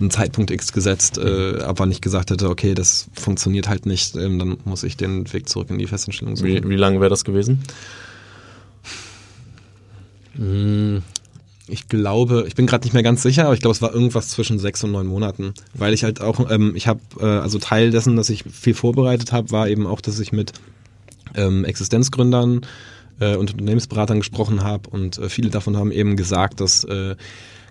einen 0.00 0.10
Zeitpunkt 0.10 0.50
X 0.50 0.72
gesetzt, 0.72 1.18
äh, 1.18 1.58
ab 1.60 1.78
wann 1.78 1.92
ich 1.92 2.00
gesagt 2.00 2.30
hätte, 2.30 2.48
okay, 2.48 2.74
das 2.74 3.08
funktioniert 3.12 3.68
halt 3.68 3.86
nicht, 3.86 4.16
ähm, 4.16 4.38
dann 4.38 4.56
muss 4.64 4.82
ich 4.82 4.96
den 4.96 5.32
Weg 5.32 5.48
zurück 5.48 5.70
in 5.70 5.78
die 5.78 5.86
Festanstellung 5.86 6.34
suchen. 6.34 6.64
Wie, 6.64 6.68
wie 6.68 6.76
lange 6.76 7.00
wäre 7.00 7.10
das 7.10 7.24
gewesen? 7.24 7.62
Ich 11.70 11.88
glaube, 11.88 12.44
ich 12.48 12.54
bin 12.54 12.66
gerade 12.66 12.84
nicht 12.84 12.94
mehr 12.94 13.02
ganz 13.02 13.22
sicher, 13.22 13.44
aber 13.44 13.54
ich 13.54 13.60
glaube, 13.60 13.74
es 13.74 13.82
war 13.82 13.94
irgendwas 13.94 14.28
zwischen 14.28 14.58
sechs 14.58 14.82
und 14.82 14.92
neun 14.92 15.06
Monaten, 15.06 15.54
weil 15.74 15.94
ich 15.94 16.04
halt 16.04 16.20
auch, 16.20 16.50
ähm, 16.50 16.74
ich 16.74 16.88
habe, 16.88 17.00
äh, 17.20 17.24
also 17.24 17.58
Teil 17.58 17.90
dessen, 17.90 18.16
dass 18.16 18.28
ich 18.28 18.44
viel 18.44 18.74
vorbereitet 18.74 19.32
habe, 19.32 19.50
war 19.50 19.68
eben 19.68 19.86
auch, 19.86 20.00
dass 20.00 20.18
ich 20.18 20.32
mit 20.32 20.52
ähm, 21.34 21.64
Existenzgründern 21.64 22.62
äh, 23.20 23.36
und 23.36 23.52
Unternehmensberatern 23.52 24.18
gesprochen 24.18 24.64
habe 24.64 24.90
und 24.90 25.18
äh, 25.18 25.28
viele 25.28 25.50
davon 25.50 25.76
haben 25.76 25.92
eben 25.92 26.16
gesagt, 26.16 26.60
dass 26.60 26.84
äh, 26.84 27.14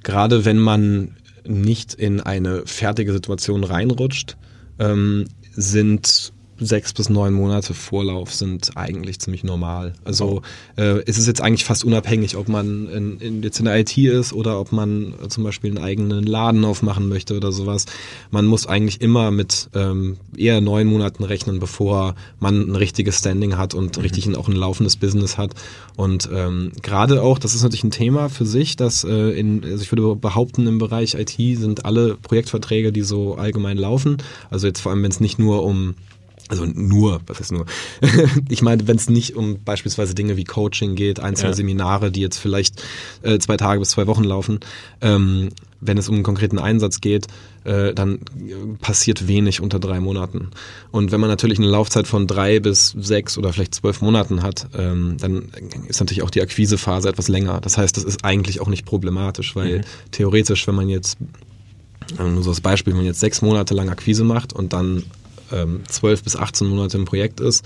gerade 0.03 0.45
wenn 0.45 0.59
man 0.59 1.17
nicht 1.45 1.93
in 1.93 2.21
eine 2.21 2.65
fertige 2.65 3.11
Situation 3.11 3.63
reinrutscht, 3.63 4.37
ähm, 4.79 5.25
sind 5.51 6.31
sechs 6.59 6.93
bis 6.93 7.09
neun 7.09 7.33
Monate 7.33 7.73
Vorlauf 7.73 8.33
sind 8.33 8.71
eigentlich 8.75 9.19
ziemlich 9.19 9.43
normal. 9.43 9.93
Also 10.03 10.41
äh, 10.77 11.03
ist 11.03 11.17
es 11.17 11.27
jetzt 11.27 11.41
eigentlich 11.41 11.65
fast 11.65 11.83
unabhängig, 11.83 12.35
ob 12.35 12.49
man 12.49 12.87
in, 12.89 13.19
in, 13.19 13.43
jetzt 13.43 13.59
in 13.59 13.65
der 13.65 13.79
IT 13.79 13.97
ist 13.97 14.33
oder 14.33 14.59
ob 14.59 14.71
man 14.71 15.13
äh, 15.23 15.27
zum 15.29 15.43
Beispiel 15.43 15.71
einen 15.71 15.83
eigenen 15.83 16.25
Laden 16.25 16.65
aufmachen 16.65 17.07
möchte 17.07 17.35
oder 17.35 17.51
sowas. 17.51 17.85
Man 18.31 18.45
muss 18.45 18.67
eigentlich 18.67 19.01
immer 19.01 19.31
mit 19.31 19.69
ähm, 19.73 20.17
eher 20.35 20.61
neun 20.61 20.87
Monaten 20.87 21.23
rechnen, 21.23 21.59
bevor 21.59 22.15
man 22.39 22.69
ein 22.69 22.75
richtiges 22.75 23.19
Standing 23.19 23.57
hat 23.57 23.73
und 23.73 23.97
mhm. 23.97 24.03
richtig 24.03 24.35
auch 24.35 24.47
ein 24.47 24.55
laufendes 24.55 24.97
Business 24.97 25.37
hat. 25.37 25.53
Und 25.95 26.29
ähm, 26.33 26.71
gerade 26.81 27.21
auch, 27.21 27.39
das 27.39 27.55
ist 27.55 27.63
natürlich 27.63 27.83
ein 27.83 27.91
Thema 27.91 28.29
für 28.29 28.45
sich, 28.45 28.75
dass 28.75 29.03
äh, 29.03 29.31
in, 29.31 29.63
also 29.63 29.81
ich 29.81 29.91
würde 29.91 30.15
behaupten, 30.15 30.67
im 30.67 30.77
Bereich 30.77 31.15
IT 31.15 31.35
sind 31.57 31.85
alle 31.85 32.15
Projektverträge, 32.15 32.91
die 32.91 33.01
so 33.01 33.35
allgemein 33.35 33.77
laufen. 33.77 34.17
Also 34.49 34.67
jetzt 34.67 34.81
vor 34.81 34.91
allem, 34.91 35.03
wenn 35.03 35.11
es 35.11 35.19
nicht 35.19 35.39
nur 35.39 35.63
um 35.63 35.95
also 36.49 36.65
nur, 36.65 37.21
was 37.27 37.39
heißt 37.39 37.51
nur? 37.51 37.65
ich 38.49 38.61
meine, 38.61 38.87
wenn 38.87 38.97
es 38.97 39.07
nicht 39.07 39.35
um 39.35 39.63
beispielsweise 39.63 40.15
Dinge 40.15 40.35
wie 40.35 40.43
Coaching 40.43 40.95
geht, 40.95 41.19
einzelne 41.19 41.51
ja. 41.51 41.55
Seminare, 41.55 42.11
die 42.11 42.21
jetzt 42.21 42.37
vielleicht 42.37 42.83
äh, 43.21 43.37
zwei 43.37 43.55
Tage 43.55 43.79
bis 43.79 43.91
zwei 43.91 44.07
Wochen 44.07 44.23
laufen, 44.23 44.59
ähm, 45.01 45.49
wenn 45.79 45.97
es 45.97 46.09
um 46.09 46.15
einen 46.15 46.23
konkreten 46.23 46.57
Einsatz 46.57 47.01
geht, 47.01 47.27
äh, 47.63 47.93
dann 47.93 48.19
passiert 48.81 49.27
wenig 49.27 49.61
unter 49.61 49.79
drei 49.79 49.99
Monaten. 49.99 50.49
Und 50.91 51.11
wenn 51.11 51.21
man 51.21 51.29
natürlich 51.29 51.59
eine 51.59 51.67
Laufzeit 51.67 52.07
von 52.07 52.25
drei 52.25 52.59
bis 52.59 52.95
sechs 52.99 53.37
oder 53.37 53.53
vielleicht 53.53 53.75
zwölf 53.75 54.01
Monaten 54.01 54.41
hat, 54.41 54.67
ähm, 54.75 55.17
dann 55.19 55.49
ist 55.87 55.99
natürlich 55.99 56.23
auch 56.23 56.31
die 56.31 56.41
Akquisephase 56.41 57.07
etwas 57.07 57.27
länger. 57.27 57.61
Das 57.61 57.77
heißt, 57.77 57.95
das 57.95 58.03
ist 58.03 58.25
eigentlich 58.25 58.59
auch 58.59 58.67
nicht 58.67 58.85
problematisch, 58.85 59.55
weil 59.55 59.79
mhm. 59.79 59.83
theoretisch, 60.11 60.67
wenn 60.67 60.75
man 60.75 60.89
jetzt 60.89 61.17
nur 62.17 62.41
so 62.41 62.49
als 62.49 62.61
Beispiel, 62.61 62.93
wenn 62.93 63.01
man 63.01 63.05
jetzt 63.05 63.19
sechs 63.19 63.43
Monate 63.43 63.75
lang 63.75 63.87
Akquise 63.89 64.23
macht 64.23 64.51
und 64.51 64.73
dann 64.73 65.03
ähm, 65.51 65.83
12 65.87 66.23
bis 66.23 66.35
18 66.35 66.67
Monate 66.67 66.97
im 66.97 67.05
Projekt 67.05 67.39
ist, 67.39 67.65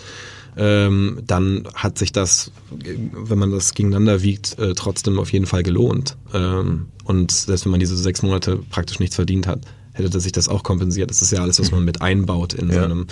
ähm, 0.55 1.21
dann 1.25 1.67
hat 1.73 1.97
sich 1.97 2.11
das, 2.11 2.51
wenn 2.69 3.39
man 3.39 3.51
das 3.51 3.73
gegeneinander 3.73 4.21
wiegt, 4.21 4.57
äh, 4.59 4.73
trotzdem 4.75 5.19
auf 5.19 5.31
jeden 5.31 5.45
Fall 5.45 5.63
gelohnt. 5.63 6.15
Ähm, 6.33 6.87
und 7.05 7.31
selbst 7.31 7.65
wenn 7.65 7.71
man 7.71 7.79
diese 7.79 7.97
sechs 7.97 8.21
Monate 8.21 8.57
praktisch 8.69 8.99
nichts 8.99 9.15
verdient 9.15 9.47
hat, 9.47 9.61
hätte 9.93 10.19
sich 10.19 10.31
das 10.31 10.49
auch 10.49 10.63
kompensiert. 10.63 11.09
Das 11.09 11.21
ist 11.21 11.31
ja 11.31 11.41
alles, 11.41 11.59
was 11.59 11.71
man 11.71 11.83
mit 11.83 12.01
einbaut 12.01 12.53
in, 12.53 12.69
ja. 12.69 12.81
seinem, 12.81 13.07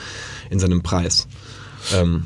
in 0.50 0.60
seinem 0.60 0.82
Preis. 0.82 1.28
Ähm, 1.94 2.26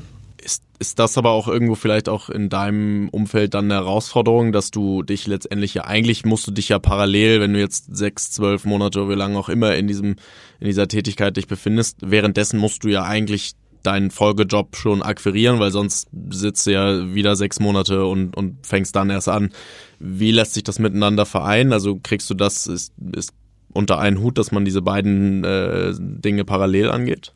ist, 0.80 1.00
das 1.00 1.18
aber 1.18 1.32
auch 1.32 1.48
irgendwo 1.48 1.76
vielleicht 1.76 2.10
auch 2.10 2.30
in 2.30 2.50
deinem 2.50 3.10
Umfeld 3.10 3.54
dann 3.54 3.66
eine 3.66 3.76
Herausforderung, 3.76 4.52
dass 4.52 4.72
du 4.72 5.04
dich 5.04 5.28
letztendlich 5.28 5.74
ja, 5.74 5.86
eigentlich 5.86 6.26
musst 6.26 6.48
du 6.48 6.52
dich 6.52 6.70
ja 6.70 6.80
parallel, 6.80 7.42
wenn 7.42 7.54
du 7.54 7.60
jetzt 7.60 7.96
sechs, 7.96 8.32
zwölf 8.32 8.66
Monate 8.66 9.02
oder 9.02 9.10
wie 9.12 9.18
lange 9.18 9.38
auch 9.38 9.50
immer 9.50 9.76
in 9.76 9.88
diesem, 9.88 10.16
in 10.60 10.68
dieser 10.68 10.88
Tätigkeit 10.88 11.38
dich 11.38 11.48
befindest, 11.48 11.98
währenddessen 12.02 12.60
musst 12.60 12.84
du 12.84 12.90
ja 12.90 13.04
eigentlich 13.04 13.54
deinen 13.84 14.12
Folgejob 14.12 14.76
schon 14.76 15.02
akquirieren, 15.02 15.60
weil 15.60 15.72
sonst 15.72 16.08
sitzt 16.30 16.66
du 16.66 16.72
ja 16.72 17.14
wieder 17.14 17.36
sechs 17.36 17.60
Monate 17.60 18.06
und, 18.06 18.36
und 18.36 18.66
fängst 18.66 18.96
dann 18.96 19.10
erst 19.10 19.30
an. 19.30 19.52
Wie 20.00 20.32
lässt 20.32 20.56
sich 20.56 20.64
das 20.64 20.80
miteinander 20.80 21.26
vereinen? 21.26 21.72
Also 21.72 22.00
kriegst 22.02 22.30
du 22.30 22.34
das, 22.34 22.68
ist, 22.68 22.94
ist 23.16 23.32
unter 23.74 24.00
einen 24.00 24.20
Hut, 24.20 24.38
dass 24.38 24.52
man 24.52 24.66
diese 24.66 24.82
beiden 24.82 25.44
äh, 25.44 25.94
Dinge 26.00 26.46
parallel 26.46 26.90
angeht? 26.90 27.34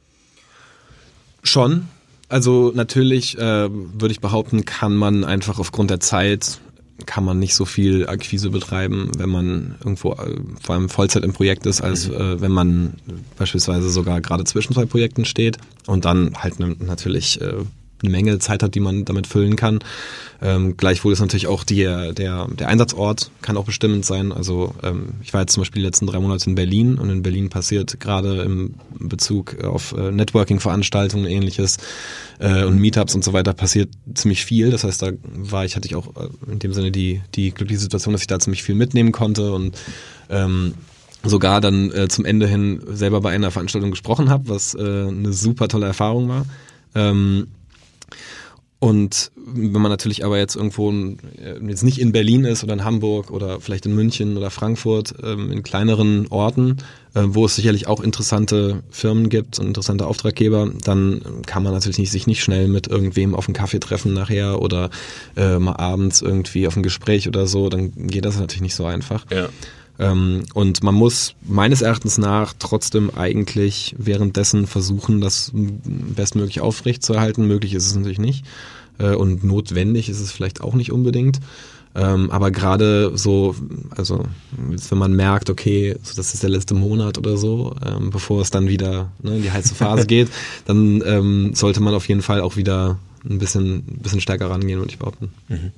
Schon. 1.44 1.88
Also 2.30 2.72
natürlich 2.74 3.38
äh, 3.38 3.70
würde 3.70 4.12
ich 4.12 4.22
behaupten, 4.22 4.64
kann 4.64 4.96
man 4.96 5.24
einfach 5.24 5.60
aufgrund 5.60 5.90
der 5.90 6.00
Zeit 6.00 6.60
kann 7.06 7.24
man 7.24 7.40
nicht 7.40 7.56
so 7.56 7.66
viel 7.66 8.08
Akquise 8.08 8.50
betreiben, 8.50 9.12
wenn 9.18 9.30
man 9.30 9.76
irgendwo 9.80 10.14
äh, 10.14 10.36
vor 10.62 10.76
allem 10.76 10.90
Vollzeit 10.90 11.24
im 11.24 11.34
Projekt 11.34 11.66
ist, 11.66 11.82
als 11.82 12.08
mhm. 12.08 12.14
äh, 12.14 12.42
wenn 12.42 12.52
man 12.52 12.94
beispielsweise 13.38 13.90
sogar 13.90 14.22
gerade 14.22 14.44
zwischen 14.44 14.74
zwei 14.74 14.86
Projekten 14.86 15.26
steht 15.26 15.58
und 15.88 16.06
dann 16.06 16.36
halt 16.36 16.60
ne, 16.60 16.76
natürlich 16.80 17.42
äh, 17.42 17.54
eine 18.02 18.12
Menge 18.12 18.40
Zeit 18.40 18.64
hat, 18.64 18.76
die 18.76 18.80
man 18.80 19.06
damit 19.06 19.28
füllen 19.28 19.56
kann. 19.56 19.80
Ähm, 20.42 20.78
gleichwohl 20.78 21.12
ist 21.12 21.20
natürlich 21.20 21.48
auch 21.48 21.64
die, 21.64 21.84
der, 21.84 22.14
der 22.14 22.68
Einsatzort 22.68 23.30
kann 23.42 23.58
auch 23.58 23.66
bestimmend 23.66 24.06
sein. 24.06 24.32
Also 24.32 24.74
ähm, 24.84 25.16
ich 25.22 25.34
war 25.34 25.42
jetzt 25.42 25.54
zum 25.54 25.62
Beispiel 25.62 25.82
die 25.82 25.86
letzten 25.86 26.08
drei 26.08 26.20
Monate 26.20 26.50
in 26.50 26.56
Berlin 26.56 26.98
und 26.98 27.10
in 27.10 27.24
Berlin 27.24 27.50
passiert 27.50 28.00
gerade 28.00 28.42
im 28.44 28.76
Bezug 28.98 29.64
auf 29.64 29.94
äh, 29.94 30.12
Networking-Veranstaltungen 30.12 31.26
und 31.26 31.32
ähnliches 31.32 31.78
äh, 32.40 32.64
und 32.64 32.80
Meetups 32.80 33.16
und 33.16 33.24
so 33.24 33.34
weiter 33.34 33.54
passiert 33.54 33.90
ziemlich 34.14 34.46
viel. 34.46 34.72
Das 34.72 34.84
heißt, 34.84 35.02
da 35.02 35.12
war 35.24 35.66
ich, 35.66 35.76
hatte 35.76 35.88
ich 35.88 35.96
auch 35.96 36.16
äh, 36.16 36.52
in 36.52 36.60
dem 36.60 36.74
Sinne 36.74 36.92
die, 36.92 37.22
die 37.36 37.52
glückliche 37.52 37.82
Situation, 37.82 38.14
dass 38.14 38.22
ich 38.22 38.28
da 38.28 38.40
ziemlich 38.40 38.64
viel 38.64 38.76
mitnehmen 38.76 39.12
konnte 39.12 39.52
und 39.52 39.78
ähm, 40.30 40.74
sogar 41.24 41.60
dann 41.62 41.92
äh, 41.92 42.08
zum 42.08 42.26
Ende 42.26 42.48
hin 42.48 42.82
selber 42.88 43.22
bei 43.22 43.32
einer 43.32 43.52
Veranstaltung 43.52 43.92
gesprochen 43.92 44.30
habe, 44.30 44.48
was 44.48 44.74
äh, 44.74 44.80
eine 44.80 45.34
super 45.34 45.68
tolle 45.68 45.88
Erfahrung 45.88 46.30
war. 46.30 46.46
Ähm, 46.96 47.48
und 48.80 49.32
wenn 49.36 49.82
man 49.82 49.92
natürlich 49.92 50.24
aber 50.24 50.38
jetzt 50.38 50.56
irgendwo 50.56 50.90
äh, 50.90 51.60
jetzt 51.68 51.84
nicht 51.84 52.00
in 52.00 52.14
Berlin 52.14 52.46
ist 52.46 52.64
oder 52.64 52.74
in 52.74 52.86
Hamburg 52.86 53.30
oder 53.30 53.60
vielleicht 53.60 53.86
in 53.86 53.94
München 53.94 54.38
oder 54.38 54.50
Frankfurt, 54.52 55.16
ähm, 55.22 55.52
in 55.52 55.64
kleineren 55.64 56.28
Orten, 56.30 56.78
äh, 57.14 57.24
wo 57.26 57.46
es 57.46 57.58
sicherlich 57.58 57.88
auch 57.88 58.00
interessante 58.00 58.82
Firmen 58.90 59.28
gibt 59.28 59.60
und 59.60 59.68
interessante 59.68 60.08
Auftraggeber, 60.08 60.72
dann 60.86 61.22
kann 61.46 61.62
man 61.64 61.74
natürlich 61.74 61.98
nicht, 61.98 62.12
sich 62.12 62.26
nicht 62.26 62.42
schnell 62.42 62.70
mit 62.70 62.88
irgendwem 62.88 63.36
auf 63.36 63.48
einen 63.50 63.56
Kaffee 63.56 63.82
treffen 63.82 64.14
nachher 64.14 64.62
oder 64.62 64.92
äh, 65.36 65.60
mal 65.60 65.76
abends 65.76 66.22
irgendwie 66.22 66.66
auf 66.66 66.78
ein 66.78 66.84
Gespräch 66.84 67.28
oder 67.28 67.48
so, 67.48 67.68
dann 67.68 67.92
geht 68.08 68.24
das 68.24 68.40
natürlich 68.40 68.62
nicht 68.62 68.76
so 68.76 68.86
einfach. 68.86 69.26
Ja. 69.30 69.50
Ähm, 70.00 70.44
und 70.54 70.82
man 70.82 70.96
muss 70.96 71.36
meines 71.42 71.82
Erachtens 71.82 72.18
nach 72.18 72.54
trotzdem 72.58 73.12
eigentlich 73.16 73.96
währenddessen 73.98 74.66
versuchen, 74.66 75.22
das 75.22 75.52
bestmöglich 75.54 76.62
aufrechtzuerhalten. 76.62 77.46
Möglich 77.46 77.74
ist 77.74 77.86
es 77.86 77.96
natürlich 77.96 78.20
nicht. 78.20 78.46
Äh, 78.98 79.16
und 79.16 79.44
notwendig 79.44 80.10
ist 80.10 80.20
es 80.20 80.32
vielleicht 80.32 80.62
auch 80.62 80.74
nicht 80.74 80.92
unbedingt. 80.92 81.40
Ähm, 81.96 82.30
aber 82.30 82.52
gerade 82.52 83.18
so, 83.18 83.56
also 83.96 84.24
wenn 84.52 84.98
man 84.98 85.14
merkt, 85.14 85.50
okay, 85.50 85.96
so 86.04 86.16
das 86.16 86.34
ist 86.34 86.44
der 86.44 86.50
letzte 86.52 86.76
Monat 86.76 87.18
oder 87.18 87.36
so, 87.36 87.76
ähm, 87.86 88.12
bevor 88.12 88.42
es 88.42 88.52
dann 88.52 88.68
wieder 88.68 89.12
ne, 89.22 89.38
in 89.38 89.42
die 89.42 89.52
heiße 89.52 89.74
Phase 89.74 90.06
geht, 90.08 90.30
dann 90.66 91.04
ähm, 91.06 91.52
sollte 91.56 91.82
man 91.82 91.96
auf 91.96 92.08
jeden 92.08 92.22
Fall 92.22 92.42
auch 92.42 92.56
wieder 92.58 93.00
ein 93.28 93.40
bisschen, 93.40 93.78
ein 93.78 94.00
bisschen 94.02 94.22
stärker 94.22 94.50
rangehen, 94.50 94.80
würde 94.80 94.92
ich 94.92 95.00
behaupten. 95.00 95.34
Mhm. 95.50 95.72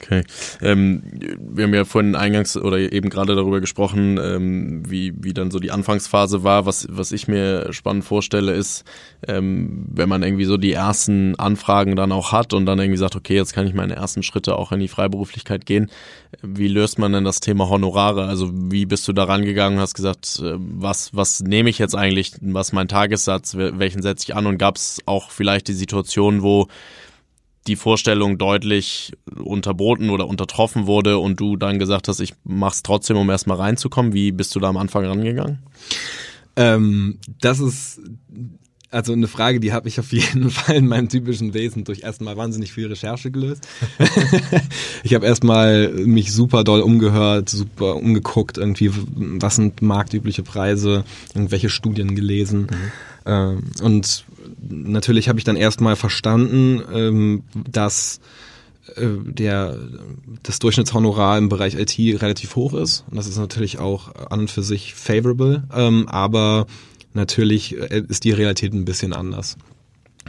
Okay. 0.00 0.22
Ähm, 0.62 1.02
wir 1.38 1.64
haben 1.64 1.74
ja 1.74 1.84
vorhin 1.84 2.14
eingangs 2.14 2.56
oder 2.56 2.78
eben 2.78 3.10
gerade 3.10 3.34
darüber 3.34 3.60
gesprochen, 3.60 4.18
ähm, 4.22 4.82
wie, 4.88 5.12
wie 5.20 5.34
dann 5.34 5.50
so 5.50 5.58
die 5.58 5.70
Anfangsphase 5.70 6.42
war. 6.42 6.66
Was, 6.66 6.86
was 6.90 7.12
ich 7.12 7.28
mir 7.28 7.72
spannend 7.72 8.04
vorstelle, 8.04 8.52
ist, 8.52 8.84
ähm, 9.28 9.86
wenn 9.90 10.08
man 10.08 10.22
irgendwie 10.22 10.46
so 10.46 10.56
die 10.56 10.72
ersten 10.72 11.34
Anfragen 11.36 11.96
dann 11.96 12.12
auch 12.12 12.32
hat 12.32 12.54
und 12.54 12.66
dann 12.66 12.78
irgendwie 12.78 12.98
sagt, 12.98 13.16
okay, 13.16 13.34
jetzt 13.34 13.52
kann 13.52 13.66
ich 13.66 13.74
meine 13.74 13.96
ersten 13.96 14.22
Schritte 14.22 14.56
auch 14.56 14.72
in 14.72 14.80
die 14.80 14.88
Freiberuflichkeit 14.88 15.66
gehen. 15.66 15.90
Wie 16.42 16.68
löst 16.68 16.98
man 16.98 17.12
denn 17.12 17.24
das 17.24 17.40
Thema 17.40 17.68
Honorare? 17.68 18.26
Also 18.26 18.50
wie 18.52 18.86
bist 18.86 19.06
du 19.08 19.12
da 19.12 19.24
rangegangen 19.24 19.80
hast 19.80 19.94
gesagt, 19.94 20.40
äh, 20.42 20.54
was, 20.58 21.14
was 21.14 21.40
nehme 21.40 21.70
ich 21.70 21.78
jetzt 21.78 21.94
eigentlich, 21.94 22.32
was 22.40 22.72
mein 22.72 22.88
Tagessatz, 22.88 23.56
welchen 23.56 24.02
setze 24.02 24.24
ich 24.28 24.36
an 24.36 24.46
und 24.46 24.58
gab 24.58 24.76
es 24.76 25.00
auch 25.06 25.30
vielleicht 25.30 25.68
die 25.68 25.74
Situation, 25.74 26.42
wo 26.42 26.68
die 27.66 27.76
Vorstellung 27.76 28.38
deutlich 28.38 29.12
unterboten 29.36 30.10
oder 30.10 30.26
untertroffen 30.26 30.86
wurde 30.86 31.18
und 31.18 31.38
du 31.38 31.56
dann 31.56 31.78
gesagt 31.78 32.08
hast, 32.08 32.20
ich 32.20 32.34
mach's 32.44 32.82
trotzdem, 32.82 33.16
um 33.16 33.28
erstmal 33.28 33.58
reinzukommen. 33.58 34.12
Wie 34.12 34.32
bist 34.32 34.54
du 34.54 34.60
da 34.60 34.68
am 34.68 34.76
Anfang 34.76 35.04
rangegangen? 35.04 35.58
Ähm, 36.56 37.18
das 37.40 37.60
ist 37.60 38.00
also 38.90 39.12
eine 39.12 39.28
Frage, 39.28 39.60
die 39.60 39.72
habe 39.72 39.88
ich 39.88 40.00
auf 40.00 40.12
jeden 40.12 40.50
Fall 40.50 40.76
in 40.76 40.88
meinem 40.88 41.08
typischen 41.08 41.54
Wesen 41.54 41.84
durch 41.84 42.02
erstmal 42.02 42.36
wahnsinnig 42.36 42.72
viel 42.72 42.86
Recherche 42.86 43.30
gelöst. 43.30 43.66
ich 45.02 45.14
habe 45.14 45.26
erstmal 45.26 45.88
mich 45.90 46.32
super 46.32 46.64
doll 46.64 46.80
umgehört, 46.80 47.48
super 47.48 47.96
umgeguckt, 47.96 48.58
irgendwie, 48.58 48.90
was 49.14 49.56
sind 49.56 49.82
marktübliche 49.82 50.42
Preise, 50.42 51.04
irgendwelche 51.34 51.70
Studien 51.70 52.14
gelesen. 52.14 52.62
Mhm. 52.62 52.92
Ähm, 53.26 53.62
und 53.82 54.24
natürlich 54.70 55.28
habe 55.28 55.38
ich 55.38 55.44
dann 55.44 55.56
erstmal 55.56 55.96
verstanden, 55.96 56.82
ähm, 56.92 57.42
dass 57.70 58.20
äh, 58.96 59.06
der, 59.24 59.76
das 60.42 60.58
Durchschnittshonorar 60.58 61.38
im 61.38 61.48
Bereich 61.48 61.74
IT 61.74 61.98
relativ 62.22 62.56
hoch 62.56 62.74
ist. 62.74 63.04
Und 63.10 63.16
das 63.16 63.26
ist 63.26 63.38
natürlich 63.38 63.78
auch 63.78 64.14
an 64.30 64.40
und 64.40 64.50
für 64.50 64.62
sich 64.62 64.94
favorable. 64.94 65.64
Ähm, 65.74 66.08
aber 66.08 66.66
natürlich 67.14 67.76
äh, 67.76 68.02
ist 68.08 68.24
die 68.24 68.32
Realität 68.32 68.72
ein 68.72 68.84
bisschen 68.84 69.12
anders. 69.12 69.56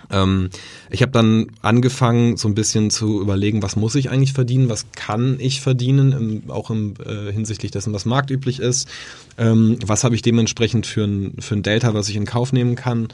Ähm, 0.10 0.50
ich 0.90 1.02
habe 1.02 1.12
dann 1.12 1.48
angefangen, 1.62 2.38
so 2.38 2.48
ein 2.48 2.56
bisschen 2.56 2.90
zu 2.90 3.22
überlegen, 3.22 3.62
was 3.62 3.76
muss 3.76 3.96
ich 3.96 4.10
eigentlich 4.10 4.34
verdienen, 4.34 4.70
was 4.70 4.92
kann 4.94 5.38
ich 5.40 5.62
verdienen, 5.62 6.12
im, 6.12 6.52
auch 6.52 6.70
im, 6.70 6.94
äh, 7.06 7.32
hinsichtlich 7.32 7.72
dessen, 7.72 7.94
was 7.94 8.06
marktüblich 8.06 8.60
ist. 8.60 8.88
Ähm, 9.38 9.78
was 9.86 10.04
habe 10.04 10.16
ich 10.16 10.22
dementsprechend 10.22 10.86
für 10.86 11.04
ein, 11.04 11.34
für 11.40 11.56
ein 11.56 11.64
Delta, 11.64 11.94
was 11.94 12.10
ich 12.10 12.16
in 12.16 12.26
Kauf 12.26 12.54
nehmen 12.54 12.76
kann. 12.76 13.10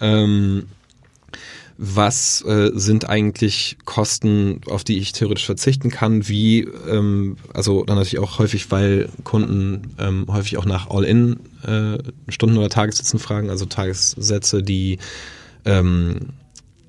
Ähm, 0.00 0.66
was 1.82 2.42
äh, 2.42 2.72
sind 2.74 3.08
eigentlich 3.08 3.78
Kosten, 3.86 4.60
auf 4.66 4.84
die 4.84 4.98
ich 4.98 5.12
theoretisch 5.12 5.46
verzichten 5.46 5.88
kann, 5.88 6.28
wie, 6.28 6.68
ähm, 6.86 7.38
also 7.54 7.84
dann 7.84 7.96
natürlich 7.96 8.18
auch 8.18 8.38
häufig, 8.38 8.70
weil 8.70 9.08
Kunden 9.24 9.94
ähm, 9.98 10.26
häufig 10.28 10.58
auch 10.58 10.66
nach 10.66 10.90
All-In 10.90 11.40
äh, 11.66 11.96
Stunden- 12.28 12.58
oder 12.58 12.68
Tagessätzen 12.68 13.18
fragen, 13.18 13.48
also 13.48 13.64
Tagessätze, 13.64 14.62
die 14.62 14.98
ähm, 15.64 16.30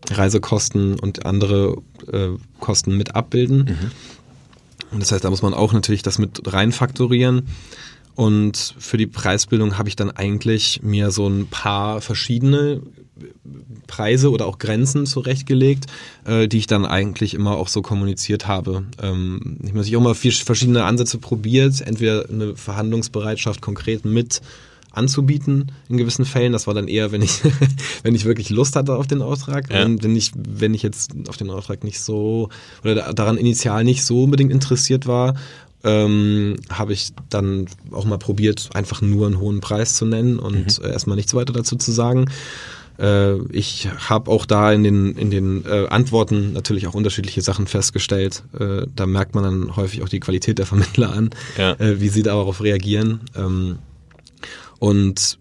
Reisekosten 0.09 0.99
und 0.99 1.25
andere 1.25 1.77
äh, 2.11 2.29
Kosten 2.59 2.97
mit 2.97 3.15
abbilden. 3.15 3.57
Mhm. 3.59 3.91
Und 4.91 5.01
das 5.01 5.11
heißt, 5.11 5.23
da 5.23 5.29
muss 5.29 5.41
man 5.41 5.53
auch 5.53 5.73
natürlich 5.73 6.03
das 6.03 6.17
mit 6.17 6.41
reinfaktorieren. 6.51 7.47
Und 8.15 8.75
für 8.77 8.97
die 8.97 9.07
Preisbildung 9.07 9.77
habe 9.77 9.87
ich 9.87 9.95
dann 9.95 10.11
eigentlich 10.11 10.81
mir 10.83 11.11
so 11.11 11.27
ein 11.27 11.47
paar 11.47 12.01
verschiedene 12.01 12.81
Preise 13.87 14.31
oder 14.31 14.47
auch 14.47 14.57
Grenzen 14.57 15.05
zurechtgelegt, 15.05 15.85
äh, 16.25 16.47
die 16.47 16.57
ich 16.57 16.67
dann 16.67 16.85
eigentlich 16.85 17.33
immer 17.33 17.55
auch 17.55 17.67
so 17.67 17.81
kommuniziert 17.81 18.47
habe. 18.47 18.83
Ähm, 19.01 19.59
ich 19.63 19.73
habe 19.73 19.97
auch 19.97 20.01
mal 20.01 20.15
vier 20.15 20.31
verschiedene 20.31 20.83
Ansätze 20.83 21.19
probiert, 21.19 21.81
entweder 21.81 22.27
eine 22.29 22.55
Verhandlungsbereitschaft 22.55 23.61
konkret 23.61 24.05
mit 24.05 24.41
anzubieten 24.91 25.71
in 25.89 25.97
gewissen 25.97 26.25
Fällen. 26.25 26.53
Das 26.53 26.67
war 26.67 26.73
dann 26.73 26.87
eher, 26.87 27.11
wenn 27.11 27.21
ich, 27.21 27.41
wenn 28.03 28.15
ich 28.15 28.25
wirklich 28.25 28.49
Lust 28.49 28.75
hatte 28.75 28.95
auf 28.95 29.07
den 29.07 29.21
Auftrag. 29.21 29.71
Ja. 29.71 29.85
Und 29.85 30.03
wenn 30.03 30.15
ich, 30.15 30.31
wenn 30.35 30.73
ich 30.73 30.83
jetzt 30.83 31.11
auf 31.27 31.37
den 31.37 31.49
Auftrag 31.49 31.83
nicht 31.83 31.99
so 32.01 32.49
oder 32.83 33.13
daran 33.13 33.37
initial 33.37 33.83
nicht 33.83 34.03
so 34.03 34.23
unbedingt 34.23 34.51
interessiert 34.51 35.07
war, 35.07 35.35
ähm, 35.83 36.57
habe 36.69 36.93
ich 36.93 37.09
dann 37.29 37.65
auch 37.91 38.05
mal 38.05 38.19
probiert, 38.19 38.69
einfach 38.73 39.01
nur 39.01 39.27
einen 39.27 39.39
hohen 39.39 39.61
Preis 39.61 39.95
zu 39.95 40.05
nennen 40.05 40.37
und 40.37 40.79
mhm. 40.79 40.85
erstmal 40.85 41.15
nichts 41.15 41.33
weiter 41.33 41.53
dazu 41.53 41.75
zu 41.75 41.91
sagen. 41.91 42.27
Äh, 42.99 43.41
ich 43.51 43.89
habe 44.09 44.29
auch 44.29 44.45
da 44.45 44.71
in 44.71 44.83
den, 44.83 45.15
in 45.15 45.31
den 45.31 45.65
äh, 45.65 45.87
Antworten 45.87 46.53
natürlich 46.53 46.87
auch 46.87 46.93
unterschiedliche 46.93 47.41
Sachen 47.41 47.65
festgestellt. 47.67 48.43
Äh, 48.57 48.85
da 48.95 49.07
merkt 49.07 49.33
man 49.33 49.43
dann 49.43 49.75
häufig 49.75 50.03
auch 50.03 50.09
die 50.09 50.19
Qualität 50.19 50.59
der 50.59 50.65
Vermittler 50.67 51.11
an, 51.13 51.31
ja. 51.57 51.73
Äh, 51.73 51.99
wie 51.99 52.09
sie 52.09 52.23
darauf 52.23 52.61
reagieren. 52.61 53.21
Ähm, 53.35 53.79
und 54.81 55.37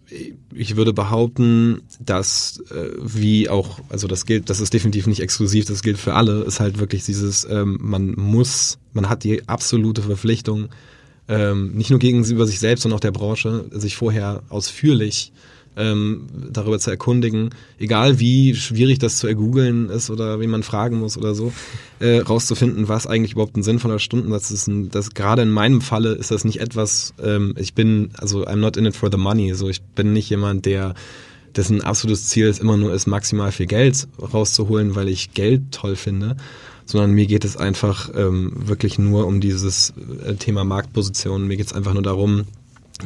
ich 0.53 0.76
würde 0.76 0.92
behaupten, 0.92 1.81
dass 1.98 2.62
äh, 2.70 2.90
wie 3.00 3.48
auch, 3.48 3.81
also 3.88 4.07
das 4.07 4.26
gilt, 4.26 4.50
das 4.50 4.61
ist 4.61 4.74
definitiv 4.74 5.07
nicht 5.07 5.20
exklusiv, 5.20 5.64
das 5.64 5.83
gilt 5.83 5.96
für 5.96 6.12
alle, 6.12 6.42
ist 6.42 6.61
halt 6.61 6.79
wirklich 6.79 7.05
dieses, 7.07 7.46
ähm, 7.50 7.79
man 7.81 8.11
muss, 8.16 8.79
man 8.92 9.09
hat 9.09 9.24
die 9.24 9.48
absolute 9.48 10.03
Verpflichtung, 10.03 10.68
ähm, 11.26 11.72
nicht 11.72 11.88
nur 11.88 11.98
gegenüber 11.98 12.46
sich 12.46 12.61
selbst, 12.61 12.83
sondern 12.83 12.98
auch 12.98 13.00
der 13.00 13.12
Branche, 13.12 13.64
sich 13.70 13.96
vorher 13.96 14.42
ausführlich 14.50 15.33
ähm, 15.80 16.26
darüber 16.52 16.78
zu 16.78 16.90
erkundigen, 16.90 17.50
egal 17.78 18.20
wie 18.20 18.54
schwierig 18.54 18.98
das 18.98 19.16
zu 19.18 19.26
ergoogeln 19.26 19.88
ist 19.88 20.10
oder 20.10 20.40
wie 20.40 20.46
man 20.46 20.62
fragen 20.62 20.98
muss 20.98 21.16
oder 21.16 21.34
so, 21.34 21.52
äh, 21.98 22.18
rauszufinden, 22.18 22.88
was 22.88 23.06
eigentlich 23.06 23.32
überhaupt 23.32 23.56
ein 23.56 23.62
sinnvoller 23.62 23.98
Stundensatz 23.98 24.50
ist. 24.50 24.68
Und 24.68 24.90
das 24.90 25.14
gerade 25.14 25.42
in 25.42 25.50
meinem 25.50 25.80
Falle 25.80 26.12
ist 26.12 26.30
das 26.30 26.44
nicht 26.44 26.60
etwas, 26.60 27.14
ähm, 27.22 27.54
ich 27.56 27.74
bin, 27.74 28.10
also 28.14 28.46
I'm 28.46 28.56
not 28.56 28.76
in 28.76 28.86
it 28.86 28.96
for 28.96 29.10
the 29.10 29.18
money, 29.18 29.54
so 29.54 29.68
ich 29.68 29.80
bin 29.82 30.12
nicht 30.12 30.28
jemand, 30.30 30.66
der 30.66 30.94
dessen 31.56 31.80
absolutes 31.82 32.26
Ziel 32.26 32.46
ist 32.46 32.60
immer 32.60 32.76
nur 32.76 32.92
ist, 32.92 33.07
maximal 33.07 33.52
viel 33.52 33.66
Geld 33.66 34.07
rauszuholen, 34.20 34.94
weil 34.94 35.09
ich 35.09 35.34
Geld 35.34 35.62
toll 35.72 35.96
finde, 35.96 36.36
sondern 36.86 37.12
mir 37.12 37.26
geht 37.26 37.44
es 37.44 37.57
einfach 37.57 38.11
ähm, 38.14 38.52
wirklich 38.55 38.98
nur 38.98 39.26
um 39.26 39.40
dieses 39.40 39.92
äh, 40.24 40.34
Thema 40.34 40.64
Marktposition. 40.64 41.46
Mir 41.46 41.57
geht 41.57 41.66
es 41.66 41.72
einfach 41.72 41.94
nur 41.94 42.02
darum, 42.02 42.44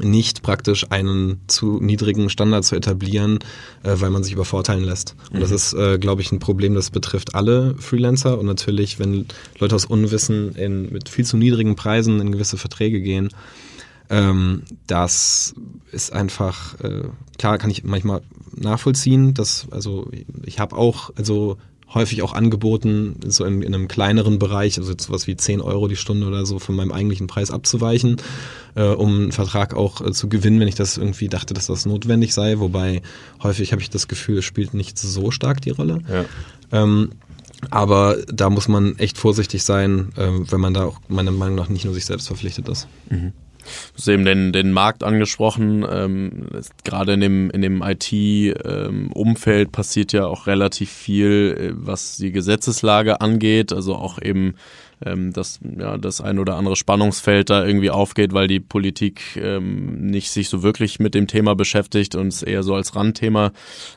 nicht 0.00 0.42
praktisch 0.42 0.86
einen 0.90 1.40
zu 1.46 1.80
niedrigen 1.80 2.30
Standard 2.30 2.64
zu 2.64 2.76
etablieren, 2.76 3.38
äh, 3.82 3.94
weil 3.96 4.10
man 4.10 4.24
sich 4.24 4.32
übervorteilen 4.32 4.84
lässt. 4.84 5.16
Und 5.30 5.36
mhm. 5.36 5.40
das 5.40 5.50
ist, 5.50 5.72
äh, 5.74 5.98
glaube 5.98 6.22
ich, 6.22 6.32
ein 6.32 6.38
Problem, 6.38 6.74
das 6.74 6.90
betrifft 6.90 7.34
alle 7.34 7.74
Freelancer. 7.78 8.38
Und 8.38 8.46
natürlich, 8.46 8.98
wenn 8.98 9.26
Leute 9.58 9.74
aus 9.74 9.84
Unwissen 9.84 10.54
in, 10.56 10.92
mit 10.92 11.08
viel 11.08 11.24
zu 11.24 11.36
niedrigen 11.36 11.76
Preisen 11.76 12.20
in 12.20 12.32
gewisse 12.32 12.56
Verträge 12.56 13.00
gehen, 13.00 13.30
ähm, 14.10 14.62
das 14.86 15.54
ist 15.90 16.12
einfach, 16.12 16.78
äh, 16.80 17.04
klar 17.38 17.58
kann 17.58 17.70
ich 17.70 17.84
manchmal 17.84 18.22
nachvollziehen, 18.54 19.34
dass, 19.34 19.66
also 19.70 20.08
ich 20.44 20.60
habe 20.60 20.76
auch, 20.76 21.10
also 21.16 21.56
häufig 21.92 22.22
auch 22.22 22.32
angeboten, 22.32 23.16
so 23.26 23.44
in, 23.44 23.62
in 23.62 23.74
einem 23.74 23.88
kleineren 23.88 24.38
Bereich, 24.38 24.78
also 24.78 24.92
sowas 24.98 25.26
wie 25.26 25.36
10 25.36 25.60
Euro 25.60 25.88
die 25.88 25.96
Stunde 25.96 26.26
oder 26.26 26.46
so 26.46 26.58
von 26.58 26.74
meinem 26.74 26.92
eigentlichen 26.92 27.26
Preis 27.26 27.50
abzuweichen, 27.50 28.16
äh, 28.74 28.84
um 28.84 29.14
einen 29.14 29.32
Vertrag 29.32 29.74
auch 29.74 30.00
äh, 30.00 30.12
zu 30.12 30.28
gewinnen, 30.28 30.60
wenn 30.60 30.68
ich 30.68 30.74
das 30.74 30.96
irgendwie 30.96 31.28
dachte, 31.28 31.54
dass 31.54 31.66
das 31.66 31.86
notwendig 31.86 32.34
sei. 32.34 32.58
Wobei 32.58 33.02
häufig 33.42 33.72
habe 33.72 33.82
ich 33.82 33.90
das 33.90 34.08
Gefühl, 34.08 34.38
es 34.38 34.44
spielt 34.44 34.74
nicht 34.74 34.98
so 34.98 35.30
stark 35.30 35.60
die 35.60 35.70
Rolle. 35.70 35.98
Ja. 36.10 36.24
Ähm, 36.72 37.10
aber 37.70 38.18
da 38.26 38.50
muss 38.50 38.68
man 38.68 38.98
echt 38.98 39.18
vorsichtig 39.18 39.62
sein, 39.62 40.10
äh, 40.16 40.28
wenn 40.50 40.60
man 40.60 40.74
da 40.74 40.84
auch 40.84 41.00
meiner 41.08 41.30
Meinung 41.30 41.54
nach 41.54 41.68
nicht 41.68 41.84
nur 41.84 41.94
sich 41.94 42.04
selbst 42.04 42.26
verpflichtet 42.26 42.68
ist. 42.68 42.88
Mhm. 43.10 43.32
Du 43.92 43.98
hast 43.98 44.08
eben 44.08 44.24
den, 44.24 44.52
den 44.52 44.72
Markt 44.72 45.02
angesprochen. 45.02 45.84
Ähm, 45.90 46.48
gerade 46.84 47.14
in 47.14 47.20
dem, 47.20 47.50
in 47.50 47.62
dem 47.62 47.82
IT-Umfeld 47.82 49.68
ähm, 49.68 49.72
passiert 49.72 50.12
ja 50.12 50.26
auch 50.26 50.46
relativ 50.46 50.90
viel, 50.90 51.56
äh, 51.58 51.72
was 51.74 52.16
die 52.16 52.32
Gesetzeslage 52.32 53.20
angeht. 53.20 53.72
Also 53.72 53.94
auch 53.94 54.20
eben 54.20 54.54
ähm, 55.04 55.32
dass 55.32 55.60
ja 55.62 55.98
das 55.98 56.20
ein 56.20 56.38
oder 56.38 56.56
andere 56.56 56.76
Spannungsfeld 56.76 57.50
da 57.50 57.64
irgendwie 57.64 57.90
aufgeht, 57.90 58.32
weil 58.32 58.48
die 58.48 58.60
Politik 58.60 59.36
ähm, 59.36 60.10
nicht 60.10 60.30
sich 60.30 60.48
so 60.48 60.62
wirklich 60.62 60.98
mit 60.98 61.14
dem 61.14 61.26
Thema 61.26 61.54
beschäftigt 61.54 62.14
und 62.14 62.28
es 62.28 62.42
eher 62.42 62.62
so 62.62 62.74
als 62.74 62.96
Randthema 62.96 63.52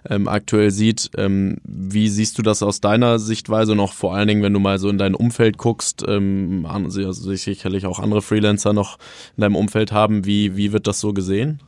ähm, 0.10 0.28
aktuell 0.28 0.72
sieht. 0.72 1.12
Ähm, 1.18 1.58
wie 1.64 2.10
siehst 2.10 2.38
du 2.38 2.42
das 2.42 2.64
aus 2.64 2.82
deiner 2.82 3.20
Sichtweise 3.20 3.76
noch 3.76 3.94
vor 3.94 4.16
allen 4.16 4.28
Dingen, 4.28 4.44
wenn 4.44 4.54
du 4.54 4.60
mal 4.60 4.80
so 4.80 4.90
in 4.90 4.98
dein 4.98 5.16
Umfeld 5.16 5.58
guckst, 5.58 6.04
ähm, 6.08 6.66
sicherlich 6.90 7.86
auch 7.86 8.00
andere 8.00 8.22
Freelancer 8.22 8.74
noch 8.74 8.98
in 9.36 9.42
deinem 9.42 9.56
Umfeld 9.58 9.92
haben, 9.92 10.26
wie, 10.26 10.56
wie 10.56 10.72
wird 10.72 10.88
das 10.88 11.00
so 11.00 11.14
gesehen? 11.14 11.60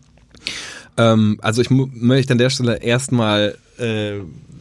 Ähm, 0.98 1.40
also 1.42 1.62
ich 1.62 1.70
möchte 1.70 2.34
an 2.34 2.38
der 2.38 2.50
Stelle 2.50 2.78
erstmal 2.78 3.58
äh, 3.78 4.20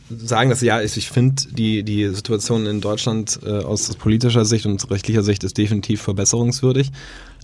sagen, 0.09 0.51
dass 0.51 0.61
ja, 0.62 0.81
ich 0.81 1.11
finde, 1.11 1.43
die, 1.51 1.83
die 1.83 2.09
Situation 2.09 2.66
in 2.66 2.81
Deutschland 2.81 3.41
äh, 3.45 3.51
aus 3.51 3.95
politischer 3.97 4.45
Sicht 4.45 4.66
und 4.66 4.91
rechtlicher 4.91 5.22
Sicht 5.22 5.45
ist 5.45 5.59
definitiv 5.59 6.03
verbesserungswürdig. 6.03 6.91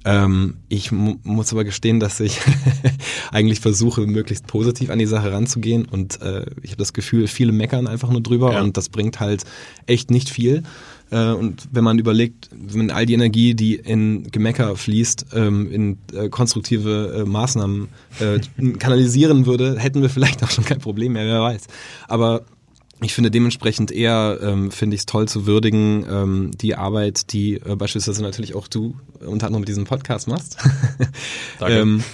Ähm, 0.07 0.59
ich 0.69 0.93
mu 0.93 1.17
muss 1.23 1.53
aber 1.53 1.65
gestehen, 1.65 1.99
dass 1.99 2.21
ich 2.21 2.39
eigentlich 3.33 3.61
versuche, 3.61 4.03
möglichst 4.03 4.47
positiv 4.47 4.91
an 4.91 4.99
die 4.99 5.07
Sache 5.07 5.33
ranzugehen 5.33 5.87
und 5.87 6.21
äh, 6.21 6.45
ich 6.63 6.73
habe 6.73 6.79
das 6.79 6.93
Gefühl, 6.93 7.27
viele 7.27 7.53
meckern 7.53 7.87
einfach 7.87 8.11
nur 8.11 8.21
drüber 8.21 8.53
ja. 8.53 8.61
und 8.61 8.77
das 8.77 8.91
bringt 8.91 9.19
halt 9.19 9.45
echt 9.87 10.11
nicht 10.11 10.29
viel. 10.29 10.63
Äh, 11.15 11.33
und 11.33 11.69
wenn 11.71 11.85
man 11.85 11.99
überlegt, 11.99 12.51
wenn 12.53 12.91
all 12.91 13.07
die 13.07 13.15
Energie, 13.15 13.55
die 13.55 13.77
in 13.77 14.31
Gemecker 14.31 14.75
fließt, 14.77 15.27
ähm, 15.35 15.71
in 15.71 15.99
äh, 16.13 16.29
konstruktive 16.29 17.23
äh, 17.23 17.29
Maßnahmen 17.29 17.89
äh, 18.19 18.41
kanalisieren 18.79 19.47
würde, 19.47 19.79
hätten 19.79 20.03
wir 20.03 20.11
vielleicht 20.11 20.43
auch 20.43 20.51
schon 20.51 20.65
kein 20.65 20.81
Problem 20.81 21.13
mehr, 21.13 21.25
wer 21.25 21.41
weiß. 21.41 21.69
Aber 22.09 22.43
ich 23.01 23.15
finde 23.15 23.31
dementsprechend 23.31 23.93
eher, 23.93 24.39
ähm, 24.43 24.71
finde 24.71 24.95
ich 24.95 25.03
es 25.03 25.07
toll 25.07 25.29
zu 25.29 25.47
würdigen, 25.47 26.07
ähm, 26.11 26.51
die 26.61 26.75
Arbeit, 26.75 27.33
die 27.33 27.57
äh, 27.57 27.77
beispielsweise 27.77 28.23
natürlich 28.23 28.55
auch 28.55 28.67
du 28.67 28.97
unter 29.25 29.47
anderem 29.47 29.61
mit 29.61 29.69
diesem 29.69 29.85
Podcast 29.85 30.27
machst. 30.27 30.59
Danke. 31.59 31.79
ähm, 31.79 32.05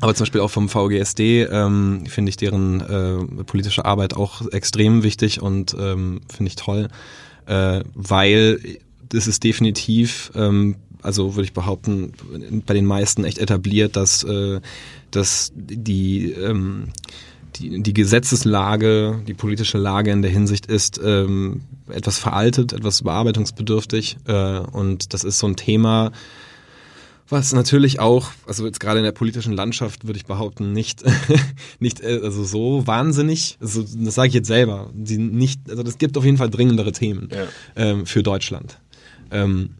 aber 0.00 0.14
zum 0.14 0.24
Beispiel 0.24 0.40
auch 0.40 0.50
vom 0.50 0.68
VGSD 0.68 1.42
ähm, 1.50 2.04
finde 2.06 2.30
ich 2.30 2.36
deren 2.36 2.80
äh, 2.80 3.44
politische 3.44 3.84
Arbeit 3.84 4.14
auch 4.14 4.50
extrem 4.52 5.02
wichtig 5.02 5.40
und 5.42 5.76
ähm, 5.78 6.20
finde 6.28 6.48
ich 6.48 6.56
toll, 6.56 6.88
äh, 7.50 7.82
weil 7.94 8.60
das 9.08 9.26
ist 9.26 9.42
definitiv, 9.42 10.30
ähm, 10.36 10.76
also 11.02 11.34
würde 11.34 11.44
ich 11.44 11.52
behaupten, 11.52 12.12
bei 12.64 12.74
den 12.74 12.86
meisten 12.86 13.24
echt 13.24 13.38
etabliert, 13.38 13.96
dass, 13.96 14.22
äh, 14.22 14.60
dass 15.10 15.50
die 15.54 16.30
ähm, 16.32 16.88
die, 17.56 17.82
die 17.82 17.94
Gesetzeslage, 17.94 19.20
die 19.26 19.34
politische 19.34 19.78
Lage 19.78 20.12
in 20.12 20.22
der 20.22 20.30
Hinsicht 20.30 20.66
ist 20.66 21.00
ähm, 21.04 21.62
etwas 21.88 22.18
veraltet, 22.18 22.72
etwas 22.72 23.02
bearbeitungsbedürftig. 23.02 24.18
Äh, 24.26 24.60
und 24.60 25.12
das 25.12 25.24
ist 25.24 25.40
so 25.40 25.48
ein 25.48 25.56
Thema, 25.56 26.12
was 27.30 27.52
natürlich 27.52 28.00
auch, 28.00 28.30
also 28.46 28.66
jetzt 28.66 28.80
gerade 28.80 28.98
in 28.98 29.04
der 29.04 29.12
politischen 29.12 29.52
Landschaft 29.52 30.06
würde 30.06 30.18
ich 30.18 30.26
behaupten, 30.26 30.72
nicht, 30.72 31.02
nicht 31.78 32.00
äh, 32.00 32.20
also 32.22 32.44
so 32.44 32.86
wahnsinnig, 32.86 33.56
also 33.60 33.82
das 33.82 34.14
sage 34.14 34.28
ich 34.28 34.34
jetzt 34.34 34.48
selber, 34.48 34.90
die 34.92 35.18
nicht, 35.18 35.60
also 35.68 35.82
das 35.82 35.98
gibt 35.98 36.18
auf 36.18 36.24
jeden 36.24 36.36
Fall 36.36 36.50
dringendere 36.50 36.92
Themen 36.92 37.28
ja. 37.32 37.46
ähm, 37.76 38.06
für 38.06 38.22
Deutschland. 38.22 38.78
Ähm, 39.30 39.70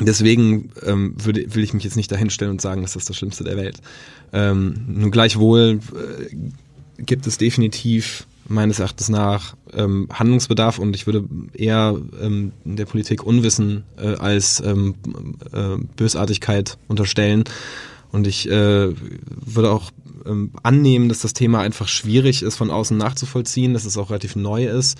deswegen 0.00 0.70
ähm, 0.84 1.14
würde, 1.22 1.54
will 1.54 1.62
ich 1.62 1.74
mich 1.74 1.84
jetzt 1.84 1.96
nicht 1.96 2.10
dahinstellen 2.10 2.52
und 2.52 2.60
sagen, 2.60 2.82
das 2.82 2.96
ist 2.96 3.08
das 3.08 3.16
Schlimmste 3.16 3.44
der 3.44 3.56
Welt. 3.56 3.78
Ähm, 4.32 4.84
nur 4.88 5.10
gleichwohl 5.10 5.80
äh, 5.94 7.02
gibt 7.02 7.26
es 7.26 7.38
definitiv 7.38 8.26
meines 8.52 8.78
Erachtens 8.78 9.08
nach 9.08 9.56
ähm, 9.72 10.08
Handlungsbedarf 10.12 10.78
und 10.78 10.94
ich 10.94 11.06
würde 11.06 11.24
eher 11.52 11.96
ähm, 12.20 12.52
der 12.64 12.86
Politik 12.86 13.24
Unwissen 13.24 13.84
äh, 13.96 14.14
als 14.14 14.62
ähm, 14.64 14.94
äh, 15.52 15.76
Bösartigkeit 15.96 16.78
unterstellen. 16.88 17.44
Und 18.12 18.26
ich 18.26 18.48
äh, 18.48 18.92
würde 18.92 19.70
auch 19.70 19.90
ähm, 20.26 20.50
annehmen, 20.62 21.08
dass 21.08 21.20
das 21.20 21.32
Thema 21.32 21.60
einfach 21.60 21.88
schwierig 21.88 22.42
ist, 22.42 22.56
von 22.56 22.70
außen 22.70 22.96
nachzuvollziehen, 22.96 23.72
dass 23.72 23.84
es 23.84 23.96
auch 23.96 24.10
relativ 24.10 24.36
neu 24.36 24.66
ist. 24.66 24.98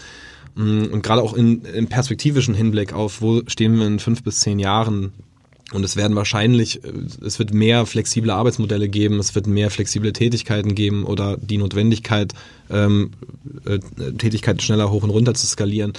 Mm, 0.54 0.84
und 0.92 1.02
gerade 1.02 1.22
auch 1.22 1.34
in, 1.34 1.62
im 1.62 1.88
perspektivischen 1.88 2.54
Hinblick 2.54 2.92
auf, 2.92 3.20
wo 3.20 3.42
stehen 3.46 3.78
wir 3.78 3.86
in 3.86 3.98
fünf 3.98 4.22
bis 4.22 4.40
zehn 4.40 4.58
Jahren 4.58 5.12
und 5.72 5.84
es 5.84 5.96
werden 5.96 6.16
wahrscheinlich, 6.16 6.84
äh, 6.84 6.92
es 7.24 7.38
wird 7.38 7.52
mehr 7.52 7.86
flexible 7.86 8.30
Arbeitsmodelle 8.30 8.88
geben, 8.88 9.18
es 9.18 9.34
wird 9.34 9.46
mehr 9.46 9.70
flexible 9.70 10.12
Tätigkeiten 10.12 10.74
geben 10.74 11.04
oder 11.04 11.36
die 11.36 11.58
Notwendigkeit, 11.58 12.34
ähm, 12.70 13.12
äh, 13.66 13.78
Tätigkeiten 14.12 14.60
schneller 14.60 14.90
hoch 14.90 15.02
und 15.02 15.10
runter 15.10 15.34
zu 15.34 15.46
skalieren. 15.46 15.92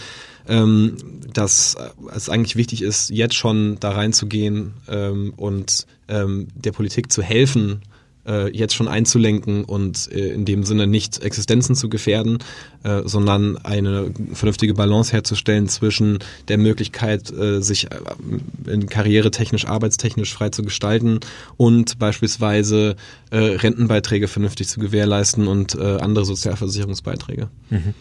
Ähm, 0.46 0.98
dass 1.32 1.78
es 2.14 2.30
eigentlich 2.30 2.58
wichtig 2.58 2.82
ist, 2.82 3.10
jetzt 3.10 3.36
schon 3.36 3.78
da 3.80 3.92
reinzugehen 3.92 4.74
ähm, 4.90 5.34
und 5.38 5.88
ähm, 6.10 6.48
der 6.54 6.74
Politik 6.74 7.14
zu 7.14 7.24
helfen, 7.24 7.82
äh, 8.28 8.56
jetzt 8.56 8.76
schon 8.76 8.88
einzulenken 8.88 9.64
und 9.64 10.10
äh, 10.12 10.30
in 10.30 10.46
dem 10.46 10.64
Sinne 10.64 10.88
nicht 10.88 11.24
Existenzen 11.24 11.76
zu 11.76 11.90
gefährden, 11.90 12.40
äh, 12.84 13.02
sondern 13.06 13.58
eine 13.58 14.12
vernünftige 14.34 14.74
Balance 14.74 15.12
herzustellen 15.12 15.68
zwischen 15.68 16.20
der 16.48 16.58
Möglichkeit, 16.58 17.32
äh, 17.32 17.62
sich 17.62 17.88
äh, 17.92 18.78
karrieretechnisch, 18.86 19.66
arbeitstechnisch 19.66 20.34
frei 20.34 20.50
zu 20.50 20.64
gestalten 20.64 21.20
und 21.58 22.00
beispielsweise 22.00 22.96
äh, 23.32 23.38
Rentenbeiträge 23.38 24.28
vernünftig 24.28 24.68
zu 24.68 24.80
gewährleisten 24.80 25.48
und 25.48 25.76
äh, 25.76 25.98
andere 25.98 26.26
Sozialversicherungsbeiträge. 26.26 27.50
Mhm. 27.70 27.94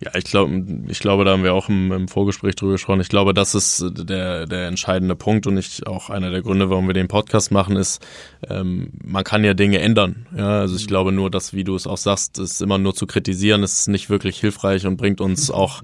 Ja, 0.00 0.12
ich 0.14 0.24
glaube, 0.24 0.64
ich 0.88 1.00
glaube, 1.00 1.24
da 1.24 1.32
haben 1.32 1.44
wir 1.44 1.54
auch 1.54 1.68
im, 1.68 1.92
im, 1.92 2.08
Vorgespräch 2.08 2.54
drüber 2.56 2.72
gesprochen. 2.72 3.00
Ich 3.00 3.08
glaube, 3.08 3.34
das 3.34 3.54
ist 3.54 3.84
der, 3.90 4.46
der 4.46 4.66
entscheidende 4.66 5.16
Punkt 5.16 5.46
und 5.46 5.56
ich 5.56 5.86
auch 5.86 6.10
einer 6.10 6.30
der 6.30 6.42
Gründe, 6.42 6.70
warum 6.70 6.86
wir 6.86 6.94
den 6.94 7.08
Podcast 7.08 7.50
machen, 7.50 7.76
ist, 7.76 8.04
ähm, 8.48 8.90
man 9.04 9.24
kann 9.24 9.44
ja 9.44 9.54
Dinge 9.54 9.78
ändern. 9.78 10.26
Ja, 10.36 10.60
also 10.60 10.76
ich 10.76 10.86
glaube 10.86 11.12
nur, 11.12 11.30
dass, 11.30 11.52
wie 11.52 11.64
du 11.64 11.74
es 11.74 11.86
auch 11.86 11.96
sagst, 11.96 12.38
ist 12.38 12.62
immer 12.62 12.78
nur 12.78 12.94
zu 12.94 13.06
kritisieren, 13.06 13.62
ist 13.62 13.88
nicht 13.88 14.10
wirklich 14.10 14.40
hilfreich 14.40 14.86
und 14.86 14.96
bringt 14.96 15.20
uns 15.20 15.50
auch 15.50 15.82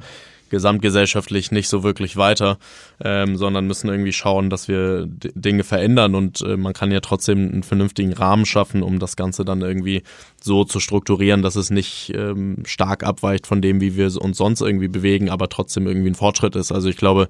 gesamtgesellschaftlich 0.50 1.50
nicht 1.50 1.68
so 1.68 1.82
wirklich 1.82 2.16
weiter, 2.16 2.58
ähm, 3.02 3.36
sondern 3.36 3.66
müssen 3.66 3.88
irgendwie 3.88 4.12
schauen, 4.12 4.50
dass 4.50 4.68
wir 4.68 5.06
Dinge 5.06 5.64
verändern 5.64 6.14
und 6.14 6.40
äh, 6.42 6.56
man 6.56 6.72
kann 6.72 6.90
ja 6.90 7.00
trotzdem 7.00 7.50
einen 7.50 7.62
vernünftigen 7.62 8.12
Rahmen 8.12 8.46
schaffen, 8.46 8.82
um 8.82 8.98
das 8.98 9.16
Ganze 9.16 9.44
dann 9.44 9.62
irgendwie 9.62 10.02
so 10.42 10.64
zu 10.64 10.80
strukturieren, 10.80 11.42
dass 11.42 11.56
es 11.56 11.70
nicht 11.70 12.12
ähm, 12.14 12.62
stark 12.64 13.04
abweicht 13.04 13.46
von 13.46 13.62
dem, 13.62 13.80
wie 13.80 13.96
wir 13.96 14.06
uns 14.20 14.38
sonst 14.38 14.60
irgendwie 14.60 14.88
bewegen, 14.88 15.30
aber 15.30 15.48
trotzdem 15.48 15.86
irgendwie 15.86 16.10
ein 16.10 16.14
Fortschritt 16.14 16.56
ist. 16.56 16.72
Also 16.72 16.88
ich 16.88 16.96
glaube, 16.96 17.28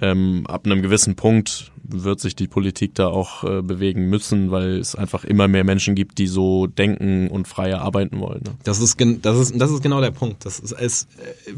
ähm, 0.00 0.44
ab 0.46 0.66
einem 0.66 0.82
gewissen 0.82 1.16
Punkt 1.16 1.72
wird 1.92 2.20
sich 2.20 2.36
die 2.36 2.48
Politik 2.48 2.94
da 2.94 3.08
auch 3.08 3.44
äh, 3.44 3.62
bewegen 3.62 4.08
müssen, 4.08 4.50
weil 4.50 4.78
es 4.78 4.94
einfach 4.94 5.24
immer 5.24 5.48
mehr 5.48 5.64
Menschen 5.64 5.94
gibt, 5.94 6.18
die 6.18 6.26
so 6.26 6.66
denken 6.66 7.28
und 7.28 7.48
freier 7.48 7.80
arbeiten 7.80 8.20
wollen. 8.20 8.42
Ne? 8.44 8.54
Das 8.64 8.80
ist 8.80 8.98
das 9.22 9.38
ist 9.38 9.60
das 9.60 9.70
ist 9.70 9.82
genau 9.82 10.00
der 10.00 10.10
Punkt. 10.10 10.44
Das 10.44 10.58
ist 10.58 10.72
es, 10.72 11.06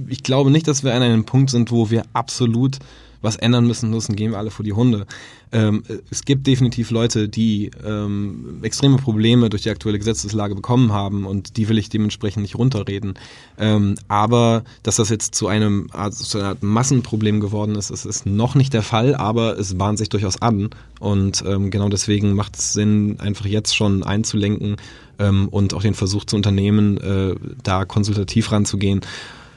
ich 0.08 0.22
glaube 0.22 0.50
nicht, 0.50 0.68
dass 0.68 0.84
wir 0.84 0.94
an 0.94 1.02
einem 1.02 1.24
Punkt 1.24 1.50
sind, 1.50 1.70
wo 1.70 1.90
wir 1.90 2.04
absolut 2.12 2.78
was 3.22 3.36
ändern 3.36 3.66
müssen, 3.66 3.90
müssen 3.90 4.16
gehen 4.16 4.32
wir 4.32 4.38
alle 4.38 4.50
vor 4.50 4.64
die 4.64 4.72
Hunde. 4.72 5.06
Ähm, 5.52 5.82
es 6.10 6.24
gibt 6.24 6.46
definitiv 6.46 6.90
Leute, 6.90 7.28
die 7.28 7.70
ähm, 7.84 8.58
extreme 8.62 8.96
Probleme 8.96 9.48
durch 9.48 9.62
die 9.62 9.70
aktuelle 9.70 9.98
Gesetzeslage 9.98 10.54
bekommen 10.54 10.92
haben 10.92 11.24
und 11.24 11.56
die 11.56 11.68
will 11.68 11.78
ich 11.78 11.88
dementsprechend 11.88 12.42
nicht 12.42 12.56
runterreden. 12.56 13.14
Ähm, 13.58 13.94
aber 14.08 14.64
dass 14.82 14.96
das 14.96 15.08
jetzt 15.08 15.34
zu 15.34 15.46
einem 15.46 15.88
also 15.92 16.24
zu 16.24 16.38
einer 16.38 16.48
Art 16.48 16.62
Massenproblem 16.62 17.40
geworden 17.40 17.76
ist, 17.76 17.90
ist, 17.90 18.04
ist 18.04 18.26
noch 18.26 18.54
nicht 18.54 18.74
der 18.74 18.82
Fall, 18.82 19.14
aber 19.14 19.58
es 19.58 19.76
bahnt 19.78 19.98
sich 19.98 20.08
durchaus 20.08 20.42
an 20.42 20.70
und 21.00 21.44
ähm, 21.46 21.70
genau 21.70 21.88
deswegen 21.88 22.34
macht 22.34 22.56
es 22.56 22.72
Sinn, 22.72 23.16
einfach 23.20 23.46
jetzt 23.46 23.76
schon 23.76 24.02
einzulenken 24.02 24.76
ähm, 25.18 25.48
und 25.48 25.74
auch 25.74 25.82
den 25.82 25.94
Versuch 25.94 26.24
zu 26.24 26.36
unternehmen, 26.36 26.98
äh, 26.98 27.34
da 27.62 27.84
konsultativ 27.84 28.50
ranzugehen. 28.52 29.00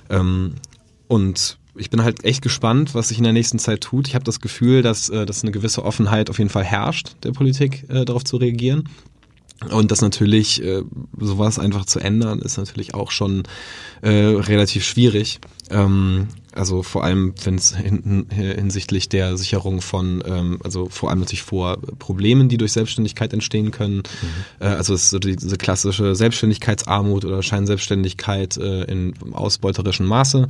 Ähm, 0.10 0.56
und 1.08 1.58
ich 1.78 1.90
bin 1.90 2.04
halt 2.04 2.24
echt 2.24 2.42
gespannt, 2.42 2.96
was 2.96 3.10
sich 3.10 3.18
in 3.18 3.24
der 3.24 3.34
nächsten 3.34 3.60
Zeit 3.60 3.82
tut. 3.82 4.08
Ich 4.08 4.16
habe 4.16 4.26
das 4.26 4.40
Gefühl, 4.40 4.82
dass, 4.82 5.10
äh, 5.10 5.26
dass 5.26 5.44
eine 5.44 5.52
gewisse 5.52 5.84
Offenheit 5.84 6.30
auf 6.30 6.38
jeden 6.38 6.50
Fall 6.50 6.64
herrscht, 6.64 7.16
der 7.24 7.32
Politik 7.32 7.86
äh, 7.90 8.06
darauf 8.06 8.24
zu 8.24 8.38
reagieren. 8.38 8.90
Und 9.70 9.92
das 9.92 10.02
natürlich, 10.02 10.62
äh, 10.64 10.84
sowas 11.18 11.60
einfach 11.60 11.86
zu 11.86 12.00
ändern, 12.00 12.40
ist 12.40 12.58
natürlich 12.58 12.94
auch 12.94 13.12
schon 13.12 13.44
äh, 14.02 14.10
relativ 14.10 14.84
schwierig. 14.84 15.40
Ähm, 15.70 16.28
also 16.52 16.84
vor 16.84 17.04
allem, 17.04 17.34
wenn 17.44 17.56
es 17.56 17.76
hin, 17.76 18.28
hinsichtlich 18.30 19.10
der 19.10 19.38
Sicherung 19.38 19.82
von, 19.82 20.24
ähm, 20.26 20.60
also 20.64 20.88
vor 20.90 21.10
allem 21.10 21.20
natürlich 21.20 21.44
vor 21.44 21.78
Problemen, 22.00 22.48
die 22.48 22.58
durch 22.58 22.74
Selbstständigkeit 22.74 23.34
entstehen 23.34 23.72
können. 23.72 23.98
Mhm. 23.98 24.04
Äh, 24.60 24.68
also 24.68 24.94
es 24.94 25.04
ist 25.04 25.10
so 25.10 25.20
diese 25.20 25.58
klassische 25.58 26.16
Selbstständigkeitsarmut 26.16 27.26
oder 27.26 27.42
Scheinselbstständigkeit 27.42 28.58
äh, 28.58 28.84
in 28.84 29.14
ausbeuterischem 29.34 30.06
Maße. 30.06 30.48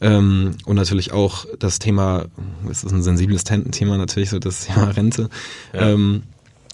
Ähm, 0.00 0.56
und 0.64 0.76
natürlich 0.76 1.12
auch 1.12 1.46
das 1.58 1.78
Thema, 1.78 2.26
es 2.70 2.84
ist 2.84 2.92
ein 2.92 3.02
sensibles 3.02 3.44
Thema 3.44 3.98
natürlich, 3.98 4.30
so 4.30 4.38
das 4.38 4.66
Thema 4.66 4.90
Rente. 4.90 5.28
Ja. 5.74 5.90
Ähm, 5.90 6.22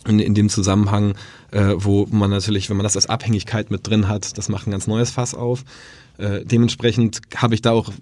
in, 0.07 0.19
in 0.19 0.35
dem 0.35 0.49
Zusammenhang, 0.49 1.15
äh, 1.51 1.75
wo 1.77 2.07
man 2.11 2.31
natürlich, 2.31 2.69
wenn 2.71 2.77
man 2.77 2.85
das 2.85 2.97
als 2.97 3.09
Abhängigkeit 3.09 3.71
mit 3.71 3.87
drin 3.87 4.09
hat, 4.09 4.37
das 4.39 4.49
macht 4.49 4.67
ein 4.67 4.71
ganz 4.71 4.87
neues 4.87 5.11
Fass 5.11 5.35
auf. 5.35 5.65
Äh, 6.19 6.45
dementsprechend 6.45 7.21
habe 7.37 7.55
ich 7.55 7.63
da 7.63 7.71
auch 7.71 7.93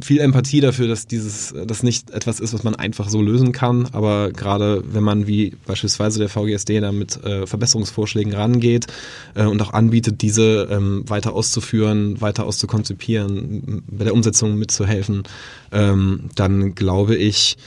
viel 0.00 0.20
Empathie 0.20 0.60
dafür, 0.60 0.88
dass 0.88 1.06
dieses, 1.06 1.54
das 1.66 1.82
nicht 1.82 2.10
etwas 2.10 2.40
ist, 2.40 2.54
was 2.54 2.64
man 2.64 2.74
einfach 2.74 3.10
so 3.10 3.20
lösen 3.20 3.52
kann. 3.52 3.86
Aber 3.92 4.32
gerade 4.32 4.82
wenn 4.90 5.04
man 5.04 5.26
wie 5.26 5.54
beispielsweise 5.66 6.18
der 6.18 6.30
VGSD 6.30 6.80
da 6.80 6.90
mit 6.90 7.22
äh, 7.22 7.46
Verbesserungsvorschlägen 7.46 8.32
rangeht 8.32 8.86
äh, 9.34 9.44
und 9.44 9.60
auch 9.60 9.74
anbietet, 9.74 10.22
diese 10.22 10.68
ähm, 10.70 11.04
weiter 11.06 11.34
auszuführen, 11.34 12.18
weiter 12.22 12.46
auszukonzipieren, 12.46 13.82
bei 13.88 14.04
der 14.04 14.14
Umsetzung 14.14 14.56
mitzuhelfen, 14.56 15.24
ähm, 15.70 16.30
dann 16.34 16.74
glaube 16.74 17.14
ich, 17.16 17.58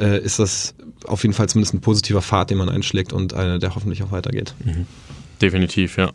äh, 0.00 0.20
ist 0.20 0.38
das 0.38 0.74
auf 1.04 1.22
jeden 1.22 1.34
Fall 1.34 1.48
zumindest 1.48 1.74
ein 1.74 1.80
positiver 1.80 2.22
Pfad, 2.22 2.50
den 2.50 2.58
man 2.58 2.68
einschlägt 2.68 3.12
und 3.12 3.34
einer, 3.34 3.58
der 3.58 3.74
hoffentlich 3.74 4.02
auch 4.02 4.12
weitergeht. 4.12 4.54
Mhm. 4.64 4.86
Definitiv, 5.40 5.96
ja. 5.96 6.12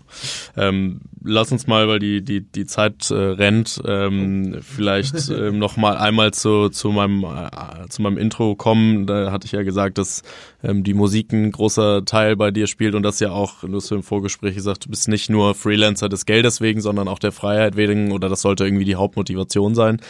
Ähm, 0.55 1.01
lass 1.23 1.51
uns 1.51 1.65
mal, 1.65 1.87
weil 1.87 1.97
die, 1.97 2.21
die, 2.21 2.41
die 2.41 2.65
Zeit 2.67 3.09
äh, 3.09 3.15
rennt, 3.15 3.81
ähm, 3.83 4.59
vielleicht 4.61 5.29
ähm, 5.31 5.57
noch 5.57 5.77
mal 5.77 5.97
einmal 5.97 6.31
zu, 6.31 6.69
zu, 6.69 6.89
meinem, 6.91 7.23
äh, 7.23 7.89
zu 7.89 8.03
meinem 8.03 8.17
Intro 8.17 8.55
kommen. 8.55 9.07
Da 9.07 9.31
hatte 9.31 9.47
ich 9.47 9.51
ja 9.51 9.63
gesagt, 9.63 9.97
dass 9.97 10.21
ähm, 10.63 10.83
die 10.83 10.93
Musik 10.93 11.33
ein 11.33 11.51
großer 11.51 12.05
Teil 12.05 12.35
bei 12.35 12.51
dir 12.51 12.67
spielt 12.67 12.93
und 12.93 13.01
das 13.01 13.19
ja 13.19 13.31
auch, 13.31 13.61
du 13.61 13.75
hast 13.75 13.91
im 13.91 14.03
Vorgespräch 14.03 14.53
gesagt, 14.53 14.85
du 14.85 14.89
bist 14.89 15.07
nicht 15.07 15.29
nur 15.29 15.55
Freelancer 15.55 16.07
des 16.07 16.27
Geldes 16.27 16.61
wegen, 16.61 16.81
sondern 16.81 17.07
auch 17.07 17.19
der 17.19 17.31
Freiheit 17.31 17.75
wegen 17.75 18.11
oder 18.11 18.29
das 18.29 18.41
sollte 18.41 18.63
irgendwie 18.63 18.85
die 18.85 18.95
Hauptmotivation 18.95 19.73
sein. 19.73 20.01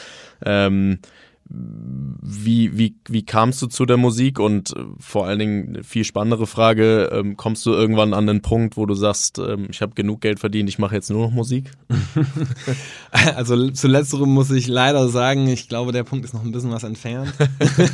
Ähm, 0.46 1.00
wie, 1.48 2.76
wie, 2.76 2.96
wie 3.08 3.24
kamst 3.24 3.62
du 3.62 3.68
zu 3.68 3.86
der 3.86 3.98
Musik 3.98 4.40
und 4.40 4.76
äh, 4.76 4.84
vor 5.00 5.28
allen 5.28 5.38
Dingen 5.38 5.84
viel 5.84 6.04
spannendere 6.04 6.48
Frage, 6.48 7.10
ähm, 7.12 7.38
kommst 7.38 7.66
du 7.68 7.72
irgendwann 7.72 8.16
an 8.16 8.26
den 8.26 8.42
Punkt, 8.42 8.78
wo 8.78 8.88
du 8.88 8.96
sagst, 8.96 9.38
ähm, 9.38 9.68
ich 9.70 9.82
habe 9.82 9.94
genug 9.94 10.22
Geld 10.22 10.40
verdient, 10.40 10.70
ich 10.70 10.80
mache 10.80 10.96
jetzt 10.96 11.12
nur 11.12 11.22
noch 11.22 11.32
Musik? 11.32 11.72
also 13.12 13.70
zu 13.70 13.88
letzterem 13.88 14.30
muss 14.30 14.50
ich 14.50 14.68
leider 14.68 15.08
sagen, 15.08 15.48
ich 15.48 15.70
glaube, 15.70 15.92
der 15.92 16.04
Punkt 16.04 16.26
ist 16.26 16.34
noch 16.34 16.44
ein 16.44 16.52
bisschen 16.52 16.72
was 16.72 16.84
entfernt. 16.84 17.32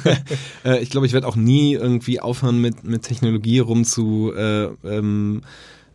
äh, 0.65 0.81
ich 0.81 0.89
glaube, 0.89 1.05
ich 1.05 1.13
werde 1.13 1.27
auch 1.27 1.35
nie 1.35 1.73
irgendwie 1.73 2.21
aufhören 2.21 2.61
mit, 2.61 2.85
mit 2.85 3.03
Technologie 3.03 3.59
rum 3.59 3.83
zu 3.83 4.31
äh, 4.33 4.69
ähm, 4.85 5.41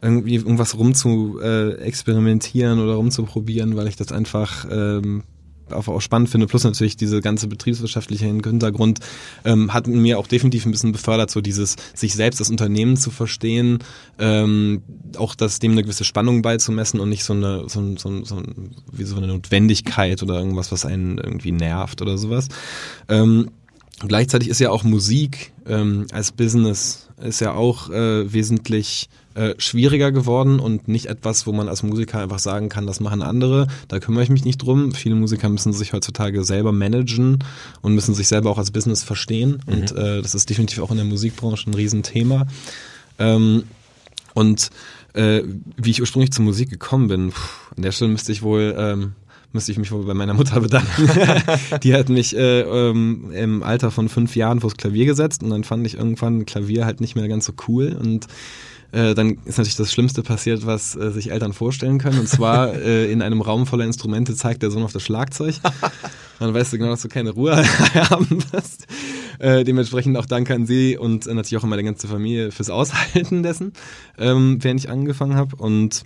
irgendwie 0.03 0.35
irgendwas 0.35 0.77
rum 0.77 0.95
zu 0.95 1.41
äh, 1.43 1.73
experimentieren 1.77 2.81
oder 2.81 2.95
rumzuprobieren, 2.95 3.77
weil 3.77 3.89
ich 3.89 3.97
das 3.97 4.13
einfach 4.13 4.67
ähm, 4.71 5.23
auch 5.71 6.01
spannend 6.01 6.29
finde, 6.29 6.47
plus 6.47 6.65
natürlich 6.65 6.97
diese 6.97 7.21
ganze 7.21 7.49
betriebswirtschaftliche 7.49 8.27
Hintergrund, 8.27 9.01
ähm, 9.45 9.73
hat 9.73 9.87
mir 9.87 10.19
auch 10.19 10.27
definitiv 10.27 10.67
ein 10.67 10.71
bisschen 10.71 10.93
befördert, 10.93 11.31
so 11.31 11.41
dieses 11.41 11.77
sich 11.95 12.15
selbst 12.15 12.41
das 12.41 12.51
Unternehmen 12.51 12.97
zu 12.97 13.11
verstehen, 13.11 13.79
ähm, 14.19 14.83
auch 15.17 15.35
das 15.35 15.59
dem 15.59 15.73
eine 15.73 15.83
gewisse 15.83 16.05
Spannung 16.05 16.43
beizumessen 16.43 17.01
und 17.01 17.09
nicht 17.09 17.25
so 17.25 17.33
eine 17.33 17.69
so, 17.69 17.97
so, 17.97 18.25
so, 18.25 18.43
wie 18.93 19.05
so 19.05 19.17
eine 19.17 19.27
Notwendigkeit 19.27 20.23
oder 20.23 20.39
irgendwas, 20.39 20.73
was 20.73 20.85
einen 20.85 21.19
irgendwie 21.19 21.53
nervt 21.53 22.03
oder 22.03 22.19
sowas. 22.19 22.49
Ähm, 23.09 23.51
gleichzeitig 24.07 24.49
ist 24.49 24.61
ja 24.61 24.71
auch 24.71 24.85
Musik 24.85 25.53
ähm, 25.67 26.07
als 26.13 26.33
Business 26.33 27.09
ist 27.23 27.41
ja 27.41 27.53
auch 27.53 27.91
äh, 27.91 28.33
wesentlich 28.33 29.09
äh, 29.37 29.55
schwieriger 29.59 30.13
geworden 30.13 30.61
und 30.61 30.89
nicht 30.89 31.07
etwas, 31.07 31.47
wo 31.47 31.53
man 31.53 31.69
als 31.69 31.83
Musiker 31.83 32.21
einfach 32.21 32.39
sagen 32.39 32.71
kann, 32.71 32.87
das 32.87 33.01
machen 33.01 33.21
andere. 33.21 33.67
Da 33.89 34.01
kümmere 34.01 34.23
ich 34.23 34.31
mich 34.31 34.45
nicht 34.47 34.59
drum. 34.59 34.93
Viele 34.93 35.15
Musiker 35.15 35.51
müssen 35.51 35.75
sich 35.75 35.93
heutzutage 35.93 36.43
selber 36.43 36.73
managen 36.73 37.45
und 37.83 37.95
müssen 37.95 38.15
sich 38.15 38.29
selber 38.29 38.51
auch 38.51 38.57
als 38.57 38.71
Business 38.71 39.05
verstehen. 39.05 39.63
Mhm. 39.67 39.73
Und 39.73 39.93
äh, 39.93 40.23
das 40.23 40.35
ist 40.35 40.49
definitiv 40.49 40.81
auch 40.81 40.91
in 40.91 40.97
der 40.97 41.05
Musikbranche 41.05 41.69
ein 41.69 41.75
Riesenthema. 41.75 42.47
Ähm, 43.19 43.65
und 44.33 44.71
äh, 45.13 45.43
wie 45.77 45.91
ich 45.91 46.01
ursprünglich 46.01 46.33
zur 46.33 46.45
Musik 46.45 46.71
gekommen 46.71 47.09
bin, 47.09 47.33
pff, 47.33 47.73
an 47.77 47.83
der 47.83 47.93
Stelle 47.93 48.11
müsste 48.11 48.33
ich 48.33 48.43
wohl 48.43 48.75
ähm, 48.79 49.13
müsste 49.53 49.73
ich 49.73 49.79
mich 49.79 49.93
wohl 49.93 50.05
bei 50.05 50.15
meiner 50.15 50.35
Mutter 50.35 50.61
bedanken. 50.61 51.11
die 51.83 51.95
hat 51.95 52.09
mich 52.09 52.37
äh, 52.37 52.61
ähm, 52.61 53.33
im 53.33 53.63
Alter 53.63 53.91
von 53.91 54.09
fünf 54.09 54.35
Jahren 54.35 54.61
vors 54.61 54.77
Klavier 54.77 55.05
gesetzt 55.07 55.43
und 55.43 55.51
dann 55.51 55.65
fand 55.65 55.87
ich 55.87 55.95
irgendwann 55.95 56.47
Klavier 56.47 56.87
halt 56.87 57.01
nicht 57.01 57.17
mehr 57.17 57.29
ganz 57.29 57.45
so 57.45 57.53
cool 57.69 57.97
und 57.99 58.27
äh, 58.93 59.15
dann 59.15 59.39
ist 59.45 59.59
natürlich 59.59 59.77
das 59.77 59.93
Schlimmste 59.93 60.23
passiert, 60.23 60.67
was 60.67 60.97
äh, 60.97 61.11
sich 61.11 61.31
Eltern 61.31 61.53
vorstellen 61.53 61.99
können. 61.99 62.21
Und 62.21 62.29
zwar 62.29 62.75
äh, 62.75 63.11
in 63.11 63.23
einem 63.23 63.41
Raum 63.41 63.67
voller 63.67 63.85
Instrumente 63.85 64.35
zeigt 64.35 64.63
der 64.63 64.71
Sohn 64.71 64.83
auf 64.83 64.93
das 64.93 65.03
Schlagzeug. 65.03 65.57
Dann 66.39 66.53
weißt 66.53 66.73
du 66.73 66.79
genau, 66.79 66.91
dass 66.91 67.03
du 67.03 67.09
keine 67.09 67.31
Ruhe 67.31 67.57
haben 68.11 68.45
wirst. 68.53 68.87
Äh, 69.39 69.65
dementsprechend 69.65 70.17
auch 70.17 70.27
Danke 70.27 70.55
an 70.55 70.67
sie 70.67 70.97
und 70.99 71.27
natürlich 71.27 71.57
auch 71.57 71.65
an 71.65 71.71
meine 71.71 71.85
ganze 71.85 72.09
Familie 72.09 72.53
fürs 72.53 72.69
Aushalten 72.71 73.43
dessen, 73.43 73.73
ähm, 74.19 74.59
während 74.61 74.81
ich 74.81 74.91
angefangen 74.91 75.37
habe. 75.37 75.57
Und 75.57 76.05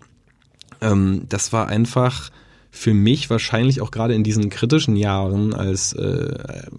ähm, 0.80 1.22
das 1.28 1.52
war 1.52 1.68
einfach 1.68 2.30
für 2.70 2.94
mich 2.94 3.28
wahrscheinlich 3.30 3.80
auch 3.80 3.90
gerade 3.90 4.14
in 4.14 4.22
diesen 4.22 4.48
kritischen 4.48 4.94
Jahren 4.94 5.52
als, 5.54 5.92
äh, 5.92 6.34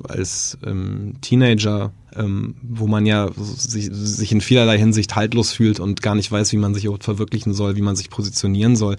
als 0.07 0.57
ähm, 0.65 1.15
Teenager, 1.21 1.91
ähm, 2.15 2.55
wo 2.61 2.87
man 2.87 3.05
ja 3.05 3.29
sich, 3.35 3.89
sich 3.91 4.31
in 4.31 4.39
vielerlei 4.39 4.77
Hinsicht 4.77 5.15
haltlos 5.15 5.51
fühlt 5.51 5.81
und 5.81 6.01
gar 6.01 6.15
nicht 6.15 6.31
weiß, 6.31 6.53
wie 6.53 6.57
man 6.57 6.73
sich 6.73 6.85
überhaupt 6.85 7.03
verwirklichen 7.03 7.53
soll, 7.53 7.75
wie 7.75 7.81
man 7.81 7.97
sich 7.97 8.09
positionieren 8.09 8.77
soll 8.77 8.95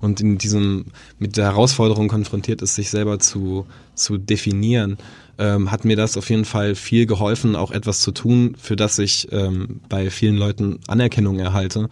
und 0.00 0.20
in 0.20 0.36
diesem 0.36 0.86
mit 1.18 1.38
der 1.38 1.46
Herausforderung 1.46 2.08
konfrontiert 2.08 2.60
ist, 2.60 2.74
sich 2.74 2.90
selber 2.90 3.18
zu, 3.18 3.66
zu 3.94 4.18
definieren, 4.18 4.98
ähm, 5.38 5.70
hat 5.70 5.86
mir 5.86 5.96
das 5.96 6.16
auf 6.16 6.28
jeden 6.28 6.44
Fall 6.44 6.74
viel 6.74 7.06
geholfen, 7.06 7.56
auch 7.56 7.70
etwas 7.70 8.00
zu 8.00 8.12
tun, 8.12 8.54
für 8.58 8.76
das 8.76 8.98
ich 8.98 9.28
ähm, 9.32 9.80
bei 9.88 10.10
vielen 10.10 10.36
Leuten 10.36 10.78
Anerkennung 10.86 11.38
erhalte. 11.38 11.88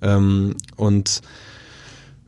Ähm, 0.00 0.54
und 0.76 1.20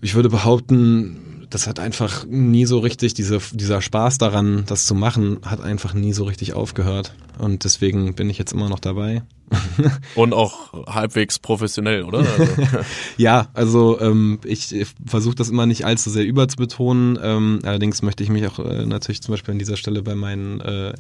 ich 0.03 0.15
würde 0.15 0.29
behaupten, 0.29 1.32
das 1.53 1.67
hat 1.67 1.79
einfach 1.79 2.25
nie 2.27 2.65
so 2.65 2.79
richtig, 2.79 3.15
diese, 3.15 3.39
dieser 3.53 3.83
Spaß 3.83 4.19
daran, 4.19 4.65
das 4.67 4.87
zu 4.87 4.95
machen, 4.95 5.39
hat 5.45 5.61
einfach 5.61 5.93
nie 5.93 6.13
so 6.13 6.25
richtig 6.25 6.55
aufgehört. 6.55 7.15
Und 7.39 7.65
deswegen 7.65 8.15
bin 8.15 8.31
ich 8.31 8.39
jetzt 8.39 8.53
immer 8.53 8.69
noch 8.69 8.81
dabei. 8.81 9.23
Und 10.15 10.33
auch 10.33 10.73
halbwegs 10.87 11.39
professionell, 11.39 12.05
oder? 12.05 12.19
Also. 12.19 12.53
ja, 13.17 13.49
also 13.55 14.01
ähm, 14.01 14.39
ich, 14.45 14.75
ich 14.75 14.89
versuche 15.07 15.35
das 15.35 15.49
immer 15.49 15.67
nicht 15.67 15.85
allzu 15.85 16.11
sehr 16.11 16.25
überzubetonen. 16.25 17.19
Ähm, 17.23 17.61
allerdings 17.65 18.03
möchte 18.03 18.23
ich 18.23 18.31
mich 18.31 18.47
auch 18.47 18.59
äh, 18.59 18.87
natürlich 18.87 19.23
zum 19.23 19.33
Beispiel 19.33 19.53
an 19.53 19.59
dieser 19.59 19.77
Stelle 19.77 20.03
bei 20.03 20.15
meinen 20.15 20.61
äh, 20.61 20.93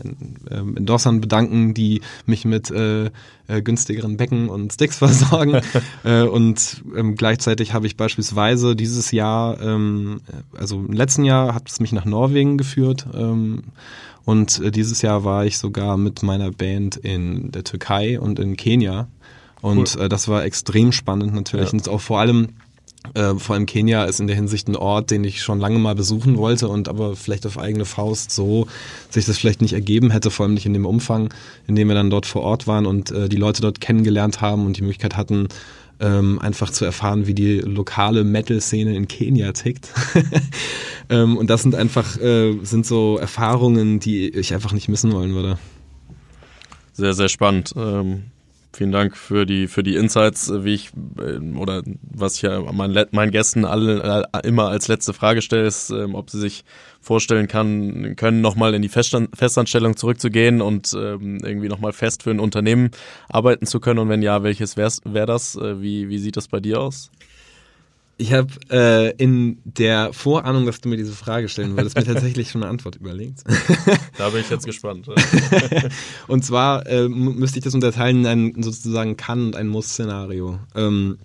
ähm, 0.51 0.77
Endorsern 0.77 1.21
bedanken, 1.21 1.75
die 1.75 2.01
mich 2.27 2.45
mit 2.45 2.71
äh, 2.71 3.11
äh, 3.49 3.63
günstigeren 3.63 4.17
Becken 4.17 4.49
und 4.49 4.73
Sticks 4.73 4.99
versorgen. 4.99 5.61
äh, 6.05 6.23
und 6.23 6.83
ähm, 6.97 7.17
gleichzeitig 7.17 7.75
habe 7.75 7.87
ich 7.87 7.97
beispielsweise 7.97 8.77
dieses 8.77 9.11
Jahr, 9.11 9.61
ähm, 9.61 10.21
also 10.57 10.77
im 10.77 10.93
letzten 10.93 11.25
Jahr 11.25 11.55
hat 11.55 11.69
es 11.69 11.81
mich 11.81 11.93
nach 11.93 12.05
Norwegen 12.05 12.59
geführt. 12.59 13.07
Und 14.25 14.61
äh, 14.61 14.71
dieses 14.71 15.03
Jahr 15.03 15.25
war 15.25 15.45
ich 15.45 15.59
sogar 15.59 15.97
mit 15.97 16.23
meiner 16.23 16.51
Band 16.51 16.97
in 16.97 17.51
der 17.51 17.65
Türkei 17.65 18.21
und 18.21 18.39
in 18.39 18.57
Kenia. 18.57 19.09
Und 19.61 19.97
cool. 19.97 20.03
äh, 20.03 20.09
das 20.09 20.29
war 20.29 20.45
extrem 20.45 20.93
spannend 20.93 21.35
natürlich. 21.35 21.73
Ja. 21.73 21.73
Und 21.73 21.89
auch 21.89 22.01
vor 22.01 22.21
allem 22.21 22.49
Äh, 23.15 23.35
vor 23.35 23.55
allem 23.55 23.67
Kenia 23.67 24.05
ist 24.05 24.21
in 24.21 24.29
der 24.29 24.37
Hinsicht 24.37 24.69
ein 24.69 24.77
Ort, 24.77 25.11
den 25.11 25.25
ich 25.25 25.43
schon 25.43 25.59
lange 25.59 25.79
mal 25.79 25.95
besuchen 25.95 26.37
wollte 26.37 26.69
und 26.69 26.89
aber 26.89 27.17
vielleicht 27.17 27.47
auf 27.47 27.59
eigene 27.59 27.85
Faust 27.85 28.31
so 28.31 28.69
sich 29.11 29.25
das 29.25 29.39
vielleicht 29.39 29.61
nicht 29.61 29.73
ergeben 29.73 30.11
hätte, 30.11 30.31
vor 30.31 30.45
allem 30.47 30.55
nicht 30.55 30.67
in 30.67 30.73
dem 30.73 30.87
Umfang, 30.87 31.35
in 31.67 31.75
dem 31.75 31.89
wir 31.89 31.95
dann 31.95 32.11
dort 32.11 32.27
vor 32.27 32.43
Ort 32.43 32.67
waren 32.67 32.87
und 32.87 33.11
äh, 33.11 33.29
die 33.29 33.37
Leute 33.37 33.61
dort 33.61 33.81
kennengelernt 33.81 34.41
haben 34.41 34.67
und 34.67 34.77
die 34.77 34.83
Möglichkeit 34.83 35.17
hatten, 35.17 35.49
ähm, 36.01 36.39
einfach 36.39 36.71
zu 36.71 36.85
erfahren, 36.85 37.27
wie 37.27 37.35
die 37.35 37.59
lokale 37.59 38.25
Metal-Szene 38.25 38.95
in 38.95 39.09
Kenia 39.09 39.53
tickt. 39.53 39.89
ähm, 41.09 41.37
und 41.37 41.51
das 41.51 41.63
sind 41.63 41.75
einfach 41.75 42.17
äh, 42.21 42.57
sind 42.63 42.87
so 42.87 43.19
Erfahrungen, 43.19 44.01
die 44.01 44.29
ich 44.29 44.55
einfach 44.55 44.73
nicht 44.73 44.89
missen 44.89 45.13
wollen 45.13 45.35
würde. 45.35 45.59
Sehr, 46.93 47.15
sehr 47.15 47.29
spannend. 47.29 47.75
Ähm 47.77 48.25
Vielen 48.75 48.93
Dank 48.93 49.17
für 49.19 49.45
die 49.45 49.69
für 49.69 49.83
die 49.83 49.97
Insights, 49.97 50.51
wie 50.65 50.73
ich 50.75 50.93
äh, 51.19 51.39
oder 51.57 51.83
was 52.03 52.37
ich 52.37 52.43
ja 52.43 52.61
meinen, 52.73 53.07
meinen 53.11 53.31
Gästen 53.31 53.67
alle 53.67 54.25
äh, 54.33 54.49
immer 54.49 54.69
als 54.69 54.89
letzte 54.89 55.13
Frage 55.13 55.43
stelle, 55.43 55.67
ist, 55.67 55.91
ähm, 55.91 56.15
ob 56.15 56.31
sie 56.31 56.41
sich 56.41 56.65
vorstellen 57.01 57.49
kann, 57.49 58.17
können 58.17 58.41
nochmal 58.41 58.73
in 58.75 58.81
die 58.81 58.89
Festanstellung 58.89 59.97
zurückzugehen 59.97 60.63
und 60.63 60.95
ähm, 60.95 61.41
irgendwie 61.43 61.69
nochmal 61.69 61.93
fest 61.93 62.23
für 62.23 62.31
ein 62.31 62.41
Unternehmen 62.41 62.91
arbeiten 63.29 63.67
zu 63.67 63.79
können. 63.79 63.99
Und 63.99 64.09
wenn 64.09 64.23
ja, 64.23 64.43
welches 64.43 64.79
wäre 64.79 64.93
wär 65.05 65.27
das? 65.27 65.55
Äh, 65.57 65.83
wie 65.83 66.09
wie 66.09 66.19
sieht 66.19 66.39
das 66.39 66.49
bei 66.49 66.61
dir 66.61 66.81
aus? 66.81 67.11
Ich 68.19 68.33
habe 68.33 68.49
äh, 68.71 69.11
in 69.17 69.59
der 69.65 70.13
Vorahnung, 70.13 70.67
dass 70.67 70.81
du 70.81 70.89
mir 70.89 70.97
diese 70.97 71.13
Frage 71.13 71.49
stellen 71.49 71.77
würdest, 71.77 71.97
mir 71.97 72.05
tatsächlich 72.13 72.51
schon 72.51 72.63
eine 72.63 72.71
Antwort 72.71 72.97
überlegt. 72.97 73.43
Da 74.19 74.29
bin 74.29 74.43
ich 74.43 74.51
jetzt 74.51 74.67
gespannt. 74.67 75.09
und 76.29 76.45
zwar 76.45 76.87
äh, 76.87 77.09
müsste 77.09 77.59
ich 77.59 77.65
das 77.65 77.75
unterteilen 77.75 78.21
in 78.21 78.27
ein 78.27 78.63
sozusagen 78.63 79.17
Kann- 79.17 79.47
und 79.47 79.57
ein 79.57 79.69
Muss-Szenario. 79.69 80.59
Ähm, 80.75 81.19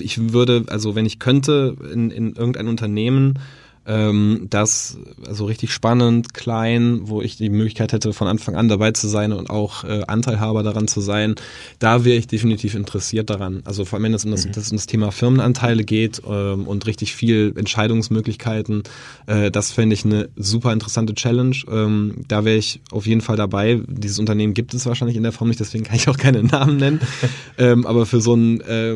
ich 0.00 0.32
würde, 0.32 0.64
also 0.68 0.94
wenn 0.94 1.06
ich 1.06 1.18
könnte, 1.18 1.76
in, 1.92 2.10
in 2.10 2.34
irgendein 2.34 2.68
Unternehmen 2.68 3.38
ähm, 3.86 4.46
das 4.50 4.98
also 5.26 5.44
richtig 5.46 5.72
spannend, 5.72 6.34
klein, 6.34 7.00
wo 7.04 7.22
ich 7.22 7.36
die 7.36 7.50
Möglichkeit 7.50 7.92
hätte, 7.92 8.12
von 8.12 8.28
Anfang 8.28 8.56
an 8.56 8.68
dabei 8.68 8.92
zu 8.92 9.08
sein 9.08 9.32
und 9.32 9.50
auch 9.50 9.84
äh, 9.84 10.02
Anteilhaber 10.06 10.62
daran 10.62 10.88
zu 10.88 11.00
sein, 11.00 11.34
da 11.78 12.04
wäre 12.04 12.16
ich 12.16 12.26
definitiv 12.26 12.74
interessiert 12.74 13.30
daran. 13.30 13.62
Also 13.64 13.84
vor 13.84 13.96
allem, 13.96 14.04
wenn 14.04 14.14
es 14.14 14.24
um 14.24 14.30
das, 14.30 14.46
mhm. 14.46 14.52
das, 14.52 14.70
um 14.70 14.76
das 14.76 14.86
Thema 14.86 15.12
Firmenanteile 15.12 15.84
geht 15.84 16.22
ähm, 16.28 16.66
und 16.66 16.86
richtig 16.86 17.14
viel 17.14 17.52
Entscheidungsmöglichkeiten, 17.56 18.84
äh, 19.26 19.50
das 19.50 19.72
fände 19.72 19.94
ich 19.94 20.04
eine 20.04 20.28
super 20.36 20.72
interessante 20.72 21.14
Challenge. 21.14 21.56
Ähm, 21.70 22.24
da 22.28 22.44
wäre 22.44 22.56
ich 22.56 22.80
auf 22.90 23.06
jeden 23.06 23.20
Fall 23.20 23.36
dabei. 23.36 23.80
Dieses 23.86 24.18
Unternehmen 24.18 24.54
gibt 24.54 24.74
es 24.74 24.86
wahrscheinlich 24.86 25.16
in 25.16 25.22
der 25.22 25.32
Form 25.32 25.48
nicht, 25.48 25.60
deswegen 25.60 25.84
kann 25.84 25.96
ich 25.96 26.08
auch 26.08 26.16
keine 26.16 26.42
Namen 26.42 26.78
nennen. 26.78 27.00
ähm, 27.58 27.86
aber 27.86 28.06
für 28.06 28.20
so 28.20 28.34
ein, 28.34 28.60
äh, 28.62 28.94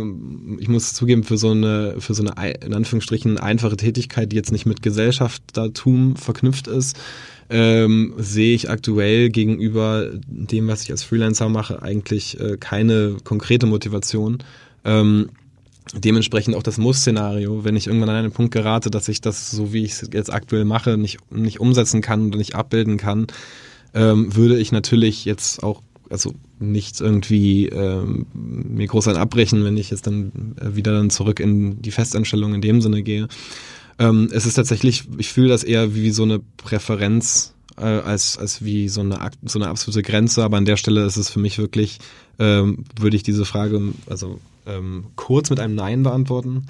ich 0.59 0.69
muss 0.69 0.95
zugeben, 0.95 1.25
für 1.25 1.37
so 1.37 1.51
eine, 1.51 1.97
für 1.99 2.15
so 2.15 2.25
eine 2.25 2.55
in 2.61 2.75
Anführungsstrichen 2.75 3.39
einfache 3.39 3.77
Tätigkeit, 3.77 4.33
die 4.33 4.37
jetzt 4.37 4.53
nicht 4.53 4.67
mit 4.67 4.78
mit 4.79 4.83
Gesellschaftertum 4.83 6.17
verknüpft 6.17 6.69
ist, 6.69 6.97
ähm, 7.51 8.15
sehe 8.19 8.55
ich 8.55 8.71
aktuell 8.71 9.31
gegenüber 9.31 10.11
dem, 10.27 10.69
was 10.69 10.83
ich 10.83 10.91
als 10.91 11.03
Freelancer 11.03 11.49
mache, 11.49 11.83
eigentlich 11.83 12.39
äh, 12.41 12.57
keine 12.59 13.17
konkrete 13.25 13.67
Motivation. 13.67 14.39
Ähm, 14.85 15.31
dementsprechend 15.95 16.55
auch 16.55 16.63
das 16.63 16.77
Muss-Szenario, 16.77 17.65
wenn 17.65 17.75
ich 17.75 17.87
irgendwann 17.87 18.11
an 18.11 18.17
einen 18.17 18.33
Punkt 18.33 18.53
gerate, 18.53 18.91
dass 18.91 19.09
ich 19.09 19.21
das, 19.21 19.51
so 19.51 19.73
wie 19.73 19.85
ich 19.85 19.93
es 19.93 20.11
jetzt 20.13 20.33
aktuell 20.33 20.67
mache, 20.67 20.99
nicht, 20.99 21.19
nicht 21.33 21.61
umsetzen 21.61 22.03
kann 22.03 22.27
oder 22.27 22.37
nicht 22.37 22.55
abbilden 22.55 22.99
kann, 22.99 23.27
ähm, 23.95 24.35
würde 24.37 24.59
ich 24.59 24.71
natürlich 24.71 25.25
jetzt 25.25 25.63
auch 25.63 25.83
also 26.11 26.35
nicht 26.59 27.01
irgendwie 27.01 27.67
ähm, 27.67 28.27
mir 28.33 28.87
groß 28.87 29.09
ein 29.09 29.17
abbrechen, 29.17 29.65
wenn 29.65 29.77
ich 29.77 29.91
jetzt 29.91 30.07
dann 30.07 30.55
äh, 30.61 30.75
wieder 30.75 30.93
dann 30.93 31.11
zurück 31.11 31.41
in 31.41 31.83
die 31.83 31.91
Festanstellung 31.91 32.55
in 32.55 32.61
dem 32.61 32.81
Sinne 32.81 33.03
gehe. 33.03 33.29
Ähm, 33.99 34.29
es 34.33 34.47
ist 34.47 34.55
tatsächlich, 34.55 35.05
ich 35.19 35.33
fühle 35.33 35.49
das 35.49 35.65
eher 35.65 35.95
wie 35.95 36.11
so 36.11 36.23
eine 36.23 36.39
Präferenz 36.39 37.55
äh, 37.77 37.83
als, 37.83 38.39
als 38.39 38.65
wie 38.65 38.89
so 38.89 39.01
eine, 39.01 39.19
so 39.45 39.59
eine 39.59 39.69
absolute 39.69 40.03
Grenze, 40.03 40.43
aber 40.45 40.57
an 40.57 40.65
der 40.65 40.77
Stelle 40.77 41.05
ist 41.05 41.17
es 41.17 41.31
für 41.31 41.41
mich 41.41 41.59
wirklich, 41.59 41.99
ähm, 42.39 42.85
würde 42.99 43.17
ich 43.17 43.23
diese 43.23 43.45
Frage 43.45 43.81
also 44.07 44.41
ähm, 44.67 45.07
kurz 45.17 45.51
mit 45.51 45.61
einem 45.61 45.75
Nein 45.75 46.03
beantworten. 46.03 46.67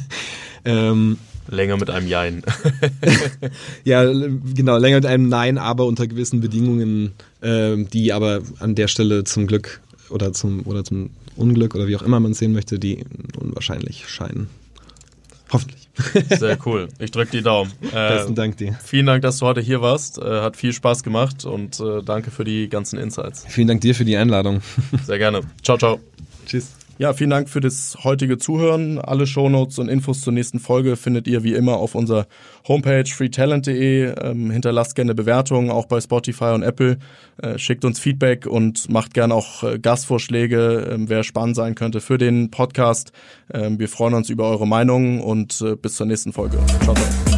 ähm, 0.64 1.18
Länger 1.48 1.76
mit 1.76 1.90
einem 1.90 2.08
Jein. 2.08 2.42
ja, 3.84 4.02
genau, 4.04 4.78
länger 4.78 4.96
mit 4.96 5.06
einem 5.06 5.28
Nein, 5.28 5.58
aber 5.58 5.84
unter 5.86 6.06
gewissen 6.06 6.40
Bedingungen, 6.40 7.12
ähm, 7.42 7.88
die 7.90 8.12
aber 8.12 8.40
an 8.60 8.74
der 8.74 8.88
Stelle 8.88 9.24
zum 9.24 9.46
Glück 9.46 9.80
oder 10.08 10.32
zum 10.32 10.66
oder 10.66 10.84
zum 10.84 11.10
Unglück 11.36 11.74
oder 11.74 11.86
wie 11.86 11.96
auch 11.96 12.02
immer 12.02 12.18
man 12.20 12.32
es 12.32 12.38
sehen 12.38 12.52
möchte, 12.52 12.78
die 12.78 13.04
unwahrscheinlich 13.38 14.08
scheinen. 14.08 14.48
Hoffentlich. 15.52 15.83
Sehr 16.28 16.58
cool. 16.66 16.88
Ich 16.98 17.10
drücke 17.10 17.30
die 17.30 17.42
Daumen. 17.42 17.72
Äh, 17.82 17.90
Besten 17.90 18.34
Dank 18.34 18.56
dir. 18.56 18.76
Vielen 18.84 19.06
Dank, 19.06 19.22
dass 19.22 19.38
du 19.38 19.46
heute 19.46 19.60
hier 19.60 19.80
warst. 19.80 20.18
Äh, 20.18 20.40
hat 20.40 20.56
viel 20.56 20.72
Spaß 20.72 21.02
gemacht 21.02 21.44
und 21.44 21.78
äh, 21.80 22.02
danke 22.02 22.30
für 22.30 22.44
die 22.44 22.68
ganzen 22.68 22.98
Insights. 22.98 23.44
Vielen 23.48 23.68
Dank 23.68 23.80
dir 23.80 23.94
für 23.94 24.04
die 24.04 24.16
Einladung. 24.16 24.60
Sehr 25.04 25.18
gerne. 25.18 25.42
Ciao, 25.62 25.78
ciao. 25.78 26.00
Tschüss. 26.46 26.83
Ja, 26.96 27.12
vielen 27.12 27.30
Dank 27.30 27.48
für 27.48 27.60
das 27.60 27.98
heutige 28.04 28.38
Zuhören. 28.38 28.98
Alle 28.98 29.26
Shownotes 29.26 29.78
und 29.78 29.88
Infos 29.88 30.20
zur 30.20 30.32
nächsten 30.32 30.60
Folge 30.60 30.96
findet 30.96 31.26
ihr 31.26 31.42
wie 31.42 31.54
immer 31.54 31.76
auf 31.76 31.94
unserer 31.94 32.26
Homepage 32.68 33.04
freetalent.de. 33.04 34.14
Ähm, 34.22 34.50
hinterlasst 34.50 34.94
gerne 34.94 35.14
Bewertungen, 35.14 35.70
auch 35.70 35.86
bei 35.86 36.00
Spotify 36.00 36.52
und 36.54 36.62
Apple. 36.62 36.98
Äh, 37.42 37.58
schickt 37.58 37.84
uns 37.84 37.98
Feedback 37.98 38.46
und 38.46 38.88
macht 38.88 39.12
gerne 39.12 39.34
auch 39.34 39.64
äh, 39.64 39.78
Gastvorschläge, 39.78 40.92
äh, 40.92 41.08
wer 41.08 41.24
spannend 41.24 41.56
sein 41.56 41.74
könnte 41.74 42.00
für 42.00 42.16
den 42.16 42.50
Podcast. 42.52 43.12
Ähm, 43.52 43.78
wir 43.80 43.88
freuen 43.88 44.14
uns 44.14 44.30
über 44.30 44.48
eure 44.48 44.66
Meinungen 44.66 45.20
und 45.20 45.60
äh, 45.62 45.74
bis 45.74 45.96
zur 45.96 46.06
nächsten 46.06 46.32
Folge. 46.32 46.58
Ciao, 46.82 46.94
ciao. 46.94 47.33